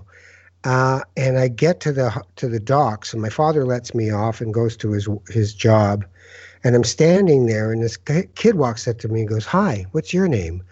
Uh, 0.64 1.00
and 1.16 1.38
I 1.38 1.48
get 1.48 1.80
to 1.80 1.92
the 1.92 2.22
to 2.36 2.48
the 2.48 2.60
docks, 2.60 3.12
and 3.12 3.22
my 3.22 3.30
father 3.30 3.64
lets 3.64 3.94
me 3.94 4.10
off 4.10 4.40
and 4.40 4.52
goes 4.52 4.76
to 4.78 4.90
his 4.90 5.08
his 5.28 5.54
job. 5.54 6.04
And 6.62 6.76
I'm 6.76 6.84
standing 6.84 7.46
there, 7.46 7.72
and 7.72 7.82
this 7.82 7.96
kid 7.96 8.56
walks 8.56 8.86
up 8.86 8.98
to 8.98 9.08
me 9.08 9.20
and 9.20 9.28
goes, 9.28 9.46
"Hi, 9.46 9.86
what's 9.92 10.12
your 10.12 10.28
name?" 10.28 10.62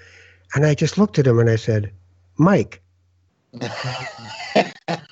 And 0.55 0.65
I 0.67 0.75
just 0.75 0.99
looked 0.99 1.19
at 1.19 1.27
him 1.27 1.39
and 1.39 1.51
I 1.51 1.57
said, 1.57 1.93
"Mike." 2.37 2.83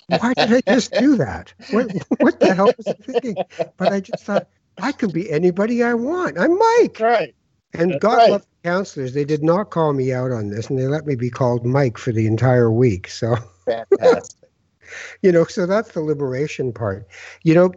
Why 0.08 0.32
did 0.34 0.52
I 0.52 0.60
just 0.68 0.92
do 0.92 1.16
that? 1.16 1.52
What, 1.70 1.88
what 2.20 2.40
the 2.40 2.54
hell 2.54 2.72
was 2.76 2.86
I 2.88 2.94
thinking? 3.02 3.36
But 3.76 3.92
I 3.92 4.00
just 4.00 4.24
thought, 4.24 4.46
I 4.80 4.92
can 4.92 5.10
be 5.10 5.30
anybody 5.30 5.82
I 5.82 5.94
want. 5.94 6.38
I'm 6.38 6.56
Mike. 6.58 7.00
right. 7.00 7.34
And 7.74 7.92
That's 7.92 8.02
God 8.02 8.16
right. 8.18 8.30
love 8.30 8.42
the 8.42 8.68
counselors. 8.68 9.14
They 9.14 9.24
did 9.24 9.42
not 9.42 9.70
call 9.70 9.92
me 9.92 10.12
out 10.12 10.30
on 10.30 10.48
this, 10.48 10.70
and 10.70 10.78
they 10.78 10.86
let 10.86 11.06
me 11.06 11.14
be 11.16 11.30
called 11.30 11.64
Mike 11.64 11.98
for 11.98 12.12
the 12.12 12.26
entire 12.26 12.70
week. 12.70 13.08
So 13.08 13.36
fantastic. 13.64 14.48
you 15.22 15.32
know, 15.32 15.44
so 15.44 15.66
that's 15.66 15.92
the 15.92 16.00
liberation 16.00 16.72
part. 16.72 17.06
You 17.42 17.54
know, 17.54 17.72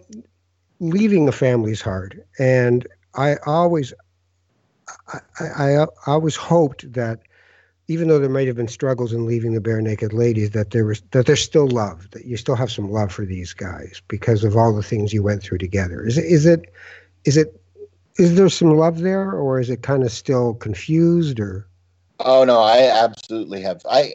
leaving 0.79 1.27
a 1.27 1.31
family's 1.31 1.81
hard, 1.81 2.23
and 2.37 2.87
I 3.15 3.37
always, 3.45 3.93
I, 5.11 5.19
I, 5.39 5.75
I 5.81 5.85
always 6.07 6.35
hoped 6.35 6.91
that 6.93 7.19
even 7.89 8.07
though 8.07 8.19
there 8.19 8.29
might 8.29 8.45
have 8.45 8.55
been 8.55 8.67
struggles 8.67 9.11
in 9.11 9.25
leaving 9.25 9.53
the 9.53 9.59
Barenaked 9.59 10.13
Ladies, 10.13 10.51
that 10.51 10.69
there 10.69 10.85
was 10.85 11.01
that 11.09 11.25
there's 11.25 11.41
still 11.41 11.67
love, 11.67 12.09
that 12.11 12.25
you 12.25 12.37
still 12.37 12.55
have 12.55 12.71
some 12.71 12.91
love 12.91 13.11
for 13.11 13.25
these 13.25 13.51
guys 13.51 13.99
because 14.07 14.43
of 14.43 14.55
all 14.55 14.73
the 14.73 14.83
things 14.83 15.11
you 15.11 15.23
went 15.23 15.41
through 15.41 15.57
together. 15.57 16.05
Is 16.05 16.17
it 16.17 16.25
is 16.25 16.45
it 16.45 16.71
is 17.25 17.35
it 17.35 17.59
is 18.17 18.35
there 18.35 18.47
some 18.47 18.77
love 18.77 18.99
there, 18.99 19.31
or 19.31 19.59
is 19.59 19.71
it 19.71 19.81
kind 19.81 20.03
of 20.03 20.11
still 20.11 20.53
confused? 20.53 21.39
Or 21.39 21.67
oh 22.19 22.43
no, 22.43 22.59
I 22.59 23.03
absolutely 23.03 23.61
have. 23.61 23.81
I 23.89 24.13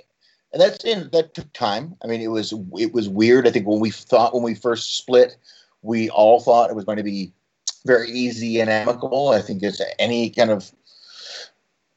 and 0.53 0.63
that's 0.63 0.85
in 0.85 1.11
that 1.13 1.35
took 1.35 1.53
time. 1.53 1.97
I 2.05 2.07
mean, 2.07 2.21
it 2.21 2.29
was 2.29 2.55
it 2.79 2.93
was 2.93 3.09
weird. 3.09 3.49
I 3.49 3.51
think 3.51 3.67
when 3.67 3.81
we 3.81 3.91
thought 3.91 4.35
when 4.35 4.45
we 4.45 4.55
first 4.55 4.97
split, 4.97 5.37
we 5.83 6.09
all 6.11 6.39
thought 6.39 6.71
it 6.71 6.77
was 6.77 6.85
going 6.85 6.99
to 6.99 7.03
be 7.03 7.33
very 7.85 8.09
easy 8.09 8.61
and 8.61 8.71
amicable. 8.71 9.31
I 9.31 9.43
think 9.43 9.65
it's 9.65 9.83
any 9.99 10.31
kind 10.31 10.51
of 10.51 10.71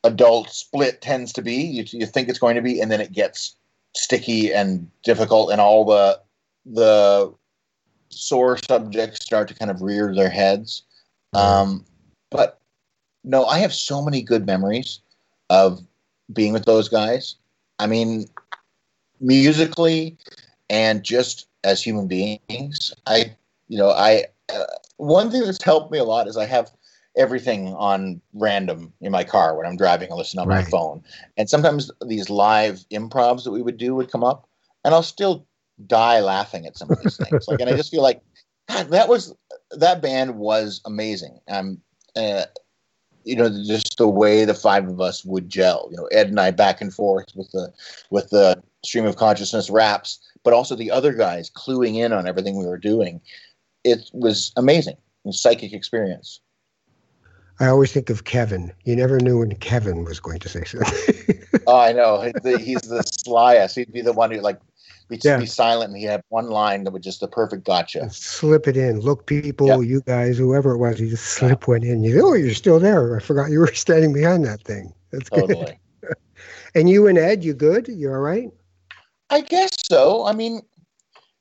adult 0.08 0.50
split 0.50 1.02
tends 1.02 1.34
to 1.34 1.42
be. 1.42 1.56
You, 1.56 1.86
you 1.92 2.06
think 2.06 2.30
it's 2.30 2.40
going 2.40 2.56
to 2.56 2.62
be, 2.62 2.82
and 2.82 2.92
then 2.92 3.02
it 3.02 3.12
gets 3.12 3.56
sticky 3.96 4.54
and 4.54 4.90
difficult, 5.04 5.52
and 5.52 5.62
all 5.62 5.86
the 5.86 6.20
the 6.66 7.34
sore 8.10 8.58
subjects 8.58 9.24
start 9.24 9.48
to 9.48 9.54
kind 9.54 9.72
of 9.72 9.82
rear 9.82 10.14
their 10.14 10.30
heads. 10.30 10.84
Um, 11.34 11.86
but 12.32 12.60
no, 13.24 13.46
I 13.46 13.60
have 13.60 13.74
so 13.74 14.02
many 14.02 14.22
good 14.22 14.46
memories 14.46 15.00
of 15.50 15.82
being 16.34 16.54
with 16.54 16.66
those 16.66 16.90
guys. 16.90 17.36
I 17.80 17.88
mean, 17.88 18.26
musically 19.20 20.18
and 20.70 21.04
just 21.04 21.48
as 21.64 21.84
human 21.84 22.08
beings, 22.08 22.94
I, 23.06 23.36
you 23.68 23.78
know, 23.78 23.92
I, 23.92 24.26
uh, 24.54 24.64
one 24.98 25.30
thing 25.32 25.44
that's 25.44 25.64
helped 25.64 25.92
me 25.92 25.98
a 25.98 26.04
lot 26.04 26.28
is 26.28 26.38
I 26.38 26.46
have 26.46 26.72
everything 27.18 27.74
on 27.74 28.22
random 28.34 28.94
in 29.02 29.12
my 29.12 29.24
car 29.24 29.58
when 29.58 29.66
I'm 29.66 29.78
driving. 29.78 30.12
I 30.12 30.16
listen 30.16 30.40
on 30.40 30.48
Right. 30.48 30.64
my 30.64 30.70
phone, 30.70 31.04
and 31.38 31.50
sometimes 31.50 31.92
these 32.06 32.30
live 32.30 32.86
improvs 32.92 33.44
that 33.44 33.52
we 33.52 33.62
would 33.62 33.78
do 33.78 33.96
would 33.96 34.12
come 34.12 34.24
up, 34.24 34.48
and 34.84 34.94
I'll 34.94 35.04
still 35.04 35.46
die 35.86 36.20
laughing 36.22 36.66
at 36.66 36.78
some 36.78 36.90
of 36.90 37.00
these 37.00 37.18
things. 37.18 37.48
Like, 37.48 37.60
and 37.60 37.70
I 37.70 37.76
just 37.76 37.92
feel 37.92 38.02
like 38.02 38.22
God, 38.70 38.90
that 38.90 39.08
was 39.08 39.34
that 39.72 40.02
band 40.02 40.38
was 40.38 40.82
amazing. 40.86 41.40
Um, 41.48 41.82
uh, 42.16 42.46
you 43.24 43.36
know, 43.36 43.50
just 43.50 43.98
the 43.98 44.08
way 44.08 44.46
the 44.46 44.54
five 44.54 44.88
of 44.88 45.02
us 45.02 45.26
would 45.26 45.50
gel. 45.50 45.88
You 45.92 45.98
know, 45.98 46.06
Ed 46.08 46.28
and 46.28 46.40
I 46.40 46.52
back 46.52 46.82
and 46.82 46.94
forth 46.94 47.28
with 47.36 47.52
the 47.52 47.72
with 48.10 48.30
the 48.30 48.62
stream 48.84 49.06
of 49.06 49.18
consciousness 49.18 49.70
raps, 49.70 50.20
but 50.44 50.54
also 50.54 50.76
the 50.76 50.92
other 50.92 51.14
guys 51.14 51.50
cluing 51.52 51.96
in 51.96 52.14
on 52.14 52.28
everything 52.28 52.58
we 52.58 52.66
were 52.66 52.78
doing. 52.78 53.22
It 53.84 54.10
was 54.14 54.52
amazing, 54.56 54.98
a 55.26 55.34
psychic 55.34 55.74
experience. 55.74 56.40
I 57.60 57.68
always 57.68 57.92
think 57.92 58.10
of 58.10 58.24
Kevin. 58.26 58.72
You 58.86 58.96
never 58.96 59.20
knew 59.20 59.40
when 59.40 59.56
Kevin 59.56 60.04
was 60.04 60.20
going 60.20 60.40
to 60.40 60.50
say 60.50 60.64
something. 60.64 61.36
Oh, 61.66 61.78
I 61.78 61.92
know. 61.92 62.22
He's 62.22 62.82
the 62.84 63.02
slyest. 63.28 63.76
He'd 63.76 63.92
be 63.92 64.00
the 64.02 64.14
one 64.14 64.32
who 64.32 64.40
like 64.40 64.58
be, 65.10 65.20
Yeah. 65.22 65.38
be 65.38 65.46
silent, 65.46 65.90
and 65.90 65.98
he 65.98 66.06
had 66.06 66.22
one 66.30 66.50
line 66.50 66.86
that 66.86 66.92
was 66.92 67.04
just 67.04 67.20
the 67.20 67.28
perfect 67.28 67.66
gotcha. 67.66 68.10
slip 68.10 68.70
it 68.70 68.78
in. 68.78 69.02
Look, 69.02 69.26
people, 69.26 69.84
Yep. 69.84 69.90
you 69.90 70.02
guys, 70.02 70.38
whoever 70.38 70.72
it 70.72 70.78
was, 70.78 70.98
you 71.02 71.10
just 71.10 71.26
slip 71.26 71.68
one 71.68 71.84
in. 71.84 72.04
You, 72.06 72.26
oh, 72.26 72.34
you're 72.36 72.54
still 72.54 72.80
there. 72.80 73.18
I 73.18 73.20
forgot 73.20 73.52
you 73.52 73.60
were 73.60 73.68
standing 73.74 74.14
behind 74.14 74.46
that 74.46 74.64
thing. 74.64 74.94
That's 75.12 75.30
good. 75.30 75.76
And 76.76 76.90
you 76.90 77.08
and 77.08 77.18
Ed, 77.18 77.44
you 77.44 77.54
good? 77.54 77.88
You 77.88 78.12
all 78.12 78.20
right? 78.20 78.50
I 79.30 79.42
guess 79.42 79.72
so. 79.90 80.26
I 80.26 80.34
mean, 80.34 80.62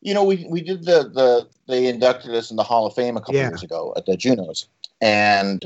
you 0.01 0.14
know, 0.14 0.25
we 0.25 0.47
we 0.49 0.61
did 0.62 0.85
the 0.85 1.11
the 1.14 1.47
they 1.69 1.87
inducted 1.87 2.35
us 2.35 2.51
in 2.51 2.57
the 2.57 2.62
Hall 2.62 2.87
of 2.87 2.95
Fame 2.95 3.17
a 3.17 3.21
couple 3.21 3.35
Yeah. 3.37 3.49
years 3.49 3.62
ago 3.62 3.93
at 3.97 4.07
the 4.07 4.17
Junos, 4.17 4.67
and 5.01 5.64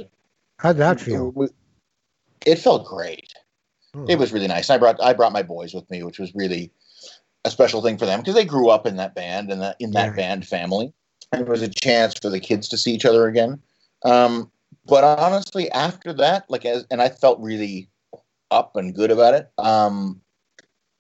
How'd 0.61 0.77
that 0.77 1.01
feel? 1.01 1.33
it 2.47 2.57
felt 2.59 2.87
great. 2.87 3.33
Oh, 3.95 4.05
It 4.07 4.19
was 4.19 4.33
really 4.33 4.47
nice. 4.47 4.69
I 4.71 4.77
brought 4.79 5.03
I 5.03 5.13
brought 5.15 5.33
my 5.33 5.43
boys 5.43 5.73
with 5.75 5.91
me, 5.91 6.03
which 6.03 6.19
was 6.19 6.35
really 6.35 6.71
a 7.45 7.51
special 7.51 7.81
thing 7.83 7.97
for 7.97 8.05
them 8.07 8.21
because 8.21 8.35
they 8.35 8.45
grew 8.45 8.69
up 8.69 8.87
in 8.87 8.97
that 8.97 9.15
band 9.15 9.51
and 9.51 9.61
that 9.63 9.77
in 9.81 9.93
that 9.93 10.11
Yeah. 10.11 10.17
band 10.17 10.47
family. 10.47 10.93
And 11.33 11.43
it 11.43 11.49
was 11.49 11.63
a 11.63 11.69
chance 11.69 12.15
for 12.21 12.29
the 12.29 12.41
kids 12.41 12.69
to 12.69 12.77
see 12.77 12.93
each 12.93 13.05
other 13.07 13.27
again. 13.27 13.61
Um, 14.05 14.51
but 14.87 15.03
honestly, 15.05 15.71
after 15.71 16.13
that, 16.15 16.45
like 16.51 16.65
as 16.67 16.85
and 16.91 17.01
I 17.01 17.09
felt 17.09 17.41
really 17.41 17.89
up 18.51 18.77
and 18.77 18.95
good 18.95 19.11
about 19.11 19.35
it. 19.35 19.51
Um, 19.59 20.21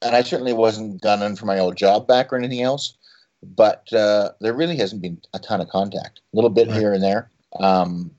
and 0.02 0.16
I 0.16 0.22
certainly 0.22 0.52
wasn't 0.54 1.02
gunning 1.02 1.36
for 1.36 1.44
my 1.46 1.58
old 1.58 1.76
job 1.76 2.06
back 2.08 2.32
or 2.32 2.36
anything 2.36 2.62
else. 2.62 2.96
But 3.42 3.90
uh, 3.92 4.32
there 4.40 4.54
really 4.54 4.76
hasn't 4.76 5.02
been 5.02 5.20
a 5.34 5.38
ton 5.38 5.60
of 5.60 5.68
contact. 5.68 6.20
A 6.32 6.36
little 6.36 6.50
bit 6.50 6.68
Right. 6.68 6.76
here 6.78 6.92
and 6.94 7.02
there. 7.02 7.30
Um, 7.58 8.10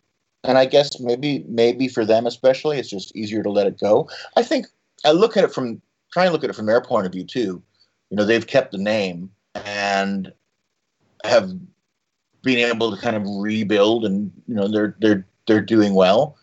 and 0.44 0.58
I 0.58 0.66
guess 0.66 1.00
maybe 1.00 1.46
maybe 1.48 1.88
for 1.88 2.06
them 2.06 2.26
especially, 2.26 2.80
it's 2.80 2.90
just 2.90 3.16
easier 3.16 3.44
to 3.44 3.50
let 3.50 3.68
it 3.68 3.80
go. 3.80 4.10
I 4.36 4.44
think 4.44 4.68
I 5.06 5.12
look 5.12 5.38
at 5.38 5.44
it 5.44 5.54
from 5.54 5.82
try 6.12 6.26
and 6.26 6.34
look 6.34 6.44
at 6.44 6.50
it 6.50 6.56
from 6.56 6.66
their 6.66 6.82
point 6.82 7.06
of 7.06 7.12
view 7.12 7.24
too. 7.24 7.62
You 8.10 8.18
know, 8.18 8.26
they've 8.26 8.46
kept 8.46 8.72
the 8.72 8.78
name 8.78 9.32
and 9.56 10.32
have 11.24 11.52
been 12.42 12.58
able 12.58 12.96
to 12.96 13.02
kind 13.02 13.16
of 13.16 13.24
rebuild, 13.26 14.06
and 14.06 14.32
you 14.48 14.56
know 14.56 14.68
they're 14.68 14.96
they're 15.00 15.26
they're 15.48 15.62
doing 15.62 15.94
well. 15.94 16.38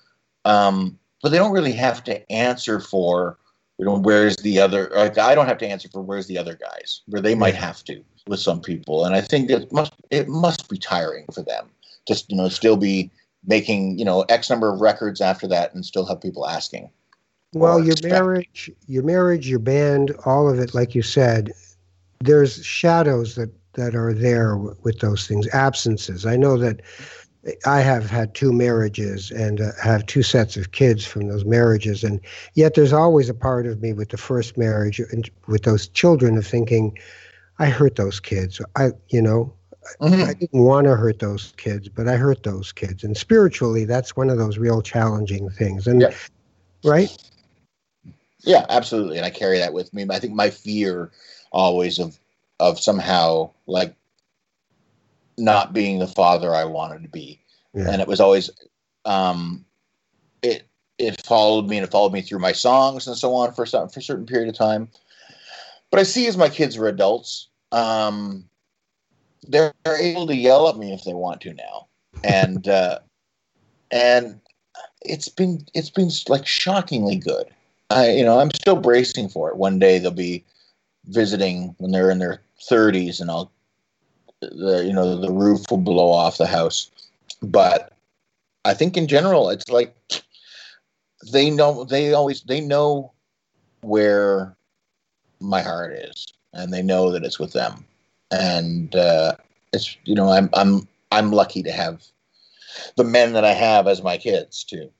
Um, 0.44 0.98
but 1.22 1.30
they 1.30 1.38
don't 1.38 1.52
really 1.52 1.72
have 1.72 2.04
to 2.04 2.32
answer 2.32 2.80
for 2.80 3.38
you 3.78 3.84
know 3.84 3.98
where's 3.98 4.36
the 4.36 4.60
other. 4.60 4.90
Like 4.94 5.18
I 5.18 5.34
don't 5.34 5.48
have 5.48 5.58
to 5.58 5.66
answer 5.66 5.88
for 5.88 6.02
where's 6.02 6.26
the 6.26 6.38
other 6.38 6.54
guys, 6.54 7.02
where 7.06 7.22
they 7.22 7.34
might 7.34 7.56
have 7.56 7.82
to 7.84 8.02
with 8.28 8.40
some 8.40 8.60
people, 8.60 9.04
and 9.04 9.14
I 9.14 9.20
think 9.20 9.50
it 9.50 9.72
must 9.72 9.92
it 10.10 10.28
must 10.28 10.68
be 10.68 10.78
tiring 10.78 11.26
for 11.32 11.42
them. 11.42 11.68
Just 12.06 12.30
you 12.30 12.36
know, 12.36 12.48
still 12.48 12.76
be 12.76 13.10
making 13.46 13.98
you 13.98 14.04
know 14.04 14.22
x 14.22 14.50
number 14.50 14.72
of 14.72 14.80
records 14.80 15.20
after 15.20 15.46
that, 15.48 15.74
and 15.74 15.84
still 15.84 16.06
have 16.06 16.20
people 16.20 16.46
asking. 16.46 16.90
Well, 17.54 17.78
your 17.80 17.92
expect. 17.92 18.12
marriage, 18.12 18.70
your 18.86 19.02
marriage, 19.02 19.48
your 19.48 19.58
band, 19.58 20.14
all 20.26 20.50
of 20.50 20.58
it, 20.58 20.74
like 20.74 20.94
you 20.94 21.02
said, 21.02 21.52
there's 22.20 22.64
shadows 22.64 23.36
that 23.36 23.50
that 23.72 23.94
are 23.94 24.12
there 24.12 24.52
w- 24.52 24.76
with 24.82 24.98
those 25.00 25.26
things, 25.26 25.46
absences. 25.54 26.26
I 26.26 26.36
know 26.36 26.58
that 26.58 26.82
I 27.64 27.80
have 27.80 28.10
had 28.10 28.34
two 28.34 28.52
marriages 28.52 29.30
and 29.30 29.60
uh, 29.60 29.70
have 29.82 30.04
two 30.06 30.22
sets 30.22 30.56
of 30.56 30.72
kids 30.72 31.06
from 31.06 31.28
those 31.28 31.44
marriages, 31.44 32.04
and 32.04 32.20
yet 32.54 32.74
there's 32.74 32.92
always 32.92 33.28
a 33.28 33.34
part 33.34 33.66
of 33.66 33.80
me 33.80 33.92
with 33.92 34.10
the 34.10 34.16
first 34.16 34.58
marriage 34.58 34.98
and 34.98 35.30
with 35.46 35.62
those 35.62 35.88
children 35.88 36.36
of 36.36 36.46
thinking, 36.46 36.98
I 37.58 37.66
hurt 37.66 37.96
those 37.96 38.20
kids. 38.20 38.60
I, 38.76 38.90
you 39.08 39.22
know, 39.22 39.54
I 40.00 40.34
didn't 40.34 40.62
want 40.62 40.86
to 40.86 40.96
hurt 40.96 41.18
those 41.18 41.52
kids, 41.56 41.88
but 41.88 42.08
I 42.08 42.16
hurt 42.16 42.42
those 42.42 42.72
kids. 42.72 43.04
And 43.04 43.16
spiritually, 43.16 43.84
that's 43.84 44.16
one 44.16 44.30
of 44.30 44.38
those 44.38 44.58
real 44.58 44.82
challenging 44.82 45.50
things. 45.50 45.86
And 45.86 46.02
Yep. 46.02 46.14
right, 46.84 47.16
Yeah, 48.44 48.66
absolutely. 48.68 49.16
And 49.16 49.26
I 49.26 49.30
carry 49.30 49.58
that 49.58 49.72
with 49.72 49.92
me. 49.92 50.06
I 50.10 50.18
think 50.18 50.34
my 50.34 50.50
fear 50.50 51.10
always 51.52 51.98
of 51.98 52.18
of 52.60 52.78
somehow 52.80 53.50
like 53.66 53.94
not 55.36 55.72
being 55.72 55.98
the 55.98 56.06
father 56.06 56.54
I 56.54 56.64
wanted 56.64 57.02
to 57.02 57.08
be. 57.08 57.40
Yeah. 57.74 57.90
And 57.90 58.00
it 58.00 58.08
was 58.08 58.20
always 58.20 58.50
um 59.04 59.64
it 60.42 60.66
it 60.98 61.20
followed 61.24 61.68
me 61.68 61.78
and 61.78 61.84
it 61.84 61.90
followed 61.90 62.12
me 62.12 62.22
through 62.22 62.40
my 62.40 62.52
songs 62.52 63.06
and 63.06 63.16
so 63.16 63.34
on 63.34 63.52
for 63.52 63.66
some 63.66 63.88
for 63.88 64.00
a 64.00 64.02
certain 64.02 64.26
period 64.26 64.48
of 64.48 64.56
time. 64.56 64.88
But 65.90 66.00
I 66.00 66.02
see 66.02 66.26
as 66.26 66.36
my 66.36 66.48
kids 66.48 66.76
are 66.76 66.88
adults, 66.88 67.48
um 67.72 68.48
they're, 69.46 69.72
they're 69.84 70.00
able 70.00 70.26
to 70.26 70.36
yell 70.36 70.68
at 70.68 70.76
me 70.76 70.92
if 70.92 71.04
they 71.04 71.14
want 71.14 71.40
to 71.42 71.54
now. 71.54 71.86
And 72.24 72.66
uh 72.66 72.98
and 73.90 74.40
it's 75.02 75.28
been 75.28 75.66
it's 75.74 75.90
been 75.90 76.10
like 76.28 76.46
shockingly 76.46 77.16
good. 77.16 77.46
I, 77.90 78.10
you 78.10 78.24
know, 78.24 78.38
I'm 78.38 78.50
still 78.50 78.76
bracing 78.76 79.28
for 79.28 79.48
it. 79.48 79.56
One 79.56 79.78
day 79.78 79.98
they'll 79.98 80.10
be 80.10 80.44
visiting 81.06 81.74
when 81.78 81.90
they're 81.90 82.10
in 82.10 82.18
their 82.18 82.42
30s, 82.70 83.20
and 83.20 83.30
I'll, 83.30 83.50
the 84.40 84.84
you 84.86 84.92
know, 84.92 85.18
the 85.18 85.32
roof 85.32 85.62
will 85.70 85.78
blow 85.78 86.10
off 86.10 86.38
the 86.38 86.46
house. 86.46 86.90
But 87.42 87.92
I 88.64 88.74
think 88.74 88.96
in 88.96 89.06
general, 89.06 89.48
it's 89.48 89.68
like 89.70 89.94
they 91.32 91.50
know 91.50 91.84
they 91.84 92.12
always 92.12 92.42
they 92.42 92.60
know 92.60 93.12
where 93.80 94.54
my 95.40 95.62
heart 95.62 95.92
is, 95.92 96.26
and 96.52 96.72
they 96.72 96.82
know 96.82 97.10
that 97.12 97.24
it's 97.24 97.38
with 97.38 97.52
them, 97.52 97.86
and 98.30 98.94
uh, 98.94 99.34
it's 99.72 99.96
you 100.04 100.14
know, 100.14 100.30
I'm 100.30 100.50
I'm 100.52 100.88
I'm 101.12 101.32
lucky 101.32 101.62
to 101.62 101.72
have 101.72 102.02
the 102.96 103.04
men 103.04 103.32
that 103.32 103.44
I 103.44 103.52
have 103.52 103.86
as 103.86 104.02
my 104.02 104.16
kids 104.16 104.64
too. 104.64 104.90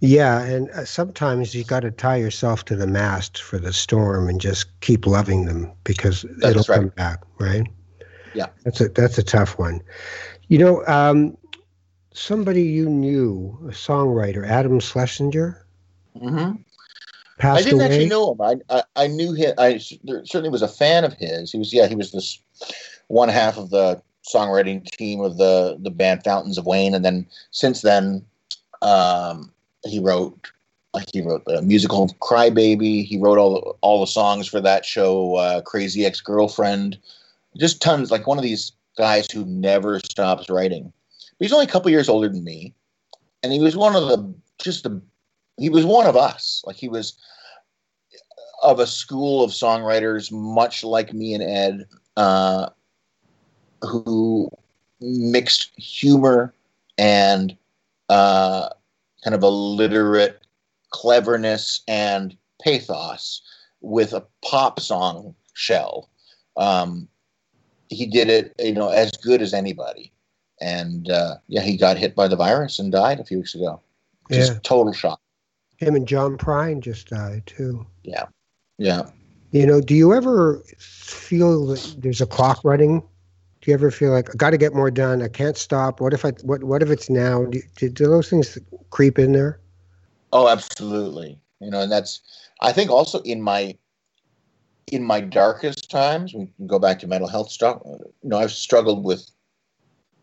Yeah, 0.00 0.42
and 0.42 0.68
uh, 0.70 0.84
sometimes 0.84 1.54
you 1.54 1.62
got 1.64 1.80
to 1.80 1.90
tie 1.90 2.16
yourself 2.16 2.64
to 2.66 2.76
the 2.76 2.86
mast 2.86 3.40
for 3.40 3.58
the 3.58 3.72
storm 3.72 4.28
and 4.28 4.40
just 4.40 4.80
keep 4.80 5.06
loving 5.06 5.44
them 5.44 5.72
because 5.84 6.22
That's 6.38 6.50
it'll 6.50 6.74
right. 6.74 6.80
come 6.80 6.88
back, 6.88 7.22
right? 7.38 7.66
Yeah. 8.34 8.46
that's 8.64 8.80
a 8.80 8.88
that's 8.88 9.18
a 9.18 9.22
tough 9.22 9.58
one. 9.58 9.80
You 10.48 10.58
know, 10.58 10.86
um, 10.86 11.36
somebody 12.12 12.62
you 12.62 12.88
knew, 12.88 13.56
a 13.68 13.72
songwriter, 13.72 14.46
Adam 14.46 14.80
Schlesinger, 14.80 15.64
Mm-hmm. 16.16 16.56
I 17.42 17.62
didn't 17.62 17.80
away. 17.80 17.84
actually 17.86 18.08
know 18.08 18.32
him. 18.32 18.40
I, 18.40 18.54
I 18.70 18.82
I 18.96 19.06
knew 19.06 19.32
him. 19.32 19.54
I 19.58 19.78
certainly 19.78 20.50
was 20.50 20.62
a 20.62 20.68
fan 20.68 21.04
of 21.04 21.14
his. 21.14 21.52
He 21.52 21.58
was 21.58 21.72
yeah. 21.72 21.86
He 21.86 21.94
was 21.94 22.12
this 22.12 22.40
one 23.08 23.28
half 23.28 23.56
of 23.56 23.70
the 23.70 24.02
songwriting 24.24 24.84
team 24.84 25.20
of 25.20 25.38
the 25.38 25.76
the 25.80 25.90
band 25.90 26.24
Fountains 26.24 26.58
of 26.58 26.66
Wayne, 26.66 26.94
and 26.94 27.04
then 27.04 27.26
since 27.50 27.82
then, 27.82 28.24
um, 28.82 29.52
he 29.84 29.98
wrote 29.98 30.50
like 30.92 31.06
he 31.12 31.20
wrote 31.20 31.44
the 31.46 31.62
musical 31.62 32.08
Crybaby. 32.20 33.04
He 33.04 33.18
wrote 33.18 33.38
all 33.38 33.54
the, 33.54 33.60
all 33.80 34.00
the 34.00 34.06
songs 34.06 34.46
for 34.46 34.60
that 34.60 34.84
show, 34.84 35.36
uh, 35.36 35.62
Crazy 35.62 36.04
Ex 36.04 36.20
Girlfriend. 36.20 36.98
Just 37.56 37.80
tons. 37.82 38.10
Like 38.10 38.26
one 38.26 38.38
of 38.38 38.44
these 38.44 38.72
guys 38.96 39.30
who 39.30 39.44
never 39.44 40.00
stops 40.00 40.50
writing. 40.50 40.92
But 41.38 41.44
he's 41.44 41.52
only 41.52 41.66
a 41.66 41.70
couple 41.70 41.90
years 41.90 42.08
older 42.08 42.28
than 42.28 42.44
me, 42.44 42.74
and 43.42 43.52
he 43.52 43.60
was 43.60 43.76
one 43.76 43.96
of 43.96 44.08
the 44.08 44.34
just 44.58 44.82
the 44.84 45.00
he 45.60 45.68
was 45.68 45.84
one 45.84 46.06
of 46.06 46.16
us. 46.16 46.62
Like 46.66 46.76
he 46.76 46.88
was 46.88 47.16
of 48.62 48.80
a 48.80 48.86
school 48.86 49.44
of 49.44 49.50
songwriters, 49.50 50.32
much 50.32 50.82
like 50.82 51.12
me 51.12 51.34
and 51.34 51.42
Ed, 51.42 51.86
uh, 52.16 52.70
who 53.82 54.50
mixed 55.00 55.70
humor 55.76 56.54
and 56.96 57.56
uh, 58.08 58.70
kind 59.22 59.34
of 59.34 59.42
a 59.42 59.48
literate 59.48 60.40
cleverness 60.90 61.82
and 61.86 62.36
pathos 62.62 63.42
with 63.82 64.14
a 64.14 64.24
pop 64.42 64.80
song 64.80 65.34
shell. 65.52 66.08
Um, 66.56 67.06
he 67.88 68.06
did 68.06 68.30
it, 68.30 68.54
you 68.58 68.72
know, 68.72 68.88
as 68.88 69.10
good 69.12 69.42
as 69.42 69.52
anybody. 69.52 70.10
And 70.60 71.10
uh, 71.10 71.36
yeah, 71.48 71.62
he 71.62 71.76
got 71.76 71.98
hit 71.98 72.14
by 72.14 72.28
the 72.28 72.36
virus 72.36 72.78
and 72.78 72.92
died 72.92 73.20
a 73.20 73.24
few 73.24 73.38
weeks 73.38 73.54
ago. 73.54 73.80
Just 74.30 74.52
Yeah, 74.52 74.60
total 74.62 74.92
shock. 74.92 75.20
Him 75.80 75.94
and 75.94 76.06
John 76.06 76.36
Prine 76.38 76.80
just 76.80 77.08
died 77.08 77.42
too. 77.46 77.86
Yeah. 78.04 78.26
Yeah. 78.78 79.10
You 79.50 79.66
know, 79.66 79.80
do 79.80 79.94
you 79.94 80.12
ever 80.14 80.62
feel 80.78 81.66
that 81.66 81.96
there's 81.98 82.20
a 82.20 82.26
clock 82.26 82.60
running 82.62 83.02
Do 83.60 83.70
you 83.70 83.74
ever 83.74 83.90
feel 83.90 84.12
like 84.12 84.30
I 84.30 84.34
got 84.36 84.50
to 84.50 84.58
get 84.58 84.74
more 84.74 84.90
done? 84.90 85.22
I 85.22 85.28
can't 85.28 85.56
stop. 85.56 86.00
What 86.00 86.14
if 86.14 86.24
I? 86.24 86.30
What 86.42 86.64
What 86.64 86.82
if 86.82 86.90
it's 86.90 87.10
now? 87.10 87.44
Do, 87.44 87.60
do, 87.76 87.88
do 87.88 88.04
those 88.06 88.30
things 88.30 88.56
creep 88.90 89.18
in 89.18 89.32
there? 89.32 89.60
Oh, 90.32 90.48
absolutely. 90.48 91.38
You 91.60 91.70
know, 91.70 91.80
and 91.80 91.92
that's 91.92 92.20
I 92.62 92.72
think 92.72 92.90
also 92.90 93.20
in 93.22 93.42
my 93.42 93.76
in 94.92 95.04
my 95.04 95.20
darkest 95.20 95.90
times, 95.90 96.34
we 96.34 96.46
can 96.56 96.66
go 96.66 96.78
back 96.78 96.98
to 97.00 97.06
mental 97.06 97.28
health 97.28 97.50
stuff. 97.50 97.82
You 97.84 98.28
know, 98.30 98.38
I've 98.38 98.52
struggled 98.52 99.04
with 99.04 99.30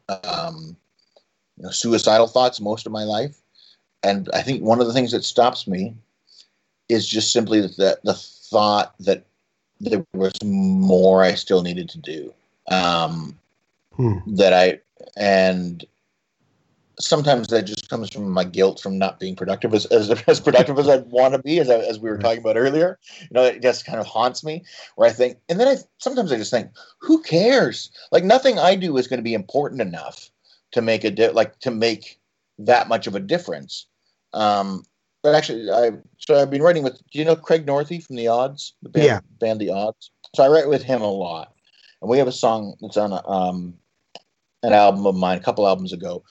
um, 0.09 0.75
you 1.57 1.63
know, 1.63 1.71
suicidal 1.71 2.27
thoughts 2.27 2.59
most 2.59 2.85
of 2.85 2.91
my 2.91 3.03
life, 3.03 3.37
and 4.03 4.29
I 4.33 4.41
think 4.41 4.61
one 4.61 4.79
of 4.79 4.87
the 4.87 4.93
things 4.93 5.11
that 5.11 5.23
stops 5.23 5.67
me 5.67 5.95
is 6.89 7.07
just 7.07 7.31
simply 7.31 7.61
the 7.61 7.99
the 8.03 8.13
thought 8.13 8.93
that 8.99 9.25
there 9.79 10.05
was 10.13 10.33
more 10.43 11.23
I 11.23 11.35
still 11.35 11.61
needed 11.61 11.89
to 11.89 11.97
do. 11.99 12.33
Um, 12.69 13.37
hmm. 13.95 14.17
That 14.27 14.53
I 14.53 14.79
and 15.15 15.85
sometimes 16.99 17.47
that 17.49 17.63
just 17.63 17.89
comes 17.89 18.09
from 18.09 18.29
my 18.29 18.43
guilt 18.43 18.79
from 18.79 18.97
not 18.97 19.19
being 19.19 19.35
productive 19.35 19.73
as, 19.73 19.85
as, 19.87 20.09
as 20.27 20.39
productive 20.39 20.79
as 20.79 20.89
I 20.89 20.97
want 20.97 21.33
to 21.33 21.39
be, 21.39 21.59
as, 21.59 21.69
I, 21.69 21.75
as 21.75 21.99
we 21.99 22.09
were 22.09 22.17
talking 22.17 22.39
about 22.39 22.57
earlier. 22.57 22.97
You 23.21 23.27
know, 23.31 23.43
it 23.43 23.61
just 23.61 23.85
kind 23.85 23.99
of 23.99 24.07
haunts 24.07 24.43
me 24.43 24.63
where 24.95 25.07
I 25.09 25.13
think, 25.13 25.37
and 25.49 25.59
then 25.59 25.67
I 25.67 25.77
sometimes 25.99 26.31
I 26.31 26.37
just 26.37 26.51
think, 26.51 26.71
who 26.99 27.21
cares? 27.21 27.91
Like 28.11 28.23
nothing 28.23 28.59
I 28.59 28.75
do 28.75 28.97
is 28.97 29.07
going 29.07 29.19
to 29.19 29.23
be 29.23 29.33
important 29.33 29.81
enough 29.81 30.29
to 30.71 30.81
make 30.81 31.03
a 31.03 31.11
di- 31.11 31.29
like 31.29 31.59
to 31.59 31.71
make 31.71 32.19
that 32.59 32.87
much 32.87 33.07
of 33.07 33.15
a 33.15 33.19
difference. 33.19 33.87
Um, 34.33 34.83
but 35.23 35.35
actually, 35.35 35.69
I 35.71 35.91
so 36.17 36.39
I've 36.39 36.51
been 36.51 36.61
writing 36.61 36.83
with. 36.83 37.01
Do 37.11 37.19
you 37.19 37.25
know 37.25 37.35
Craig 37.35 37.65
Northey 37.65 38.03
from 38.03 38.15
the 38.15 38.27
Odds? 38.27 38.73
The 38.81 38.89
band, 38.89 39.05
yeah. 39.05 39.19
band 39.39 39.59
The 39.59 39.71
Odds. 39.71 40.11
So 40.35 40.43
I 40.43 40.47
write 40.47 40.69
with 40.69 40.83
him 40.83 41.01
a 41.01 41.11
lot, 41.11 41.53
and 42.01 42.09
we 42.09 42.17
have 42.17 42.27
a 42.27 42.31
song 42.31 42.75
that's 42.81 42.97
on 42.97 43.13
um, 43.25 43.73
an 44.63 44.73
album 44.73 45.05
of 45.05 45.15
mine 45.15 45.37
a 45.37 45.41
couple 45.41 45.67
albums 45.67 45.93
ago 45.93 46.23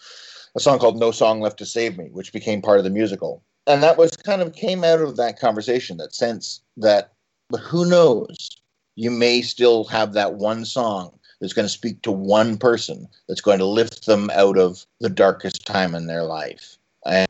a 0.56 0.60
song 0.60 0.78
called 0.78 0.98
No 0.98 1.10
Song 1.10 1.40
Left 1.40 1.58
to 1.58 1.66
Save 1.66 1.98
Me, 1.98 2.08
which 2.10 2.32
became 2.32 2.62
part 2.62 2.78
of 2.78 2.84
the 2.84 2.90
musical. 2.90 3.44
And 3.66 3.82
that 3.82 3.98
was 3.98 4.16
kind 4.16 4.40
of 4.40 4.54
came 4.54 4.84
out 4.84 5.00
of 5.00 5.16
that 5.16 5.38
conversation, 5.38 5.98
that 5.98 6.14
sense 6.14 6.62
that, 6.78 7.12
but 7.50 7.60
who 7.60 7.88
knows? 7.88 8.50
You 8.94 9.10
may 9.10 9.42
still 9.42 9.84
have 9.84 10.14
that 10.14 10.34
one 10.34 10.64
song 10.64 11.15
that's 11.40 11.52
going 11.52 11.66
to 11.66 11.72
speak 11.72 12.02
to 12.02 12.12
one 12.12 12.56
person 12.56 13.08
that's 13.28 13.40
going 13.40 13.58
to 13.58 13.66
lift 13.66 14.06
them 14.06 14.30
out 14.34 14.58
of 14.58 14.84
the 15.00 15.10
darkest 15.10 15.66
time 15.66 15.94
in 15.94 16.06
their 16.06 16.24
life. 16.24 16.76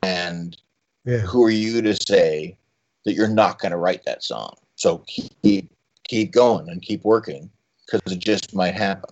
And 0.02 0.57
yeah. 1.04 1.18
who 1.18 1.44
are 1.44 1.50
you 1.50 1.82
to 1.82 1.94
say 1.94 2.57
that 3.04 3.14
you're 3.14 3.28
not 3.28 3.59
going 3.59 3.72
to 3.72 3.78
write 3.78 4.04
that 4.04 4.22
song? 4.22 4.54
So 4.76 4.98
keep 5.07 5.70
keep 6.04 6.32
going 6.32 6.68
and 6.68 6.82
keep 6.82 7.04
working 7.04 7.50
because 7.84 8.12
it 8.12 8.18
just 8.18 8.54
might 8.54 8.74
happen. 8.74 9.11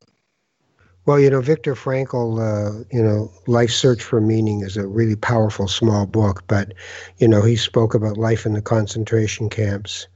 Well, 1.06 1.20
you 1.20 1.28
know, 1.28 1.42
Viktor 1.42 1.74
Frankl, 1.74 2.40
uh, 2.40 2.84
you 2.90 3.02
know, 3.02 3.30
Life 3.46 3.70
Search 3.70 4.02
for 4.02 4.22
Meaning 4.22 4.62
is 4.62 4.78
a 4.78 4.86
really 4.86 5.16
powerful 5.16 5.68
small 5.68 6.06
book, 6.06 6.44
but, 6.46 6.72
you 7.18 7.28
know, 7.28 7.42
he 7.42 7.56
spoke 7.56 7.94
about 7.94 8.16
life 8.16 8.46
in 8.46 8.54
the 8.54 8.62
concentration 8.62 9.50
camps 9.50 10.06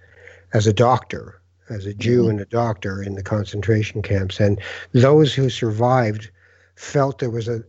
as 0.54 0.66
a 0.66 0.72
doctor, 0.72 1.37
as 1.70 1.86
a 1.86 1.94
Jew 1.94 2.22
mm-hmm. 2.22 2.30
and 2.30 2.40
a 2.40 2.46
doctor 2.46 3.02
in 3.02 3.14
the 3.14 3.22
concentration 3.22 4.02
camps. 4.02 4.40
And 4.40 4.60
those 4.92 5.34
who 5.34 5.50
survived 5.50 6.30
felt 6.76 7.18
there 7.18 7.30
was 7.30 7.48
a 7.48 7.62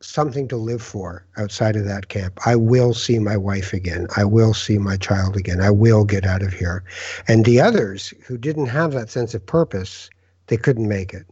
something 0.00 0.46
to 0.46 0.56
live 0.56 0.80
for 0.80 1.26
outside 1.36 1.74
of 1.74 1.84
that 1.84 2.08
camp. 2.08 2.38
I 2.46 2.54
will 2.54 2.94
see 2.94 3.18
my 3.18 3.36
wife 3.36 3.72
again. 3.72 4.06
I 4.16 4.24
will 4.24 4.54
see 4.54 4.78
my 4.78 4.96
child 4.96 5.36
again. 5.36 5.60
I 5.60 5.70
will 5.70 6.04
get 6.04 6.24
out 6.24 6.40
of 6.40 6.52
here. 6.52 6.84
And 7.26 7.44
the 7.44 7.60
others 7.60 8.14
who 8.24 8.38
didn't 8.38 8.66
have 8.66 8.92
that 8.92 9.10
sense 9.10 9.34
of 9.34 9.44
purpose, 9.44 10.08
they 10.46 10.56
couldn't 10.56 10.86
make 10.86 11.12
it 11.12 11.26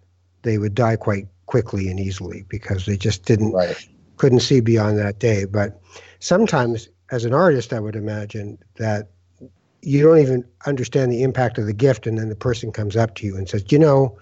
they 0.47 0.59
would 0.59 0.77
die 0.77 0.95
quite 0.95 1.27
quickly 1.47 1.89
and 1.89 1.99
easily 1.99 2.45
because 2.49 2.87
they 2.87 2.97
just 2.97 3.25
didn't 3.25 3.53
right. 3.53 3.89
couldn't 4.17 4.41
see 4.41 4.61
beyond 4.61 4.97
that 4.97 5.19
day. 5.19 5.45
But 5.45 5.81
sometimes, 6.21 6.89
as 7.11 7.25
an 7.25 7.35
artist, 7.35 7.73
I 7.73 7.81
would 7.81 7.97
imagine 7.97 8.57
that 8.77 9.11
you 9.87 10.03
don't 10.03 10.19
even 10.19 10.45
understand 10.67 11.13
the 11.13 11.23
impact 11.23 11.59
of 11.59 11.67
the 11.67 11.73
gift, 11.73 12.07
and 12.07 12.19
then 12.19 12.29
the 12.29 12.37
person 12.37 12.73
comes 12.73 12.97
up 12.97 13.15
to 13.17 13.27
you 13.27 13.37
and 13.37 13.49
says, 13.49 13.65
"You 13.71 13.79
know, 13.79 14.19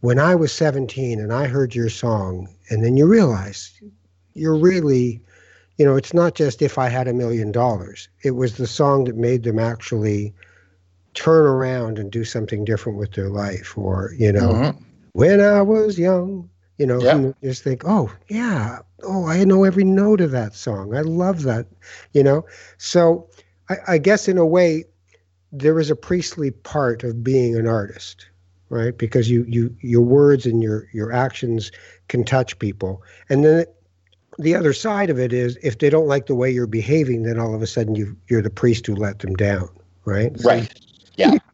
when 0.00 0.18
I 0.18 0.34
was 0.34 0.52
17 0.52 1.20
and 1.20 1.32
I 1.32 1.46
heard 1.46 1.74
your 1.74 1.88
song," 1.88 2.48
and 2.70 2.84
then 2.84 2.96
you 2.96 3.06
realize 3.06 3.70
you're 4.34 4.58
really 4.58 5.20
you 5.76 5.84
know, 5.84 5.94
it's 5.94 6.12
not 6.12 6.34
just 6.34 6.60
if 6.60 6.76
I 6.76 6.88
had 6.88 7.06
a 7.06 7.14
million 7.14 7.52
dollars. 7.52 8.08
It 8.24 8.32
was 8.32 8.56
the 8.56 8.66
song 8.66 9.04
that 9.04 9.16
made 9.16 9.44
them 9.44 9.60
actually 9.60 10.34
turn 11.14 11.46
around 11.46 12.00
and 12.00 12.10
do 12.10 12.24
something 12.24 12.64
different 12.64 12.98
with 12.98 13.12
their 13.12 13.28
life, 13.28 13.78
or 13.78 14.12
you 14.18 14.32
know, 14.32 14.48
mm-hmm 14.48 14.84
when 15.18 15.40
I 15.40 15.62
was 15.62 15.98
young, 15.98 16.48
you 16.76 16.86
know, 16.86 17.00
yep. 17.00 17.34
just 17.42 17.64
think, 17.64 17.82
oh, 17.84 18.08
yeah, 18.28 18.78
oh, 19.02 19.26
I 19.26 19.42
know 19.42 19.64
every 19.64 19.82
note 19.82 20.20
of 20.20 20.30
that 20.30 20.54
song. 20.54 20.94
I 20.94 21.00
love 21.00 21.42
that, 21.42 21.66
you 22.12 22.22
know. 22.22 22.46
So 22.76 23.28
I, 23.68 23.76
I 23.86 23.98
guess 23.98 24.28
in 24.28 24.38
a 24.38 24.46
way, 24.46 24.84
there 25.52 25.78
is 25.78 25.90
a 25.90 25.96
priestly 25.96 26.50
part 26.50 27.04
of 27.04 27.24
being 27.24 27.56
an 27.56 27.66
artist, 27.66 28.26
right? 28.68 28.96
Because 28.96 29.30
you, 29.30 29.44
you, 29.48 29.74
your 29.80 30.02
words 30.02 30.46
and 30.46 30.62
your, 30.62 30.88
your 30.92 31.12
actions 31.12 31.72
can 32.08 32.24
touch 32.24 32.58
people. 32.58 33.02
And 33.28 33.44
then 33.44 33.64
the 34.38 34.54
other 34.54 34.72
side 34.72 35.10
of 35.10 35.18
it 35.18 35.32
is 35.32 35.58
if 35.62 35.78
they 35.78 35.90
don't 35.90 36.06
like 36.06 36.26
the 36.26 36.34
way 36.34 36.50
you're 36.50 36.66
behaving, 36.66 37.22
then 37.22 37.38
all 37.38 37.54
of 37.54 37.62
a 37.62 37.66
sudden 37.66 37.94
you, 37.94 38.16
you're 38.28 38.42
the 38.42 38.50
priest 38.50 38.86
who 38.86 38.94
let 38.94 39.20
them 39.20 39.34
down, 39.34 39.68
right? 40.04 40.32
Right. 40.44 40.72
Yeah 41.16 41.38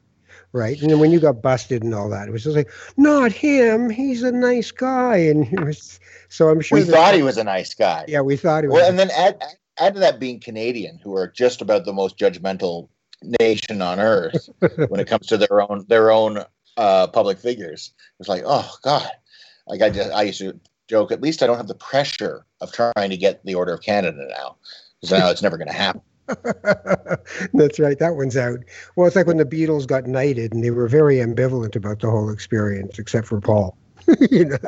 right? 0.54 0.80
And 0.80 0.90
then 0.90 1.00
when 1.00 1.10
you 1.10 1.20
got 1.20 1.42
busted 1.42 1.82
and 1.82 1.94
all 1.94 2.08
that, 2.08 2.28
it 2.28 2.30
was 2.30 2.44
just 2.44 2.56
like, 2.56 2.70
not 2.96 3.32
him. 3.32 3.90
He's 3.90 4.22
a 4.22 4.32
nice 4.32 4.70
guy, 4.70 5.16
and 5.16 5.60
was. 5.66 6.00
So 6.30 6.48
I'm 6.48 6.62
sure 6.62 6.78
we 6.78 6.84
thought 6.84 7.14
he 7.14 7.22
was 7.22 7.36
a 7.36 7.44
nice 7.44 7.74
guy. 7.74 8.06
Yeah, 8.08 8.22
we 8.22 8.36
thought 8.36 8.64
he 8.64 8.68
was. 8.68 8.76
Well, 8.80 8.88
and 8.88 8.98
then 8.98 9.10
add 9.10 9.42
add 9.78 9.94
to 9.94 10.00
that 10.00 10.20
being 10.20 10.40
Canadian, 10.40 10.98
who 11.02 11.14
are 11.16 11.28
just 11.28 11.60
about 11.60 11.84
the 11.84 11.92
most 11.92 12.18
judgmental 12.18 12.88
nation 13.40 13.82
on 13.82 14.00
earth 14.00 14.48
when 14.88 15.00
it 15.00 15.06
comes 15.06 15.26
to 15.28 15.36
their 15.36 15.60
own 15.60 15.84
their 15.88 16.10
own 16.10 16.44
uh, 16.76 17.06
public 17.08 17.38
figures. 17.38 17.92
It's 18.20 18.28
like, 18.28 18.42
oh 18.44 18.70
God, 18.82 19.08
like 19.66 19.82
I 19.82 19.90
just 19.90 20.12
I 20.12 20.22
used 20.22 20.40
to 20.40 20.58
joke. 20.88 21.12
At 21.12 21.20
least 21.20 21.42
I 21.42 21.46
don't 21.46 21.56
have 21.56 21.68
the 21.68 21.74
pressure 21.74 22.46
of 22.60 22.72
trying 22.72 23.10
to 23.10 23.16
get 23.16 23.44
the 23.44 23.54
Order 23.54 23.74
of 23.74 23.82
Canada 23.82 24.26
now, 24.28 24.56
because 25.00 25.18
now 25.18 25.30
it's 25.30 25.42
never 25.42 25.56
going 25.56 25.68
to 25.68 25.74
happen. 25.74 26.02
That's 27.54 27.78
right. 27.78 27.98
That 27.98 28.14
one's 28.16 28.36
out. 28.36 28.60
Well, 28.96 29.06
it's 29.06 29.16
like 29.16 29.26
when 29.26 29.36
the 29.36 29.44
Beatles 29.44 29.86
got 29.86 30.06
knighted, 30.06 30.52
and 30.52 30.64
they 30.64 30.70
were 30.70 30.88
very 30.88 31.16
ambivalent 31.16 31.76
about 31.76 32.00
the 32.00 32.10
whole 32.10 32.30
experience, 32.30 32.98
except 32.98 33.26
for 33.26 33.40
Paul. 33.40 33.76
you 34.30 34.46
know, 34.46 34.58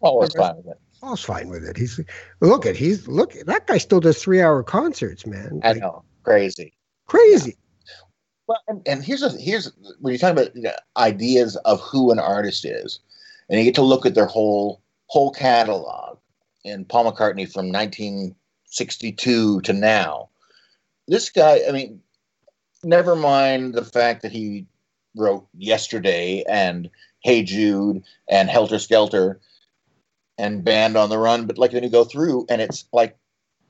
Paul 0.00 0.18
was 0.20 0.34
fine 0.34 0.56
with 0.56 0.66
it. 0.66 0.80
Paul's 1.00 1.22
fine 1.22 1.48
with 1.48 1.64
it. 1.64 1.76
He's 1.76 2.00
look 2.40 2.66
at 2.66 2.76
he's 2.76 3.06
look 3.06 3.36
at 3.36 3.46
that 3.46 3.66
guy 3.66 3.78
still 3.78 4.00
does 4.00 4.22
three 4.22 4.42
hour 4.42 4.62
concerts, 4.62 5.26
man. 5.26 5.60
I 5.62 5.74
know, 5.74 6.02
crazy, 6.24 6.72
crazy. 7.06 7.56
Yeah. 7.86 7.94
Well, 8.48 8.62
and, 8.68 8.82
and 8.86 9.04
here's 9.04 9.22
a, 9.22 9.30
here's 9.30 9.72
when 10.00 10.12
you 10.12 10.18
talk 10.18 10.32
about 10.32 10.54
you 10.56 10.62
know, 10.62 10.72
ideas 10.96 11.56
of 11.64 11.80
who 11.80 12.10
an 12.10 12.18
artist 12.18 12.64
is, 12.64 13.00
and 13.48 13.58
you 13.58 13.64
get 13.64 13.74
to 13.76 13.82
look 13.82 14.06
at 14.06 14.14
their 14.14 14.26
whole 14.26 14.82
whole 15.06 15.30
catalog. 15.30 16.18
And 16.64 16.88
Paul 16.88 17.10
McCartney 17.10 17.50
from 17.50 17.72
1962 17.72 19.60
to 19.60 19.72
now 19.72 20.28
this 21.08 21.30
guy, 21.30 21.62
I 21.66 21.72
mean, 21.72 22.00
never 22.84 23.16
mind 23.16 23.74
the 23.74 23.84
fact 23.84 24.22
that 24.22 24.30
he 24.30 24.66
wrote 25.16 25.48
Yesterday 25.56 26.44
and 26.48 26.88
Hey 27.20 27.42
Jude 27.42 28.04
and 28.30 28.48
Helter 28.48 28.78
Skelter 28.78 29.40
and 30.38 30.64
Band 30.64 30.96
on 30.96 31.10
the 31.10 31.18
Run, 31.18 31.46
but 31.46 31.58
like 31.58 31.72
when 31.72 31.82
you 31.82 31.90
go 31.90 32.04
through 32.04 32.46
and 32.48 32.60
it's 32.60 32.84
like 32.92 33.16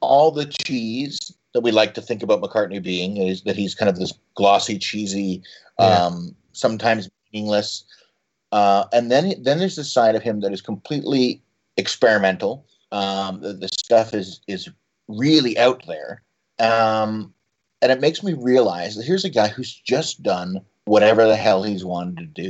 all 0.01 0.31
the 0.31 0.47
cheese 0.47 1.33
that 1.55 1.63
we 1.63 1.73
like 1.73 1.95
to 1.95 2.03
think 2.03 2.23
about 2.23 2.43
McCartney 2.43 2.83
being 2.83 3.17
is 3.17 3.43
that 3.43 3.57
he's 3.57 3.75
kind 3.75 3.89
of 3.89 3.97
this 3.97 4.13
glossy, 4.35 4.79
cheesy, 4.79 5.43
yeah. 5.79 5.87
um, 5.87 6.35
sometimes 6.53 7.09
meaningless. 7.33 7.85
Uh, 8.53 8.85
and 8.93 9.11
then 9.11 9.35
then 9.43 9.59
there's 9.59 9.77
the 9.77 9.85
side 9.85 10.15
of 10.15 10.23
him 10.23 10.41
that 10.41 10.53
is 10.53 10.63
completely 10.63 11.43
experimental. 11.77 12.67
Um, 12.93 13.41
the, 13.41 13.53
the 13.53 13.69
stuff 13.69 14.15
is 14.15 14.41
is 14.47 14.69
really 15.09 15.59
out 15.59 15.83
there. 15.87 16.23
Um, 16.59 17.33
and 17.81 17.93
it 17.93 18.01
makes 18.01 18.23
me 18.23 18.35
realize 18.35 18.97
that 18.97 19.05
here's 19.05 19.25
a 19.25 19.31
guy 19.31 19.49
who's 19.49 19.73
just 19.73 20.23
done 20.23 20.61
whatever 20.85 21.27
the 21.27 21.37
hell 21.37 21.63
he's 21.63 21.85
wanted 21.85 22.35
to 22.35 22.43
do. 22.43 22.49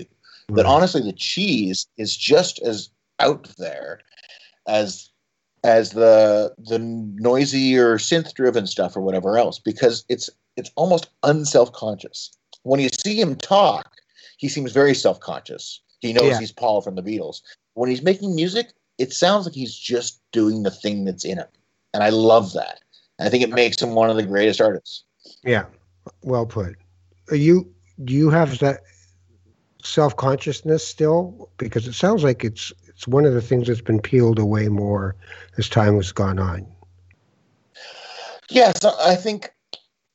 Right. 0.48 0.56
That 0.56 0.66
honestly, 0.66 1.02
the 1.02 1.12
cheese 1.12 1.86
is 1.98 2.16
just 2.16 2.60
as 2.62 2.90
out 3.20 3.48
there 3.58 4.00
as 4.66 5.10
as 5.64 5.90
the 5.90 6.54
the 6.58 6.78
noisy 6.78 7.76
or 7.76 7.98
synth 7.98 8.32
driven 8.34 8.66
stuff 8.66 8.96
or 8.96 9.00
whatever 9.00 9.38
else 9.38 9.58
because 9.58 10.04
it's 10.08 10.30
it's 10.56 10.70
almost 10.76 11.08
unself 11.22 11.72
conscious. 11.72 12.30
When 12.62 12.80
you 12.80 12.88
see 12.88 13.20
him 13.20 13.36
talk, 13.36 13.92
he 14.36 14.48
seems 14.48 14.72
very 14.72 14.94
self 14.94 15.20
conscious. 15.20 15.80
He 16.00 16.12
knows 16.12 16.30
yeah. 16.30 16.38
he's 16.38 16.52
Paul 16.52 16.80
from 16.80 16.94
the 16.94 17.02
Beatles. 17.02 17.40
When 17.74 17.90
he's 17.90 18.02
making 18.02 18.34
music, 18.34 18.72
it 18.98 19.12
sounds 19.12 19.46
like 19.46 19.54
he's 19.54 19.76
just 19.76 20.20
doing 20.32 20.62
the 20.62 20.70
thing 20.70 21.04
that's 21.04 21.24
in 21.24 21.38
him, 21.38 21.46
and 21.94 22.02
I 22.02 22.10
love 22.10 22.52
that. 22.52 22.80
I 23.20 23.28
think 23.28 23.42
it 23.42 23.50
makes 23.50 23.80
him 23.82 23.94
one 23.94 24.10
of 24.10 24.16
the 24.16 24.22
greatest 24.22 24.60
artists. 24.60 25.04
Yeah, 25.42 25.64
well 26.22 26.46
put. 26.46 26.76
Are 27.30 27.36
you 27.36 27.72
do 28.04 28.12
you 28.12 28.30
have 28.30 28.58
that 28.60 28.82
self 29.82 30.16
consciousness 30.16 30.86
still? 30.86 31.50
Because 31.56 31.86
it 31.86 31.94
sounds 31.94 32.22
like 32.22 32.44
it's 32.44 32.72
It's 32.98 33.06
one 33.06 33.24
of 33.24 33.32
the 33.32 33.40
things 33.40 33.68
that's 33.68 33.80
been 33.80 34.00
peeled 34.00 34.40
away 34.40 34.66
more 34.66 35.14
as 35.56 35.68
time 35.68 35.94
has 35.94 36.10
gone 36.10 36.40
on. 36.40 36.66
Yes, 38.50 38.84
I 38.84 39.14
think 39.14 39.52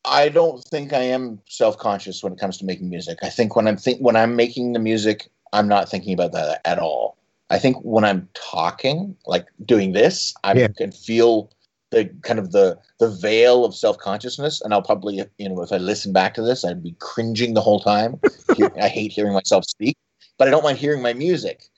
I 0.04 0.28
don't 0.28 0.62
think 0.66 0.92
I 0.92 1.00
am 1.00 1.40
self-conscious 1.48 2.22
when 2.22 2.34
it 2.34 2.40
comes 2.40 2.58
to 2.58 2.66
making 2.66 2.90
music. 2.90 3.20
I 3.24 3.30
think 3.30 3.56
when 3.56 3.70
I'm 3.70 3.78
think 3.78 4.02
when 4.02 4.18
I'm 4.18 4.36
making 4.36 4.74
the 4.74 4.80
music, 4.80 5.30
I'm 5.54 5.70
not 5.70 5.88
thinking 5.88 6.12
about 6.14 6.34
that 6.34 6.60
at 6.66 6.78
all. 6.78 7.16
I 7.50 7.58
think 7.58 7.78
when 7.84 8.04
I'm 8.04 8.28
talking, 8.34 9.16
like 9.28 9.48
doing 9.64 9.94
this, 9.94 10.34
I 10.44 10.54
yeah. 10.54 10.68
can 10.68 10.92
feel 10.92 11.52
the 11.92 12.14
kind 12.24 12.38
of 12.38 12.52
the 12.52 12.78
the 13.00 13.10
veil 13.10 13.64
of 13.64 13.74
self 13.74 13.98
consciousness, 13.98 14.60
and 14.60 14.74
I'll 14.74 14.82
probably 14.82 15.24
you 15.38 15.48
know 15.48 15.62
if 15.62 15.72
I 15.72 15.78
listen 15.78 16.12
back 16.12 16.34
to 16.34 16.42
this, 16.42 16.66
I'd 16.66 16.84
be 16.84 16.98
cringing 17.00 17.54
the 17.54 17.62
whole 17.62 17.80
time. 17.80 18.20
I 18.82 18.90
hate 18.90 19.14
hearing 19.14 19.32
myself 19.32 19.64
speak, 19.64 19.96
but 20.38 20.50
I 20.50 20.52
don't 20.52 20.66
mind 20.66 20.80
hearing 20.80 21.02
my 21.02 21.14
music. 21.14 21.70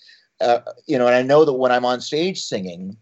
Uh, 0.45 0.61
you 0.85 0.97
know, 0.99 1.07
and 1.07 1.15
I 1.15 1.23
know 1.23 1.43
that 1.43 1.53
when 1.53 1.71
I'm 1.71 1.85
on 1.85 2.01
stage 2.01 2.39
singing, 2.39 2.95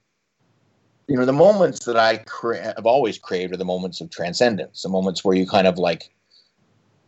you 1.07 1.17
know, 1.17 1.25
the 1.25 1.33
moments 1.33 1.85
that 1.85 1.97
I 1.97 2.17
cra- 2.17 2.73
have 2.75 2.85
always 2.85 3.17
craved 3.17 3.53
are 3.53 3.57
the 3.57 3.65
moments 3.65 3.99
of 3.99 4.09
transcendence, 4.09 4.81
the 4.81 4.89
moments 4.89 5.25
where 5.25 5.35
you 5.35 5.45
kind 5.45 5.67
of 5.67 5.77
like 5.77 6.13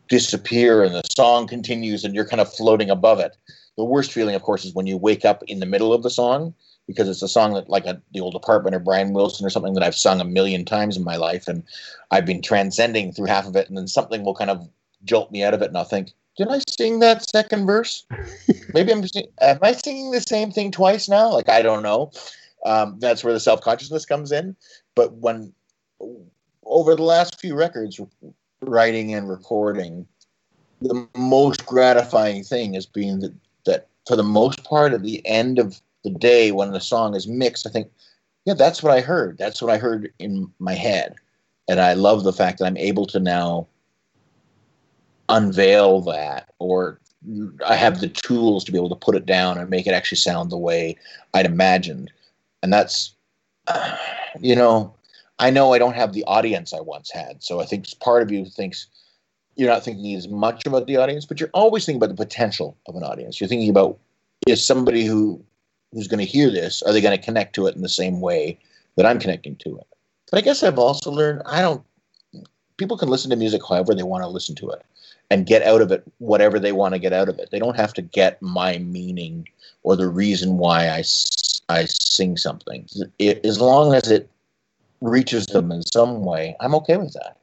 disappear 0.09 0.83
and 0.83 0.93
the 0.93 1.03
song 1.15 1.47
continues 1.47 2.03
and 2.03 2.13
you're 2.13 2.27
kind 2.27 2.41
of 2.41 2.53
floating 2.53 2.89
above 2.89 3.21
it. 3.21 3.38
The 3.77 3.86
worst 3.86 4.11
feeling, 4.11 4.36
of 4.36 4.41
course, 4.41 4.65
is 4.65 4.73
when 4.73 4.88
you 4.88 4.97
wake 4.97 5.23
up 5.23 5.41
in 5.47 5.61
the 5.61 5.65
middle 5.65 5.93
of 5.93 6.03
the 6.03 6.09
song 6.09 6.53
because 6.86 7.07
it's 7.07 7.21
a 7.21 7.29
song 7.29 7.53
that, 7.53 7.69
like 7.69 7.86
a, 7.86 8.01
the 8.11 8.19
old 8.19 8.36
apartment 8.36 8.75
or 8.75 8.79
Brian 8.79 9.13
Wilson 9.13 9.45
or 9.45 9.49
something 9.49 9.73
that 9.73 9.83
I've 9.83 9.95
sung 9.95 10.19
a 10.19 10.25
million 10.25 10.65
times 10.65 10.97
in 10.97 11.03
my 11.03 11.15
life, 11.15 11.47
and 11.47 11.63
I've 12.11 12.25
been 12.25 12.41
transcending 12.41 13.11
through 13.11 13.27
half 13.27 13.47
of 13.47 13.55
it, 13.55 13.69
and 13.69 13.77
then 13.77 13.88
something 13.88 14.23
will 14.23 14.36
kind 14.36 14.51
of 14.51 14.69
jolt 15.05 15.31
me 15.31 15.43
out 15.43 15.53
of 15.53 15.61
it, 15.61 15.69
and 15.69 15.77
I'll 15.77 15.86
think, 15.86 16.13
did 16.38 16.49
I 16.49 16.59
sing 16.69 16.99
that 16.99 17.29
second 17.29 17.65
verse? 17.65 18.05
Maybe 18.73 18.91
I'm 18.91 19.01
just, 19.01 19.17
am 19.41 19.59
I 19.61 19.71
singing 19.73 20.11
the 20.11 20.21
same 20.21 20.51
thing 20.51 20.71
twice 20.71 21.07
now? 21.07 21.31
Like 21.31 21.49
I 21.49 21.61
don't 21.61 21.83
know. 21.83 22.11
Um, 22.65 22.97
that's 22.99 23.23
where 23.23 23.33
the 23.33 23.39
self 23.39 23.61
consciousness 23.61 24.05
comes 24.05 24.31
in. 24.31 24.55
But 24.95 25.13
when 25.13 25.53
over 26.65 26.95
the 26.95 27.03
last 27.03 27.39
few 27.39 27.55
records, 27.55 27.99
writing 28.61 29.13
and 29.13 29.29
recording, 29.29 30.07
the 30.81 31.07
most 31.15 31.65
gratifying 31.65 32.43
thing 32.43 32.73
has 32.73 32.86
been 32.86 33.19
that 33.19 33.33
that 33.65 33.88
for 34.07 34.15
the 34.15 34.23
most 34.23 34.63
part 34.63 34.93
at 34.93 35.03
the 35.03 35.25
end 35.25 35.59
of 35.59 35.81
the 36.03 36.09
day 36.11 36.51
when 36.51 36.71
the 36.71 36.79
song 36.79 37.15
is 37.15 37.27
mixed, 37.27 37.65
I 37.65 37.71
think, 37.71 37.89
yeah, 38.45 38.53
that's 38.53 38.83
what 38.83 38.93
I 38.93 39.01
heard. 39.01 39.38
That's 39.38 39.61
what 39.61 39.71
I 39.71 39.77
heard 39.77 40.13
in 40.19 40.51
my 40.59 40.73
head. 40.73 41.15
And 41.67 41.79
I 41.79 41.93
love 41.93 42.23
the 42.23 42.33
fact 42.33 42.59
that 42.59 42.65
I'm 42.65 42.77
able 42.77 43.07
to 43.07 43.19
now 43.19 43.67
unveil 45.36 46.01
that 46.01 46.49
or 46.59 46.99
I 47.65 47.75
have 47.75 47.99
the 47.99 48.07
tools 48.07 48.63
to 48.63 48.71
be 48.71 48.77
able 48.77 48.89
to 48.89 48.95
put 48.95 49.15
it 49.15 49.25
down 49.25 49.57
and 49.57 49.69
make 49.69 49.88
it 49.88 49.93
actually 49.93 50.17
sound 50.17 50.49
the 50.49 50.57
way 50.57 50.97
I'd 51.33 51.45
imagined. 51.45 52.11
And 52.61 52.71
that's, 52.71 53.13
uh, 53.67 53.97
you 54.39 54.55
know, 54.55 54.93
I 55.39 55.49
know 55.49 55.73
I 55.73 55.79
don't 55.79 55.95
have 55.95 56.13
the 56.13 56.23
audience 56.25 56.73
I 56.73 56.79
once 56.79 57.11
had. 57.11 57.43
So 57.43 57.59
I 57.59 57.65
think 57.65 57.88
part 57.99 58.23
of 58.23 58.31
you 58.31 58.45
thinks 58.45 58.88
you're 59.55 59.69
not 59.69 59.83
thinking 59.83 60.15
as 60.15 60.27
much 60.27 60.65
about 60.65 60.88
the 60.88 60.97
audience, 60.97 61.25
but 61.25 61.39
you're 61.39 61.49
always 61.53 61.86
thinking 61.86 62.01
about 62.01 62.15
the 62.15 62.23
potential 62.23 62.77
of 62.88 62.95
an 62.95 63.03
audience. 63.03 63.39
You're 63.39 63.47
thinking 63.47 63.69
about 63.69 63.97
is 64.47 64.65
somebody 64.65 65.05
who 65.05 65.43
who's 65.91 66.07
going 66.07 66.19
to 66.19 66.31
hear 66.31 66.49
this 66.49 66.81
are 66.83 66.91
they 66.91 67.01
going 67.01 67.17
to 67.17 67.23
connect 67.23 67.55
to 67.55 67.67
it 67.67 67.75
in 67.75 67.81
the 67.81 67.89
same 67.89 68.19
way 68.19 68.57
that 68.97 69.05
I'm 69.05 69.19
connecting 69.19 69.55
to 69.57 69.77
it? 69.77 69.88
But 70.29 70.39
I 70.39 70.41
guess 70.41 70.63
I've 70.63 70.79
also 70.79 71.11
learned 71.11 71.41
I 71.45 71.61
don't. 71.61 71.83
People 72.78 72.97
can 72.97 73.09
listen 73.09 73.30
to 73.30 73.36
music 73.36 73.61
however 73.67 73.95
they 73.95 74.03
want 74.03 74.23
to 74.23 74.30
listen 74.30 74.55
to 74.55 74.69
it, 74.69 74.84
and 75.30 75.45
get 75.45 75.63
out 75.63 75.82
of 75.82 75.91
it 75.91 76.03
whatever 76.19 76.59
they 76.59 76.71
want 76.71 76.93
to 76.93 76.99
get 76.99 77.13
out 77.13 77.30
of 77.30 77.39
it. 77.39 77.49
They 77.51 77.59
don't 77.59 77.78
have 77.78 77.93
to 77.93 78.01
get 78.01 78.41
my 78.41 78.78
meaning 78.80 79.47
or 79.84 79.95
the 79.95 80.09
reason 80.09 80.57
why 80.57 80.89
I 80.89 81.03
I 81.69 81.86
sing 81.86 82.38
something. 82.38 82.88
It, 83.19 83.45
as 83.45 83.59
long 83.59 83.93
as 83.93 84.11
it 84.11 84.30
reaches 85.01 85.47
them 85.47 85.71
in 85.71 85.82
some 85.84 86.23
way, 86.23 86.55
I'm 86.59 86.76
okay 86.76 86.97
with 86.97 87.13
that. 87.13 87.38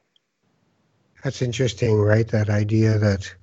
That's 1.23 1.41
interesting, 1.41 1.97
right? 1.99 2.27
That 2.27 2.49
idea 2.49 2.97
that 2.99 3.33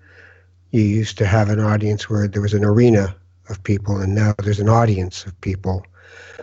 you 0.70 0.82
used 0.82 1.18
to 1.18 1.26
have 1.26 1.49
an 1.49 1.61
audience 1.61 2.09
where 2.09 2.28
there 2.28 2.43
was 2.43 2.55
an 2.55 2.64
arena 2.64 3.16
of 3.49 3.62
people, 3.62 3.99
and 3.99 4.14
now 4.14 4.34
there's 4.43 4.61
an 4.61 4.68
audience 4.68 5.24
of 5.26 5.38
people. 5.41 5.84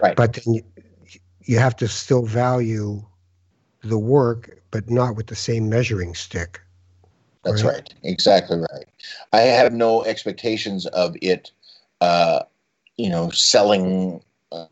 Right. 0.01 0.15
But 0.15 0.33
then 0.33 0.55
you, 0.55 0.63
you 1.43 1.59
have 1.59 1.75
to 1.77 1.87
still 1.87 2.25
value 2.25 3.03
the 3.87 3.97
work, 3.97 4.61
but 4.71 4.89
not 4.89 5.15
with 5.15 5.27
the 5.27 5.35
same 5.35 5.69
measuring 5.69 6.13
stick. 6.13 6.61
That's 7.43 7.63
right. 7.63 7.75
right. 7.75 7.93
Exactly 8.03 8.57
right. 8.57 8.85
I 9.33 9.41
have 9.41 9.73
no 9.73 10.03
expectations 10.03 10.85
of 10.87 11.15
it, 11.21 11.51
uh, 12.01 12.43
you 12.97 13.09
know, 13.09 13.29
selling 13.29 14.21
a 14.51 14.67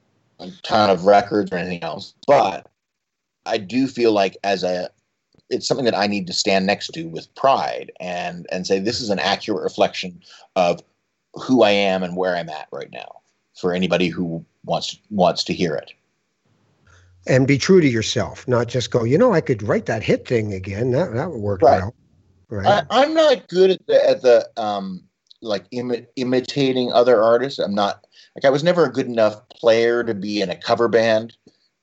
ton 0.63 0.89
of 0.89 1.05
records 1.05 1.51
or 1.51 1.57
anything 1.57 1.83
else. 1.83 2.13
But 2.27 2.67
I 3.45 3.57
do 3.57 3.87
feel 3.87 4.11
like 4.11 4.37
as 4.43 4.63
a 4.63 4.89
it's 5.49 5.67
something 5.67 5.85
that 5.85 5.97
I 5.97 6.07
need 6.07 6.27
to 6.27 6.33
stand 6.33 6.65
next 6.65 6.87
to 6.87 7.03
with 7.03 7.33
pride 7.35 7.91
and 7.99 8.47
and 8.51 8.65
say 8.65 8.79
this 8.79 8.99
is 8.99 9.09
an 9.09 9.19
accurate 9.19 9.63
reflection 9.63 10.21
of 10.55 10.81
who 11.33 11.63
I 11.63 11.71
am 11.71 12.03
and 12.03 12.15
where 12.15 12.35
I'm 12.35 12.49
at 12.49 12.67
right 12.71 12.89
now 12.91 13.21
for 13.55 13.73
anybody 13.73 14.07
who 14.07 14.43
wants 14.65 14.99
wants 15.09 15.43
to 15.45 15.53
hear 15.53 15.75
it. 15.75 15.93
And 17.27 17.47
be 17.47 17.57
true 17.57 17.81
to 17.81 17.87
yourself, 17.87 18.47
not 18.47 18.67
just 18.67 18.91
go. 18.91 19.03
You 19.03 19.17
know, 19.17 19.33
I 19.33 19.41
could 19.41 19.63
write 19.63 19.87
that 19.87 20.03
hit 20.03 20.27
thing 20.27 20.53
again. 20.53 20.91
That 20.91 21.13
that 21.13 21.31
would 21.31 21.41
work 21.41 21.61
right. 21.61 21.81
well. 21.81 21.95
Right. 22.49 22.85
I, 22.91 23.03
am 23.03 23.15
not 23.15 23.47
good 23.47 23.71
at 23.71 23.87
the 23.87 24.09
at 24.09 24.21
the 24.21 24.47
um 24.57 25.03
like 25.41 25.65
Im- 25.71 26.05
imitating 26.15 26.91
other 26.91 27.21
artists. 27.21 27.59
I'm 27.59 27.73
not 27.73 28.05
like 28.35 28.45
I 28.45 28.49
was 28.49 28.63
never 28.63 28.85
a 28.85 28.91
good 28.91 29.07
enough 29.07 29.47
player 29.49 30.03
to 30.03 30.13
be 30.13 30.41
in 30.41 30.49
a 30.49 30.55
cover 30.55 30.87
band. 30.87 31.35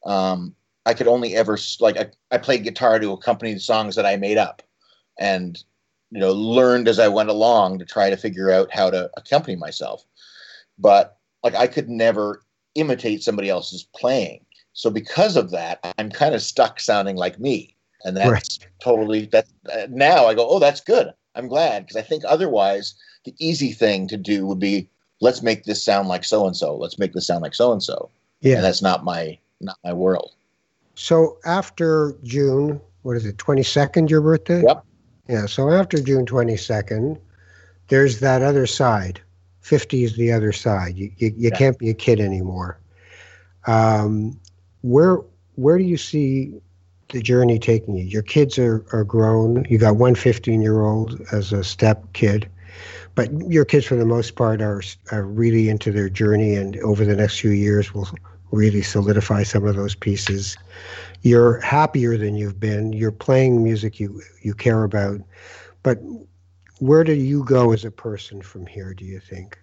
Um, 0.05 0.55
I 0.85 0.95
could 0.95 1.09
only 1.09 1.37
ever 1.37 1.59
like 1.81 1.97
I, 1.97 2.11
I 2.31 2.39
played 2.39 2.65
guitar 2.65 2.99
to 2.99 3.13
accompany 3.13 3.55
the 3.55 3.61
songs 3.61 3.97
that 3.97 4.07
I 4.07 4.17
made 4.17 4.39
up, 4.39 4.63
and 5.19 5.63
you 6.11 6.21
know 6.21 6.33
learned 6.33 6.89
as 6.89 6.99
I 6.99 7.09
went 7.09 7.31
along 7.31 7.79
to 7.79 7.85
try 7.85 8.11
to 8.11 8.17
figure 8.17 8.51
out 8.51 8.73
how 8.73 8.91
to 8.91 9.11
accompany 9.17 9.57
myself. 9.57 10.05
But 10.79 11.17
like 11.43 11.55
I 11.55 11.67
could 11.67 11.89
never 11.89 12.43
imitate 12.75 13.23
somebody 13.23 13.49
else's 13.49 13.85
playing. 13.95 14.45
So 14.73 14.91
because 14.91 15.37
of 15.37 15.51
that, 15.51 15.95
I'm 15.99 16.11
kind 16.11 16.35
of 16.35 16.43
stuck 16.43 16.81
sounding 16.81 17.17
like 17.17 17.39
me, 17.39 17.77
and 18.05 18.17
that's 18.17 18.31
right. 18.31 18.69
totally 18.81 19.27
that. 19.27 19.47
Uh, 19.73 19.87
now 19.91 20.27
I 20.27 20.35
go, 20.35 20.49
oh, 20.49 20.59
that's 20.59 20.81
good. 20.81 21.13
I'm 21.35 21.49
glad 21.49 21.85
because 21.85 21.97
I 21.97 22.03
think 22.03 22.25
otherwise 22.27 22.95
the 23.25 23.35
easy 23.39 23.73
thing 23.73 24.09
to 24.09 24.17
do 24.17 24.47
would 24.47 24.59
be 24.59 24.89
let's 25.21 25.43
make 25.43 25.65
this 25.65 25.83
sound 25.83 26.09
like 26.09 26.25
so 26.25 26.47
and 26.47 26.57
so. 26.57 26.77
Let's 26.77 26.99
make 26.99 27.13
this 27.13 27.27
sound 27.27 27.43
like 27.43 27.55
so 27.55 27.73
and 27.73 27.83
so. 27.83 28.11
Yeah, 28.41 28.57
and 28.57 28.65
that's 28.65 28.83
not 28.83 29.05
my 29.05 29.39
not 29.61 29.79
my 29.85 29.93
world. 29.93 30.33
So 30.95 31.39
after 31.45 32.17
June, 32.23 32.81
what 33.03 33.17
is 33.17 33.25
it, 33.25 33.37
22nd, 33.39 34.11
your 34.11 34.21
birthday? 34.21 34.63
Yep. 34.63 34.85
Yeah. 35.29 35.47
So 35.47 35.71
after 35.71 36.01
June 36.01 36.27
22nd, 36.27 37.19
there's 37.89 38.21
that 38.21 38.43
other 38.43 38.67
side. 38.67 39.21
50 39.61 40.05
is 40.05 40.17
the 40.17 40.33
other 40.33 40.53
side. 40.53 40.97
You, 40.97 41.11
you, 41.17 41.29
you 41.29 41.49
yeah. 41.51 41.57
can't 41.57 41.79
be 41.79 41.89
a 41.89 41.95
kid 41.95 42.21
anymore. 42.21 42.79
Um, 43.67 44.39
where 44.83 45.19
where 45.55 45.79
do 45.79 45.85
you 45.85 45.97
see 45.97 46.61
the 47.11 47.21
journey 47.21 47.59
taking 47.59 47.97
you? 47.97 48.05
Your 48.05 48.23
kids 48.23 48.59
are, 48.59 48.85
are 48.93 49.05
grown. 49.05 49.65
You 49.69 49.79
got 49.79 49.97
one 49.97 50.15
15 50.15 50.63
year 50.63 50.83
old 50.83 51.21
as 51.33 51.53
a 51.53 51.63
step 51.63 52.05
kid, 52.15 52.49
but 53.15 53.31
your 53.51 53.65
kids, 53.65 53.87
for 53.87 53.97
the 53.97 54.07
most 54.07 54.35
part, 54.35 54.63
are, 54.63 54.83
are 55.11 55.25
really 55.25 55.69
into 55.69 55.93
their 55.93 56.09
journey, 56.09 56.55
and 56.55 56.77
over 56.79 57.05
the 57.05 57.17
next 57.17 57.41
few 57.41 57.51
years 57.51 57.95
will 57.95 58.09
really 58.51 58.83
solidify 58.83 59.43
some 59.43 59.67
of 59.67 59.77
those 59.77 59.95
pieces. 59.95 60.57
You're 61.23 61.61
happier 61.61 62.17
than 62.17 62.35
you've 62.35 62.59
been. 62.59 62.93
You're 62.93 63.13
playing 63.13 63.63
music 63.63 64.01
you 64.01 64.23
you 64.43 64.55
care 64.55 64.85
about, 64.85 65.21
but 65.83 65.99
where 66.79 67.05
do 67.05 67.13
you 67.13 67.45
go 67.45 67.73
as 67.73 67.85
a 67.85 67.91
person 67.91 68.43
from 68.43 68.67
here? 68.67 68.95
Do 68.95 69.05
you 69.05 69.21
think? 69.21 69.59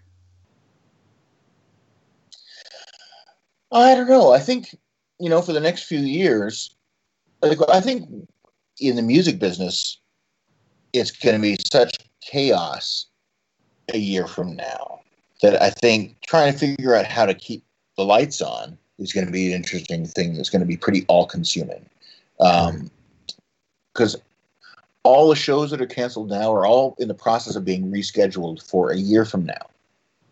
I 3.72 3.94
don't 3.94 4.08
know. 4.08 4.32
I 4.32 4.40
think 4.40 4.76
you 5.20 5.30
know 5.30 5.42
for 5.42 5.54
the 5.54 5.60
next 5.60 5.84
few 5.84 6.00
years, 6.00 6.76
like 7.42 7.58
I 7.70 7.82
think 7.82 8.10
in 8.80 8.96
the 8.96 9.02
music 9.02 9.40
business, 9.40 10.00
it's 10.94 11.12
going 11.12 11.36
to 11.36 11.42
be 11.42 11.58
such 11.72 11.98
chaos 12.22 13.06
a 13.94 13.98
year 13.98 14.28
from 14.28 14.56
now 14.56 15.00
that 15.42 15.62
I 15.62 15.70
think 15.70 16.18
trying 16.26 16.54
to 16.54 16.58
figure 16.58 16.96
out 16.96 17.06
how 17.06 17.26
to 17.26 17.34
keep 17.34 17.64
the 17.98 18.06
lights 18.06 18.42
on 18.42 18.78
is 18.98 19.14
going 19.14 19.26
to 19.26 19.32
be 19.32 19.48
an 19.48 19.54
interesting 19.54 20.06
thing 20.06 20.36
that's 20.36 20.50
going 20.50 20.62
to 20.62 20.66
be 20.66 20.78
pretty 20.78 21.06
all 21.08 21.26
consuming. 21.26 21.86
Because 22.38 24.16
um, 24.16 24.22
all 25.04 25.30
the 25.30 25.36
shows 25.36 25.72
that 25.72 25.82
are 25.82 25.88
canceled 25.88 26.30
now 26.30 26.54
are 26.54 26.66
all 26.66 26.96
in 27.00 27.08
the 27.08 27.14
process 27.14 27.56
of 27.56 27.66
being 27.66 27.92
rescheduled 27.92 28.62
for 28.62 28.92
a 28.92 28.98
year 28.98 29.26
from 29.26 29.46
now, 29.46 29.68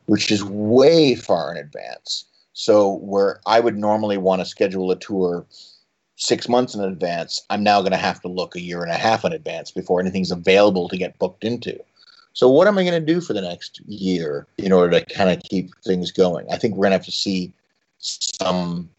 which 0.06 0.32
is 0.32 0.44
way 0.44 1.16
far 1.16 1.52
in 1.52 1.58
advance. 1.58 2.26
So, 2.60 2.96
where 3.04 3.40
I 3.46 3.60
would 3.60 3.78
normally 3.78 4.18
want 4.18 4.42
to 4.42 4.46
schedule 4.46 4.90
a 4.90 4.96
tour 4.96 5.46
six 6.16 6.50
months 6.50 6.74
in 6.74 6.84
advance, 6.84 7.40
I'm 7.52 7.62
now 7.62 7.82
going 7.82 7.92
to 7.92 7.98
have 7.98 8.20
to 8.22 8.28
look 8.28 8.56
a 8.56 8.60
year 8.60 8.82
and 8.82 8.92
a 8.92 8.98
half 8.98 9.24
in 9.24 9.32
advance 9.32 9.70
before 9.70 10.00
anything's 10.00 10.32
available 10.32 10.90
to 10.90 10.98
get 10.98 11.20
booked 11.20 11.44
into. 11.44 11.80
So 12.34 12.50
what 12.50 12.68
am 12.68 12.80
I 12.80 12.84
going 12.84 13.00
to 13.00 13.14
do 13.14 13.22
for 13.22 13.34
the 13.34 13.42
next 13.42 13.80
year 13.86 14.48
in 14.58 14.72
order 14.72 15.00
to 15.00 15.06
kind 15.14 15.30
of 15.30 15.40
keep 15.44 15.70
things 15.86 16.12
going? 16.12 16.48
I 16.52 16.58
think 16.58 16.74
we're 16.74 16.86
going 16.86 16.94
to 16.94 16.98
have 16.98 17.06
to 17.06 17.12
see 17.12 17.54
some. 18.00 18.90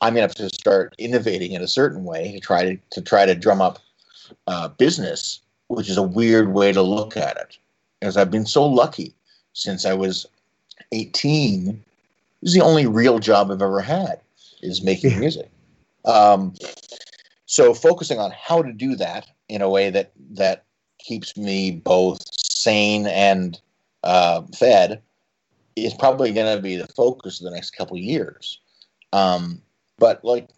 I'm 0.00 0.14
going 0.14 0.28
to 0.28 0.40
have 0.40 0.50
to 0.50 0.54
start 0.54 0.94
innovating 0.96 1.52
in 1.52 1.62
a 1.62 1.68
certain 1.68 2.04
way 2.04 2.30
to 2.30 2.38
try 2.38 2.62
to 2.64 2.78
to 2.92 3.02
try 3.02 3.26
to 3.26 3.34
drum 3.34 3.60
up 3.60 3.80
uh, 4.46 4.68
business, 4.68 5.40
which 5.66 5.90
is 5.90 5.96
a 5.96 6.04
weird 6.04 6.54
way 6.54 6.72
to 6.72 6.82
look 6.82 7.16
at 7.16 7.36
it. 7.36 7.58
Because 7.98 8.16
I've 8.16 8.30
been 8.30 8.46
so 8.46 8.64
lucky 8.64 9.12
since 9.54 9.84
I 9.84 9.94
was 9.94 10.24
18. 10.92 11.82
This 12.42 12.50
is 12.50 12.54
the 12.54 12.64
only 12.64 12.86
real 12.86 13.18
job 13.18 13.50
I've 13.50 13.62
ever 13.62 13.80
had 13.80 14.20
is 14.62 14.82
making 14.82 15.18
music. 15.18 15.50
Um, 16.04 16.54
so 17.46 17.74
focusing 17.74 18.18
on 18.18 18.32
how 18.32 18.62
to 18.62 18.72
do 18.72 18.96
that 18.96 19.28
in 19.48 19.62
a 19.62 19.70
way 19.70 19.90
that 19.90 20.12
that 20.32 20.64
keeps 20.98 21.36
me 21.36 21.70
both 21.70 22.22
sane 22.34 23.06
and 23.06 23.60
uh, 24.02 24.42
fed 24.58 25.00
is 25.76 25.94
probably 25.94 26.32
going 26.32 26.54
to 26.54 26.62
be 26.62 26.76
the 26.76 26.86
focus 26.88 27.40
of 27.40 27.44
the 27.44 27.50
next 27.50 27.70
couple 27.70 27.96
years. 27.96 28.60
Um, 29.12 29.62
but 29.98 30.24
like 30.24 30.48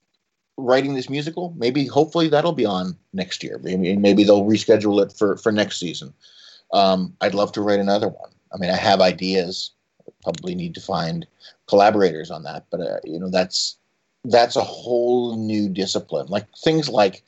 writing 0.56 0.94
this 0.94 1.10
musical, 1.10 1.54
maybe 1.56 1.86
hopefully 1.86 2.28
that'll 2.28 2.52
be 2.52 2.66
on 2.66 2.96
next 3.12 3.42
year. 3.42 3.58
Maybe 3.62 3.96
maybe 3.96 4.24
they'll 4.24 4.44
reschedule 4.44 5.02
it 5.02 5.12
for 5.12 5.36
for 5.36 5.52
next 5.52 5.78
season. 5.78 6.14
Um, 6.72 7.14
I'd 7.20 7.34
love 7.34 7.52
to 7.52 7.60
write 7.60 7.80
another 7.80 8.08
one. 8.08 8.30
I 8.52 8.58
mean, 8.58 8.70
I 8.70 8.76
have 8.76 9.00
ideas. 9.00 9.72
Probably 10.22 10.54
need 10.54 10.74
to 10.74 10.80
find 10.80 11.26
collaborators 11.66 12.30
on 12.30 12.42
that, 12.44 12.66
but 12.70 12.80
uh, 12.80 12.98
you 13.04 13.18
know 13.18 13.30
that's 13.30 13.78
that's 14.24 14.56
a 14.56 14.62
whole 14.62 15.36
new 15.36 15.68
discipline. 15.68 16.26
Like 16.28 16.46
things 16.56 16.88
like 16.88 17.22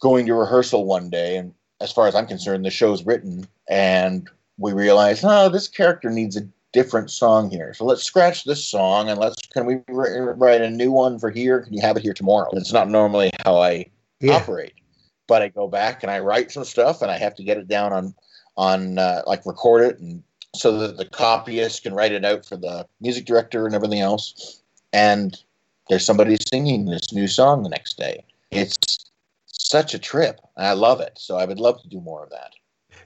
going 0.00 0.26
to 0.26 0.34
rehearsal 0.34 0.84
one 0.84 1.10
day 1.10 1.36
and 1.36 1.54
as 1.80 1.92
far 1.92 2.06
as 2.08 2.14
I'm 2.14 2.26
concerned, 2.26 2.64
the 2.64 2.70
show's 2.70 3.04
written, 3.04 3.46
and 3.68 4.28
we 4.58 4.72
realize, 4.72 5.22
oh, 5.24 5.48
this 5.48 5.68
character 5.68 6.10
needs 6.10 6.36
a 6.36 6.48
different 6.72 7.10
song 7.10 7.50
here. 7.50 7.74
So 7.74 7.84
let's 7.84 8.02
scratch 8.02 8.44
this 8.44 8.64
song 8.64 9.08
and 9.08 9.20
let's 9.20 9.36
can 9.48 9.66
we 9.66 9.80
write 9.88 10.60
a 10.60 10.70
new 10.70 10.90
one 10.90 11.18
for 11.18 11.30
here? 11.30 11.60
Can 11.60 11.74
you 11.74 11.80
have 11.82 11.96
it 11.96 12.02
here 12.02 12.14
tomorrow? 12.14 12.50
It's 12.54 12.72
not 12.72 12.88
normally 12.88 13.30
how 13.44 13.58
I 13.58 13.86
yeah. 14.20 14.34
operate, 14.34 14.74
but 15.26 15.42
I 15.42 15.48
go 15.48 15.68
back 15.68 16.02
and 16.02 16.10
I 16.10 16.20
write 16.20 16.50
some 16.50 16.64
stuff, 16.64 17.02
and 17.02 17.10
I 17.10 17.18
have 17.18 17.34
to 17.36 17.44
get 17.44 17.58
it 17.58 17.68
down 17.68 17.92
on 17.92 18.14
on 18.56 18.98
uh, 18.98 19.22
like 19.26 19.44
record 19.46 19.84
it 19.84 19.98
and 19.98 20.22
so 20.54 20.78
that 20.78 20.96
the 20.96 21.04
copyist 21.04 21.82
can 21.82 21.94
write 21.94 22.12
it 22.12 22.24
out 22.24 22.46
for 22.46 22.56
the 22.56 22.86
music 23.00 23.24
director 23.24 23.66
and 23.66 23.74
everything 23.74 24.00
else. 24.00 24.62
And 24.92 25.36
there's 25.88 26.04
somebody 26.04 26.36
singing 26.48 26.86
this 26.86 27.12
new 27.12 27.26
song 27.26 27.62
the 27.62 27.68
next 27.68 27.98
day. 27.98 28.24
It's 28.50 29.10
such 29.46 29.94
a 29.94 29.98
trip. 29.98 30.40
I 30.56 30.72
love 30.72 31.00
it. 31.00 31.12
So 31.16 31.36
I 31.36 31.44
would 31.44 31.58
love 31.58 31.82
to 31.82 31.88
do 31.88 32.00
more 32.00 32.22
of 32.22 32.30
that. 32.30 32.52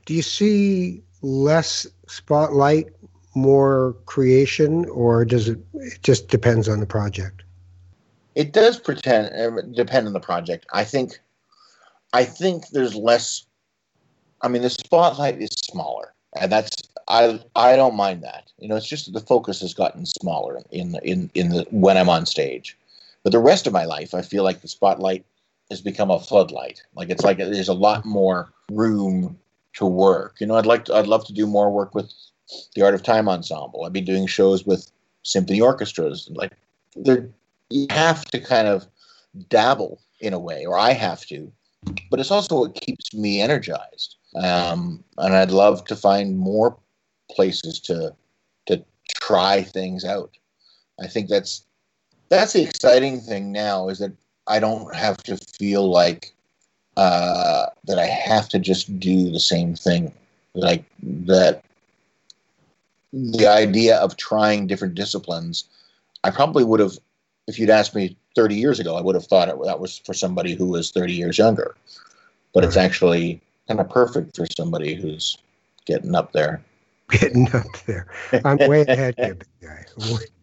Do 0.05 0.15
you 0.15 0.23
see 0.23 1.03
less 1.23 1.87
spotlight, 2.07 2.89
more 3.35 3.97
creation, 4.07 4.85
or 4.87 5.25
does 5.25 5.49
it? 5.49 5.59
It 5.75 6.03
just 6.03 6.29
depends 6.29 6.69
on 6.69 6.81
the 6.81 6.87
project. 6.87 7.43
It 8.35 8.53
does 8.53 8.79
pretend 8.79 9.35
uh, 9.35 9.63
depend 9.75 10.07
on 10.07 10.13
the 10.13 10.21
project. 10.21 10.67
I 10.73 10.85
think. 10.85 11.21
I 12.13 12.25
think 12.25 12.69
there's 12.69 12.95
less. 12.95 13.45
I 14.41 14.49
mean, 14.49 14.63
the 14.63 14.71
spotlight 14.71 15.43
is 15.43 15.51
smaller, 15.51 16.15
and 16.41 16.53
that's 16.53 16.77
I 17.09 17.41
I 17.57 17.77
don't 17.77 17.97
mind 17.97 18.23
that. 18.23 18.51
You 18.59 18.69
know, 18.69 18.77
it's 18.77 18.89
just 18.89 19.07
that 19.07 19.13
the 19.13 19.27
focus 19.27 19.61
has 19.61 19.75
gotten 19.75 20.07
smaller 20.07 20.61
in 20.71 20.97
in 21.03 21.31
in 21.35 21.51
the 21.51 21.67
when 21.71 21.97
I'm 21.97 22.09
on 22.09 22.27
stage. 22.27 22.77
But 23.23 23.33
the 23.33 23.39
rest 23.39 23.67
of 23.67 23.73
my 23.73 23.85
life, 23.85 24.15
I 24.15 24.23
feel 24.23 24.45
like 24.45 24.61
the 24.61 24.69
spotlight 24.69 25.25
has 25.71 25.81
become 25.81 26.11
a 26.11 26.21
floodlight. 26.21 26.83
Like 26.95 27.11
it's 27.11 27.25
like 27.25 27.39
there's 27.39 27.69
a 27.69 27.75
lot 27.75 28.05
more 28.05 28.51
room 28.71 29.39
to 29.75 29.87
work. 29.87 30.37
You 30.41 30.47
know, 30.47 30.57
I'd 30.57 30.67
like 30.67 30.87
to, 30.87 30.95
I'd 30.95 31.07
love 31.07 31.27
to 31.27 31.33
do 31.33 31.47
more 31.47 31.71
work 31.71 31.95
with 31.95 32.13
the 32.75 32.83
Art 32.83 32.95
of 32.95 33.03
Time 33.03 33.29
ensemble. 33.29 33.85
I'd 33.85 33.93
be 33.93 34.01
doing 34.01 34.27
shows 34.27 34.67
with 34.67 34.91
symphony 35.23 35.61
orchestras. 35.61 36.29
Like 36.33 36.53
there, 36.97 37.29
you 37.71 37.87
have 37.91 38.25
to 38.27 38.41
kind 38.41 38.69
of 38.69 38.87
dabble 39.49 40.01
in 40.21 40.33
a 40.33 40.39
way, 40.39 40.65
or 40.67 40.79
I 40.79 40.93
have 40.93 41.27
to. 41.27 41.53
But 42.11 42.21
it's 42.21 42.31
also 42.31 42.61
what 42.61 42.75
keeps 42.75 43.15
me 43.15 43.41
energized. 43.41 44.17
Um, 44.43 45.03
and 45.19 45.35
I'd 45.35 45.51
love 45.51 45.85
to 45.87 45.97
find 45.97 46.39
more 46.39 46.77
places 47.31 47.81
to 47.81 48.15
to 48.67 48.85
try 49.09 49.63
things 49.63 50.05
out. 50.05 50.31
I 51.01 51.07
think 51.07 51.29
that's 51.29 51.65
that's 52.29 52.53
the 52.53 52.63
exciting 52.63 53.21
thing 53.21 53.53
now 53.53 53.89
is 53.89 53.99
that 53.99 54.13
I 54.47 54.61
don't 54.61 54.95
have 54.95 55.19
to 55.25 55.37
feel 55.59 55.91
like 55.91 56.35
uh, 56.97 57.67
that 57.85 57.99
I 57.99 58.07
have 58.07 58.49
to 58.51 58.59
just 58.59 58.99
do 58.99 59.31
the 59.31 59.41
same 59.41 59.75
thing. 59.75 60.13
Like 60.55 60.85
that, 61.03 61.63
the 63.13 63.47
idea 63.47 63.99
of 63.99 64.17
trying 64.17 64.67
different 64.67 64.95
disciplines, 64.95 65.65
I 66.25 66.31
probably 66.31 66.65
would 66.65 66.81
have, 66.81 66.99
if 67.47 67.59
you'd 67.59 67.71
asked 67.71 67.95
me 67.95 68.17
30 68.35 68.57
years 68.57 68.81
ago, 68.81 68.97
I 68.97 69.01
would 69.01 69.15
have 69.15 69.27
thought 69.27 69.49
it, 69.49 69.57
that 69.65 69.81
was 69.81 69.99
for 69.99 70.13
somebody 70.13 70.55
who 70.55 70.67
was 70.67 70.91
30 70.91 71.13
years 71.13 71.39
younger. 71.39 71.77
But 72.53 72.65
it's 72.65 72.77
actually 72.77 73.41
kind 73.69 73.81
of 73.81 73.89
perfect 73.89 74.35
for 74.35 74.47
somebody 74.57 74.95
who's 74.95 75.39
getting 75.85 76.15
up 76.15 76.33
there. 76.33 76.63
Getting 77.11 77.49
up 77.55 77.65
there. 77.87 78.07
I'm 78.45 78.59
way 78.69 78.83
ahead 78.83 79.15
of 79.19 79.29
you, 79.29 79.35
big 79.35 79.49
guy. 79.63 79.87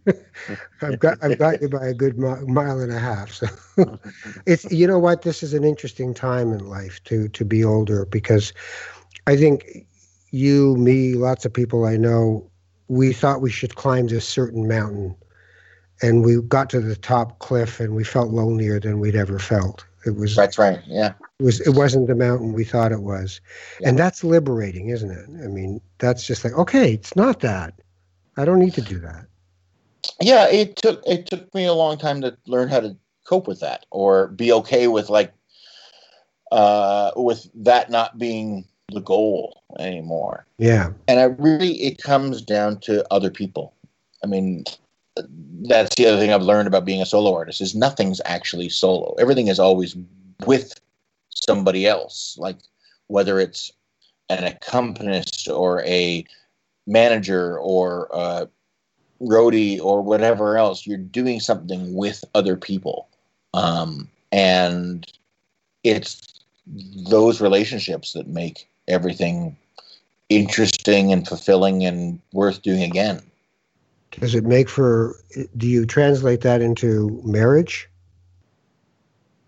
I've 0.81 0.97
got 0.97 1.23
I've 1.23 1.37
got 1.37 1.61
you 1.61 1.69
by 1.69 1.85
a 1.85 1.93
good 1.93 2.17
mile 2.17 2.79
and 2.79 2.91
a 2.91 2.97
half. 2.97 3.31
So 3.31 3.47
it's 4.47 4.71
you 4.71 4.87
know 4.87 4.97
what 4.97 5.21
this 5.21 5.43
is 5.43 5.53
an 5.53 5.63
interesting 5.63 6.15
time 6.15 6.51
in 6.53 6.67
life 6.67 7.03
to 7.03 7.27
to 7.27 7.45
be 7.45 7.63
older 7.63 8.07
because 8.07 8.51
I 9.27 9.37
think 9.37 9.85
you, 10.31 10.75
me, 10.77 11.13
lots 11.13 11.45
of 11.45 11.53
people 11.53 11.85
I 11.85 11.97
know, 11.97 12.49
we 12.87 13.13
thought 13.13 13.41
we 13.41 13.51
should 13.51 13.75
climb 13.75 14.07
this 14.07 14.27
certain 14.27 14.67
mountain, 14.67 15.15
and 16.01 16.25
we 16.25 16.41
got 16.41 16.71
to 16.71 16.81
the 16.81 16.95
top 16.95 17.37
cliff 17.39 17.79
and 17.79 17.95
we 17.95 18.03
felt 18.03 18.31
lonelier 18.31 18.79
than 18.79 18.99
we'd 18.99 19.15
ever 19.15 19.37
felt. 19.37 19.85
It 20.05 20.15
was 20.15 20.35
that's 20.35 20.57
right. 20.57 20.79
Yeah, 20.87 21.13
it 21.39 21.43
was 21.43 21.61
it 21.61 21.75
wasn't 21.75 22.07
the 22.07 22.15
mountain 22.15 22.53
we 22.53 22.63
thought 22.63 22.91
it 22.91 23.01
was, 23.01 23.41
yeah. 23.79 23.89
and 23.89 23.99
that's 23.99 24.23
liberating, 24.23 24.89
isn't 24.89 25.11
it? 25.11 25.25
I 25.43 25.47
mean, 25.47 25.81
that's 25.97 26.25
just 26.25 26.43
like 26.43 26.53
okay, 26.53 26.93
it's 26.93 27.15
not 27.15 27.39
that. 27.41 27.73
I 28.37 28.45
don't 28.45 28.59
need 28.59 28.73
to 28.73 28.81
do 28.81 28.99
that 28.99 29.27
yeah, 30.21 30.47
it 30.47 30.75
took 30.75 31.01
it 31.05 31.25
took 31.25 31.53
me 31.53 31.65
a 31.65 31.73
long 31.73 31.97
time 31.97 32.21
to 32.21 32.37
learn 32.47 32.69
how 32.69 32.79
to 32.79 32.95
cope 33.25 33.47
with 33.47 33.59
that 33.59 33.85
or 33.91 34.27
be 34.27 34.51
okay 34.51 34.87
with 34.87 35.09
like 35.09 35.33
uh 36.51 37.11
with 37.15 37.49
that 37.55 37.89
not 37.89 38.17
being 38.17 38.65
the 38.91 39.01
goal 39.01 39.63
anymore. 39.79 40.45
Yeah. 40.57 40.91
And 41.07 41.19
I 41.19 41.23
really 41.23 41.73
it 41.81 41.97
comes 41.97 42.41
down 42.41 42.79
to 42.81 43.05
other 43.11 43.29
people. 43.29 43.73
I 44.23 44.27
mean 44.27 44.63
that's 45.67 45.95
the 45.95 46.05
other 46.05 46.17
thing 46.17 46.33
I've 46.33 46.41
learned 46.41 46.67
about 46.67 46.85
being 46.85 47.01
a 47.01 47.05
solo 47.05 47.33
artist 47.33 47.61
is 47.61 47.73
nothing's 47.73 48.21
actually 48.25 48.69
solo. 48.69 49.15
Everything 49.17 49.47
is 49.47 49.59
always 49.59 49.95
with 50.45 50.79
somebody 51.35 51.85
else. 51.85 52.35
Like 52.39 52.57
whether 53.07 53.39
it's 53.39 53.71
an 54.29 54.43
accompanist 54.43 55.47
or 55.47 55.83
a 55.83 56.25
manager 56.87 57.59
or 57.59 58.09
a 58.13 58.47
roadie 59.21 59.79
or 59.79 60.01
whatever 60.01 60.57
else, 60.57 60.85
you're 60.85 60.97
doing 60.97 61.39
something 61.39 61.93
with 61.93 62.23
other 62.33 62.55
people. 62.55 63.07
Um, 63.53 64.09
and 64.31 65.11
it's 65.83 66.21
those 66.67 67.41
relationships 67.41 68.13
that 68.13 68.27
make 68.27 68.69
everything 68.87 69.55
interesting 70.29 71.11
and 71.11 71.27
fulfilling 71.27 71.85
and 71.85 72.19
worth 72.33 72.61
doing 72.61 72.83
again. 72.83 73.21
Does 74.19 74.33
it 74.33 74.45
make 74.45 74.69
for, 74.69 75.15
do 75.57 75.67
you 75.67 75.85
translate 75.85 76.41
that 76.41 76.61
into 76.61 77.21
marriage? 77.23 77.89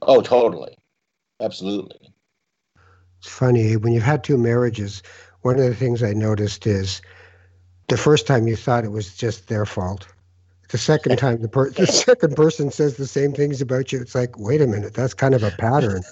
Oh, 0.01 0.21
totally. 0.21 0.77
Absolutely. 1.41 2.13
It's 3.19 3.29
funny, 3.29 3.77
when 3.77 3.93
you've 3.93 4.03
had 4.03 4.23
two 4.23 4.38
marriages, 4.38 5.01
one 5.41 5.55
of 5.55 5.65
the 5.65 5.75
things 5.75 6.03
I 6.03 6.13
noticed 6.13 6.67
is 6.67 7.01
the 7.88 7.97
first 7.97 8.27
time 8.27 8.47
you 8.47 8.55
thought 8.55 8.85
it 8.85 8.91
was 8.91 9.15
just 9.15 9.47
their 9.47 9.65
fault. 9.65 10.07
The 10.69 10.77
second 10.77 11.17
time 11.19 11.41
the, 11.41 11.47
per- 11.47 11.69
the 11.71 11.88
second 11.88 12.35
person 12.35 12.71
says 12.71 12.97
the 12.97 13.07
same 13.07 13.33
things 13.33 13.61
about 13.61 13.91
you, 13.91 14.01
it's 14.01 14.15
like, 14.15 14.38
wait 14.38 14.61
a 14.61 14.67
minute, 14.67 14.93
that's 14.93 15.13
kind 15.13 15.33
of 15.33 15.43
a 15.43 15.51
pattern. 15.51 16.03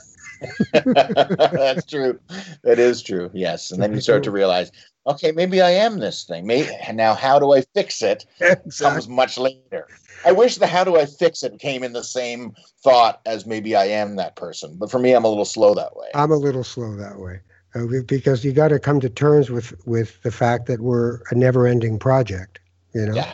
that's 0.73 1.85
true. 1.85 2.19
That 2.63 2.79
is 2.79 3.01
true. 3.01 3.29
Yes, 3.33 3.71
and 3.71 3.81
then 3.81 3.93
you 3.93 4.01
start 4.01 4.23
to 4.23 4.31
realize, 4.31 4.71
okay, 5.07 5.31
maybe 5.31 5.61
I 5.61 5.71
am 5.71 5.99
this 5.99 6.23
thing. 6.23 6.45
Maybe 6.45 6.69
now, 6.93 7.13
how 7.13 7.39
do 7.39 7.53
I 7.53 7.61
fix 7.73 8.01
it? 8.01 8.25
Exactly. 8.39 8.87
Comes 8.87 9.07
much 9.07 9.37
later. 9.37 9.87
I 10.25 10.31
wish 10.31 10.57
the 10.57 10.67
"how 10.67 10.83
do 10.83 10.97
I 10.97 11.05
fix 11.05 11.43
it" 11.43 11.59
came 11.59 11.83
in 11.83 11.93
the 11.93 12.03
same 12.03 12.53
thought 12.83 13.21
as 13.25 13.45
maybe 13.45 13.75
I 13.75 13.85
am 13.85 14.15
that 14.15 14.35
person. 14.35 14.75
But 14.77 14.91
for 14.91 14.99
me, 14.99 15.13
I'm 15.13 15.25
a 15.25 15.29
little 15.29 15.45
slow 15.45 15.73
that 15.75 15.95
way. 15.95 16.07
I'm 16.15 16.31
a 16.31 16.37
little 16.37 16.63
slow 16.63 16.95
that 16.95 17.19
way 17.19 17.41
uh, 17.75 17.85
because 18.05 18.43
you 18.43 18.53
got 18.53 18.69
to 18.69 18.79
come 18.79 18.99
to 19.01 19.09
terms 19.09 19.49
with 19.49 19.73
with 19.85 20.21
the 20.23 20.31
fact 20.31 20.65
that 20.67 20.81
we're 20.81 21.19
a 21.31 21.35
never-ending 21.35 21.99
project, 21.99 22.59
you 22.93 23.05
know. 23.05 23.15
Yeah. 23.15 23.33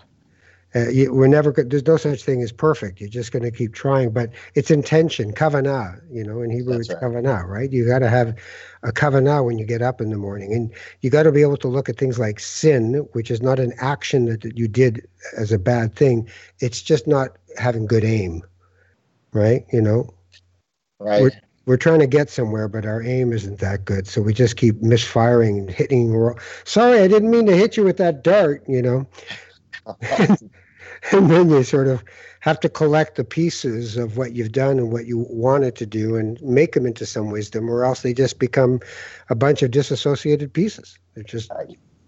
Uh, 0.73 0.89
you, 0.89 1.13
we're 1.13 1.27
never 1.27 1.51
good. 1.51 1.69
There's 1.69 1.85
no 1.85 1.97
such 1.97 2.23
thing 2.23 2.41
as 2.41 2.51
perfect. 2.51 3.01
You're 3.01 3.09
just 3.09 3.31
going 3.31 3.43
to 3.43 3.51
keep 3.51 3.73
trying, 3.73 4.11
but 4.11 4.31
it's 4.55 4.71
intention, 4.71 5.33
kavanah. 5.33 6.01
You 6.09 6.23
know, 6.23 6.41
in 6.41 6.49
Hebrew, 6.49 6.77
That's 6.77 6.89
it's 6.89 6.95
right. 6.95 7.03
kavanah, 7.03 7.45
right? 7.45 7.71
You 7.71 7.85
got 7.85 7.99
to 7.99 8.09
have 8.09 8.37
a 8.83 8.91
kavanah 8.91 9.45
when 9.45 9.57
you 9.57 9.65
get 9.65 9.81
up 9.81 9.99
in 9.99 10.09
the 10.09 10.17
morning, 10.17 10.53
and 10.53 10.71
you 11.01 11.09
got 11.09 11.23
to 11.23 11.31
be 11.31 11.41
able 11.41 11.57
to 11.57 11.67
look 11.67 11.89
at 11.89 11.97
things 11.97 12.19
like 12.19 12.39
sin, 12.39 12.93
which 13.11 13.29
is 13.31 13.41
not 13.41 13.59
an 13.59 13.73
action 13.79 14.25
that, 14.25 14.41
that 14.41 14.57
you 14.57 14.67
did 14.67 15.07
as 15.37 15.51
a 15.51 15.59
bad 15.59 15.95
thing. 15.95 16.29
It's 16.59 16.81
just 16.81 17.05
not 17.05 17.37
having 17.57 17.85
good 17.85 18.05
aim, 18.05 18.41
right? 19.33 19.65
You 19.73 19.81
know, 19.81 20.13
Right. 20.99 21.33
we're 21.65 21.77
trying 21.77 21.99
to 21.99 22.07
get 22.07 22.29
somewhere, 22.29 22.67
but 22.67 22.85
our 22.85 23.01
aim 23.03 23.33
isn't 23.33 23.59
that 23.59 23.85
good. 23.85 24.07
So 24.07 24.21
we 24.21 24.33
just 24.33 24.55
keep 24.55 24.81
misfiring 24.81 25.59
and 25.59 25.69
hitting. 25.69 26.11
Sorry, 26.63 26.99
I 26.99 27.07
didn't 27.07 27.29
mean 27.29 27.45
to 27.47 27.55
hit 27.55 27.77
you 27.77 27.83
with 27.83 27.97
that 27.97 28.23
dart, 28.23 28.63
you 28.67 28.81
know. 28.81 29.07
And 31.11 31.31
then 31.31 31.49
you 31.49 31.63
sort 31.63 31.87
of 31.87 32.03
have 32.41 32.59
to 32.59 32.69
collect 32.69 33.15
the 33.15 33.23
pieces 33.23 33.97
of 33.97 34.17
what 34.17 34.33
you've 34.33 34.51
done 34.51 34.77
and 34.77 34.91
what 34.91 35.07
you 35.07 35.25
wanted 35.29 35.75
to 35.77 35.85
do 35.85 36.15
and 36.15 36.39
make 36.41 36.73
them 36.73 36.85
into 36.85 37.05
some 37.05 37.31
wisdom, 37.31 37.69
or 37.69 37.83
else 37.83 38.01
they 38.01 38.13
just 38.13 38.39
become 38.39 38.79
a 39.29 39.35
bunch 39.35 39.63
of 39.63 39.71
disassociated 39.71 40.53
pieces. 40.53 40.97
They're 41.15 41.23
just 41.23 41.51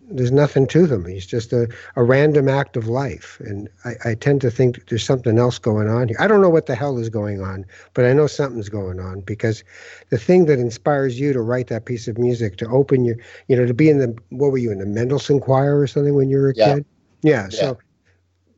there's 0.09 0.31
nothing 0.31 0.67
to 0.67 0.85
them. 0.85 1.05
It's 1.07 1.25
just 1.25 1.53
a, 1.53 1.67
a 1.95 2.03
random 2.03 2.49
act 2.49 2.75
of 2.77 2.87
life. 2.87 3.39
And 3.45 3.69
I, 3.85 4.11
I 4.11 4.15
tend 4.15 4.41
to 4.41 4.51
think 4.51 4.87
there's 4.89 5.03
something 5.05 5.39
else 5.39 5.57
going 5.57 5.87
on 5.87 6.09
here. 6.09 6.17
I 6.19 6.27
don't 6.27 6.41
know 6.41 6.49
what 6.49 6.65
the 6.65 6.75
hell 6.75 6.97
is 6.97 7.09
going 7.09 7.41
on, 7.41 7.65
but 7.93 8.05
I 8.05 8.13
know 8.13 8.27
something's 8.27 8.69
going 8.69 8.99
on 8.99 9.21
because 9.21 9.63
the 10.09 10.17
thing 10.17 10.45
that 10.45 10.59
inspires 10.59 11.19
you 11.19 11.33
to 11.33 11.41
write 11.41 11.67
that 11.67 11.85
piece 11.85 12.07
of 12.07 12.17
music, 12.17 12.57
to 12.57 12.67
open 12.67 13.05
your, 13.05 13.15
you 13.47 13.55
know, 13.55 13.65
to 13.65 13.73
be 13.73 13.89
in 13.89 13.99
the, 13.99 14.15
what 14.29 14.51
were 14.51 14.57
you, 14.57 14.71
in 14.71 14.79
the 14.79 14.85
Mendelssohn 14.85 15.39
choir 15.39 15.79
or 15.79 15.87
something 15.87 16.15
when 16.15 16.29
you 16.29 16.37
were 16.37 16.49
a 16.49 16.53
Yeah. 16.55 16.75
kid? 16.75 16.85
Yeah. 17.21 17.43
Yeah. 17.43 17.49
So 17.49 17.77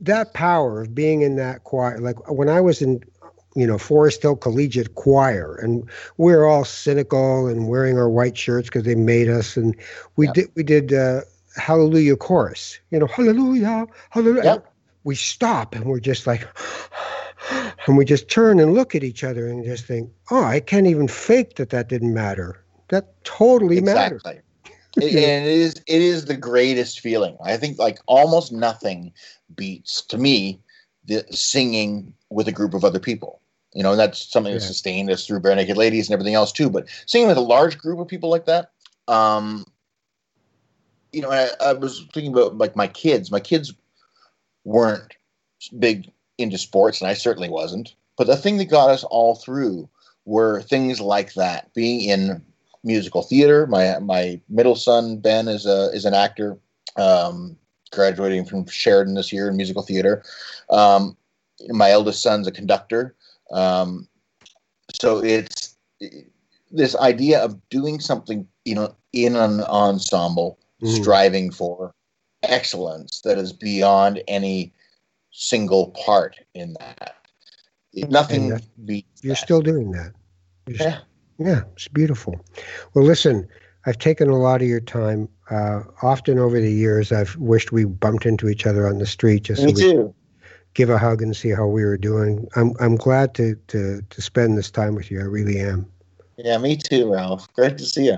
that 0.01 0.33
power 0.33 0.81
of 0.81 0.95
being 0.95 1.21
in 1.21 1.35
that 1.35 1.63
choir, 1.63 1.99
like 1.99 2.29
when 2.29 2.49
I 2.49 2.61
was 2.61 2.81
in, 2.81 3.01
you 3.55 3.65
know, 3.65 3.77
Forest 3.77 4.21
Hill 4.21 4.35
Collegiate 4.35 4.95
Choir, 4.95 5.55
and 5.55 5.89
we 6.17 6.33
are 6.33 6.45
all 6.45 6.65
cynical 6.65 7.47
and 7.47 7.67
wearing 7.67 7.97
our 7.97 8.09
white 8.09 8.37
shirts 8.37 8.67
because 8.67 8.83
they 8.83 8.95
made 8.95 9.29
us, 9.29 9.57
and 9.57 9.75
we 10.15 10.25
Yep. 10.27 10.33
did 10.35 10.51
we 10.55 10.63
did 10.63 10.93
uh, 10.93 11.21
Hallelujah 11.55 12.17
chorus, 12.17 12.77
you 12.91 12.99
know, 12.99 13.07
Hallelujah, 13.07 13.87
Hallelujah. 14.09 14.43
Yep. 14.43 14.73
We 15.05 15.15
stop 15.15 15.75
and 15.75 15.85
we're 15.85 15.99
just 15.99 16.27
like, 16.27 16.47
and 17.87 17.95
we 17.95 18.05
just 18.05 18.29
turn 18.29 18.59
and 18.59 18.73
look 18.73 18.95
at 18.95 19.03
each 19.03 19.23
other 19.23 19.47
and 19.47 19.63
just 19.63 19.85
think, 19.85 20.09
oh, 20.31 20.43
I 20.43 20.59
can't 20.59 20.87
even 20.87 21.07
fake 21.07 21.55
that 21.55 21.69
that 21.69 21.87
didn't 21.87 22.13
matter. 22.13 22.59
That 22.89 23.23
totally 23.23 23.81
matters. 23.81 24.23
It- 24.97 25.15
and 25.15 25.45
it 25.45 25.51
is 25.51 25.75
it 25.87 26.01
is 26.01 26.25
the 26.25 26.37
greatest 26.37 26.99
feeling. 26.99 27.37
I 27.43 27.57
think 27.57 27.77
like 27.77 27.99
almost 28.07 28.51
nothing 28.51 29.13
beats 29.55 30.01
to 30.03 30.17
me 30.17 30.59
the 31.05 31.25
singing 31.31 32.13
with 32.29 32.47
a 32.47 32.51
group 32.51 32.73
of 32.73 32.83
other 32.83 32.99
people. 32.99 33.41
You 33.73 33.83
know, 33.83 33.91
and 33.91 33.99
that's 33.99 34.31
something 34.31 34.53
that 34.53 34.61
sustained 34.61 35.09
us 35.09 35.27
through 35.27 35.41
Barenaked 35.41 35.75
Ladies 35.75 36.07
and 36.07 36.13
everything 36.13 36.33
else 36.33 36.53
too. 36.53 36.69
But 36.69 36.87
singing 37.05 37.27
with 37.27 37.37
a 37.37 37.41
large 37.41 37.77
group 37.77 37.99
of 37.99 38.07
people 38.07 38.29
like 38.29 38.45
that, 38.45 38.71
um, 39.09 39.65
you 41.11 41.21
know, 41.21 41.29
I, 41.29 41.49
I 41.59 41.73
was 41.73 42.05
thinking 42.13 42.31
about 42.31 42.57
like 42.57 42.77
my 42.77 42.87
kids. 42.87 43.31
My 43.31 43.41
kids 43.41 43.73
weren't 44.63 45.15
big 45.77 46.09
into 46.37 46.57
sports, 46.57 47.01
and 47.01 47.09
I 47.09 47.13
certainly 47.15 47.49
wasn't. 47.49 47.95
But 48.17 48.27
the 48.27 48.37
thing 48.37 48.57
that 48.57 48.65
got 48.65 48.89
us 48.89 49.03
all 49.03 49.35
through 49.35 49.89
were 50.23 50.61
things 50.61 51.01
like 51.01 51.33
that, 51.33 51.73
being 51.73 52.09
in 52.09 52.41
musical 52.85 53.23
theater. 53.23 53.67
My 53.67 53.99
my 53.99 54.39
middle 54.47 54.75
son 54.75 55.17
Ben 55.17 55.47
is 55.47 55.65
a 55.65 55.89
is 55.91 56.05
an 56.05 56.13
actor, 56.13 56.57
um, 56.95 57.57
graduating 57.91 58.45
from 58.45 58.65
Sheridan 58.67 59.15
this 59.15 59.33
year 59.33 59.49
in 59.49 59.57
musical 59.57 59.81
theater. 59.81 60.23
Um, 60.69 61.17
my 61.69 61.91
eldest 61.91 62.21
son's 62.21 62.47
a 62.47 62.51
conductor. 62.51 63.15
Um, 63.51 64.07
so 65.01 65.23
it's 65.23 65.75
this 66.71 66.95
idea 66.97 67.43
of 67.43 67.59
doing 67.69 67.99
something, 67.99 68.47
you 68.65 68.75
know, 68.75 68.95
in 69.13 69.35
an 69.35 69.61
ensemble, 69.61 70.59
Mhm. 70.81 71.01
striving 71.01 71.51
for 71.51 71.93
excellence 72.43 73.21
that 73.21 73.37
is 73.37 73.53
beyond 73.53 74.21
any 74.27 74.73
single 75.31 75.87
part 75.91 76.35
in 76.53 76.73
that. 76.79 77.15
Nothing 77.93 78.47
You're 78.47 78.59
that. 79.23 79.37
still 79.37 79.61
doing 79.61 79.91
that. 79.91 80.13
You're 80.67 80.77
Yeah. 80.79 80.99
Yeah, 81.37 81.61
it's 81.73 81.87
beautiful. 81.87 82.39
Well, 82.93 83.05
listen, 83.05 83.47
I've 83.85 83.97
taken 83.99 84.29
a 84.29 84.37
lot 84.37 84.61
of 84.61 84.67
your 84.67 84.79
time. 84.79 85.29
Uh, 85.49 85.81
often 86.01 86.39
over 86.39 86.59
the 86.59 86.71
years, 86.71 87.11
I've 87.11 87.35
wished 87.37 87.71
we 87.71 87.85
bumped 87.85 88.25
into 88.25 88.49
each 88.49 88.65
other 88.65 88.87
on 88.87 88.97
the 88.99 89.05
street 89.05 89.43
just 89.43 89.61
so 89.61 89.67
Me 89.67 89.73
we 89.73 89.81
too. 89.81 90.15
give 90.73 90.89
a 90.89 90.97
hug 90.97 91.21
and 91.21 91.35
see 91.35 91.49
how 91.49 91.67
we 91.67 91.83
were 91.83 91.97
doing. 91.97 92.47
I'm 92.55 92.73
I'm 92.79 92.95
glad 92.95 93.35
to 93.35 93.55
to 93.67 94.01
to 94.01 94.21
spend 94.21 94.57
this 94.57 94.71
time 94.71 94.95
with 94.95 95.11
you. 95.11 95.19
I 95.19 95.23
really 95.23 95.59
am. 95.59 95.85
Yeah, 96.37 96.57
me 96.57 96.77
too, 96.77 97.11
Ralph. 97.11 97.51
Great 97.53 97.77
to 97.77 97.85
see 97.85 98.07
you. 98.07 98.17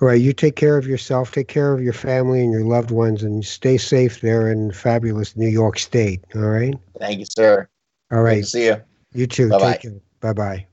All 0.00 0.08
right, 0.08 0.20
you 0.20 0.32
take 0.32 0.56
care 0.56 0.76
of 0.76 0.86
yourself, 0.86 1.32
take 1.32 1.48
care 1.48 1.72
of 1.72 1.82
your 1.82 1.92
family 1.92 2.40
and 2.40 2.50
your 2.50 2.64
loved 2.64 2.90
ones, 2.90 3.22
and 3.22 3.44
stay 3.44 3.76
safe 3.76 4.20
there 4.20 4.50
in 4.50 4.72
fabulous 4.72 5.36
New 5.36 5.48
York 5.48 5.78
State. 5.78 6.24
All 6.34 6.42
right. 6.42 6.74
Thank 6.98 7.20
you, 7.20 7.26
sir. 7.26 7.68
All 8.10 8.22
right. 8.22 8.44
See 8.44 8.66
you. 8.66 8.76
You 9.12 9.26
too. 9.26 9.50
Bye-bye. 9.50 9.80
Bye 10.20 10.32
bye. 10.32 10.66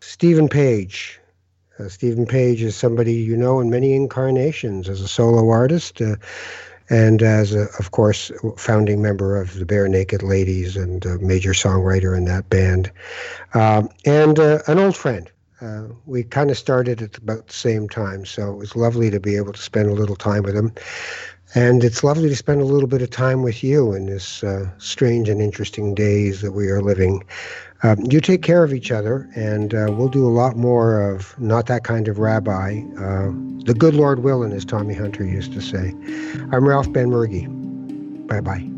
Steven 0.00 0.48
Page. 0.48 1.20
Uh, 1.78 1.88
Steven 1.88 2.26
Page 2.26 2.62
is 2.62 2.76
somebody 2.76 3.14
you 3.14 3.36
know 3.36 3.60
in 3.60 3.70
many 3.70 3.94
incarnations 3.94 4.88
as 4.88 5.00
a 5.00 5.08
solo 5.08 5.48
artist 5.50 6.00
uh, 6.00 6.16
and 6.88 7.22
as, 7.22 7.54
a, 7.54 7.66
of 7.78 7.90
course, 7.90 8.30
founding 8.56 9.02
member 9.02 9.40
of 9.40 9.54
the 9.54 9.64
Barenaked 9.64 10.22
Ladies 10.22 10.76
and 10.76 11.04
a 11.04 11.18
major 11.18 11.52
songwriter 11.52 12.16
in 12.16 12.26
that 12.26 12.48
band. 12.48 12.92
Um, 13.54 13.88
and 14.04 14.38
uh, 14.38 14.60
an 14.68 14.78
old 14.78 14.96
friend. 14.96 15.30
Uh, 15.60 15.84
we 16.04 16.22
kind 16.22 16.50
of 16.50 16.58
started 16.58 17.00
at 17.00 17.16
about 17.16 17.46
the 17.46 17.54
same 17.54 17.88
time, 17.88 18.26
so 18.26 18.52
it 18.52 18.56
was 18.56 18.76
lovely 18.76 19.10
to 19.10 19.18
be 19.18 19.36
able 19.36 19.54
to 19.54 19.62
spend 19.62 19.88
a 19.88 19.94
little 19.94 20.14
time 20.14 20.42
with 20.42 20.54
him. 20.54 20.70
And 21.54 21.82
it's 21.82 22.04
lovely 22.04 22.28
to 22.28 22.36
spend 22.36 22.60
a 22.60 22.66
little 22.66 22.88
bit 22.88 23.00
of 23.02 23.10
time 23.10 23.42
with 23.42 23.64
you 23.64 23.94
in 23.94 24.06
this 24.06 24.44
uh, 24.44 24.68
strange 24.78 25.28
and 25.28 25.40
interesting 25.40 25.94
days 25.94 26.42
that 26.42 26.52
we 26.52 26.68
are 26.68 26.82
living. 26.82 27.24
Um, 27.82 27.98
you 28.10 28.20
take 28.20 28.42
care 28.42 28.64
of 28.64 28.72
each 28.72 28.90
other, 28.90 29.28
and 29.34 29.74
uh, 29.74 29.88
we'll 29.90 30.08
do 30.08 30.26
a 30.26 30.30
lot 30.30 30.56
more 30.56 31.10
of 31.10 31.38
Not 31.38 31.66
That 31.66 31.84
Kind 31.84 32.08
of 32.08 32.18
Rabbi. 32.18 32.82
Uh, 32.98 33.30
the 33.64 33.74
good 33.76 33.94
Lord 33.94 34.20
willing, 34.20 34.52
as 34.52 34.64
Tommy 34.64 34.94
Hunter 34.94 35.24
used 35.24 35.52
to 35.52 35.60
say. 35.60 35.94
I'm 36.52 36.66
Ralph 36.66 36.88
Benmergui. 36.88 37.46
Bye 38.26 38.40
bye. 38.40 38.75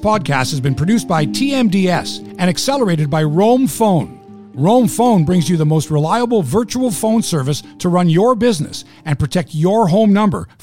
Podcast 0.00 0.50
has 0.50 0.60
been 0.60 0.74
produced 0.74 1.06
by 1.06 1.26
TMDS 1.26 2.36
and 2.38 2.42
accelerated 2.42 3.10
by 3.10 3.22
Roam 3.22 3.66
Phone. 3.66 4.50
Roam 4.54 4.88
Phone 4.88 5.24
brings 5.24 5.48
you 5.48 5.56
the 5.56 5.66
most 5.66 5.90
reliable 5.90 6.42
virtual 6.42 6.90
phone 6.90 7.22
service 7.22 7.62
to 7.78 7.88
run 7.88 8.08
your 8.08 8.34
business 8.34 8.84
and 9.04 9.18
protect 9.18 9.54
your 9.54 9.86
home 9.86 10.12
number 10.12 10.48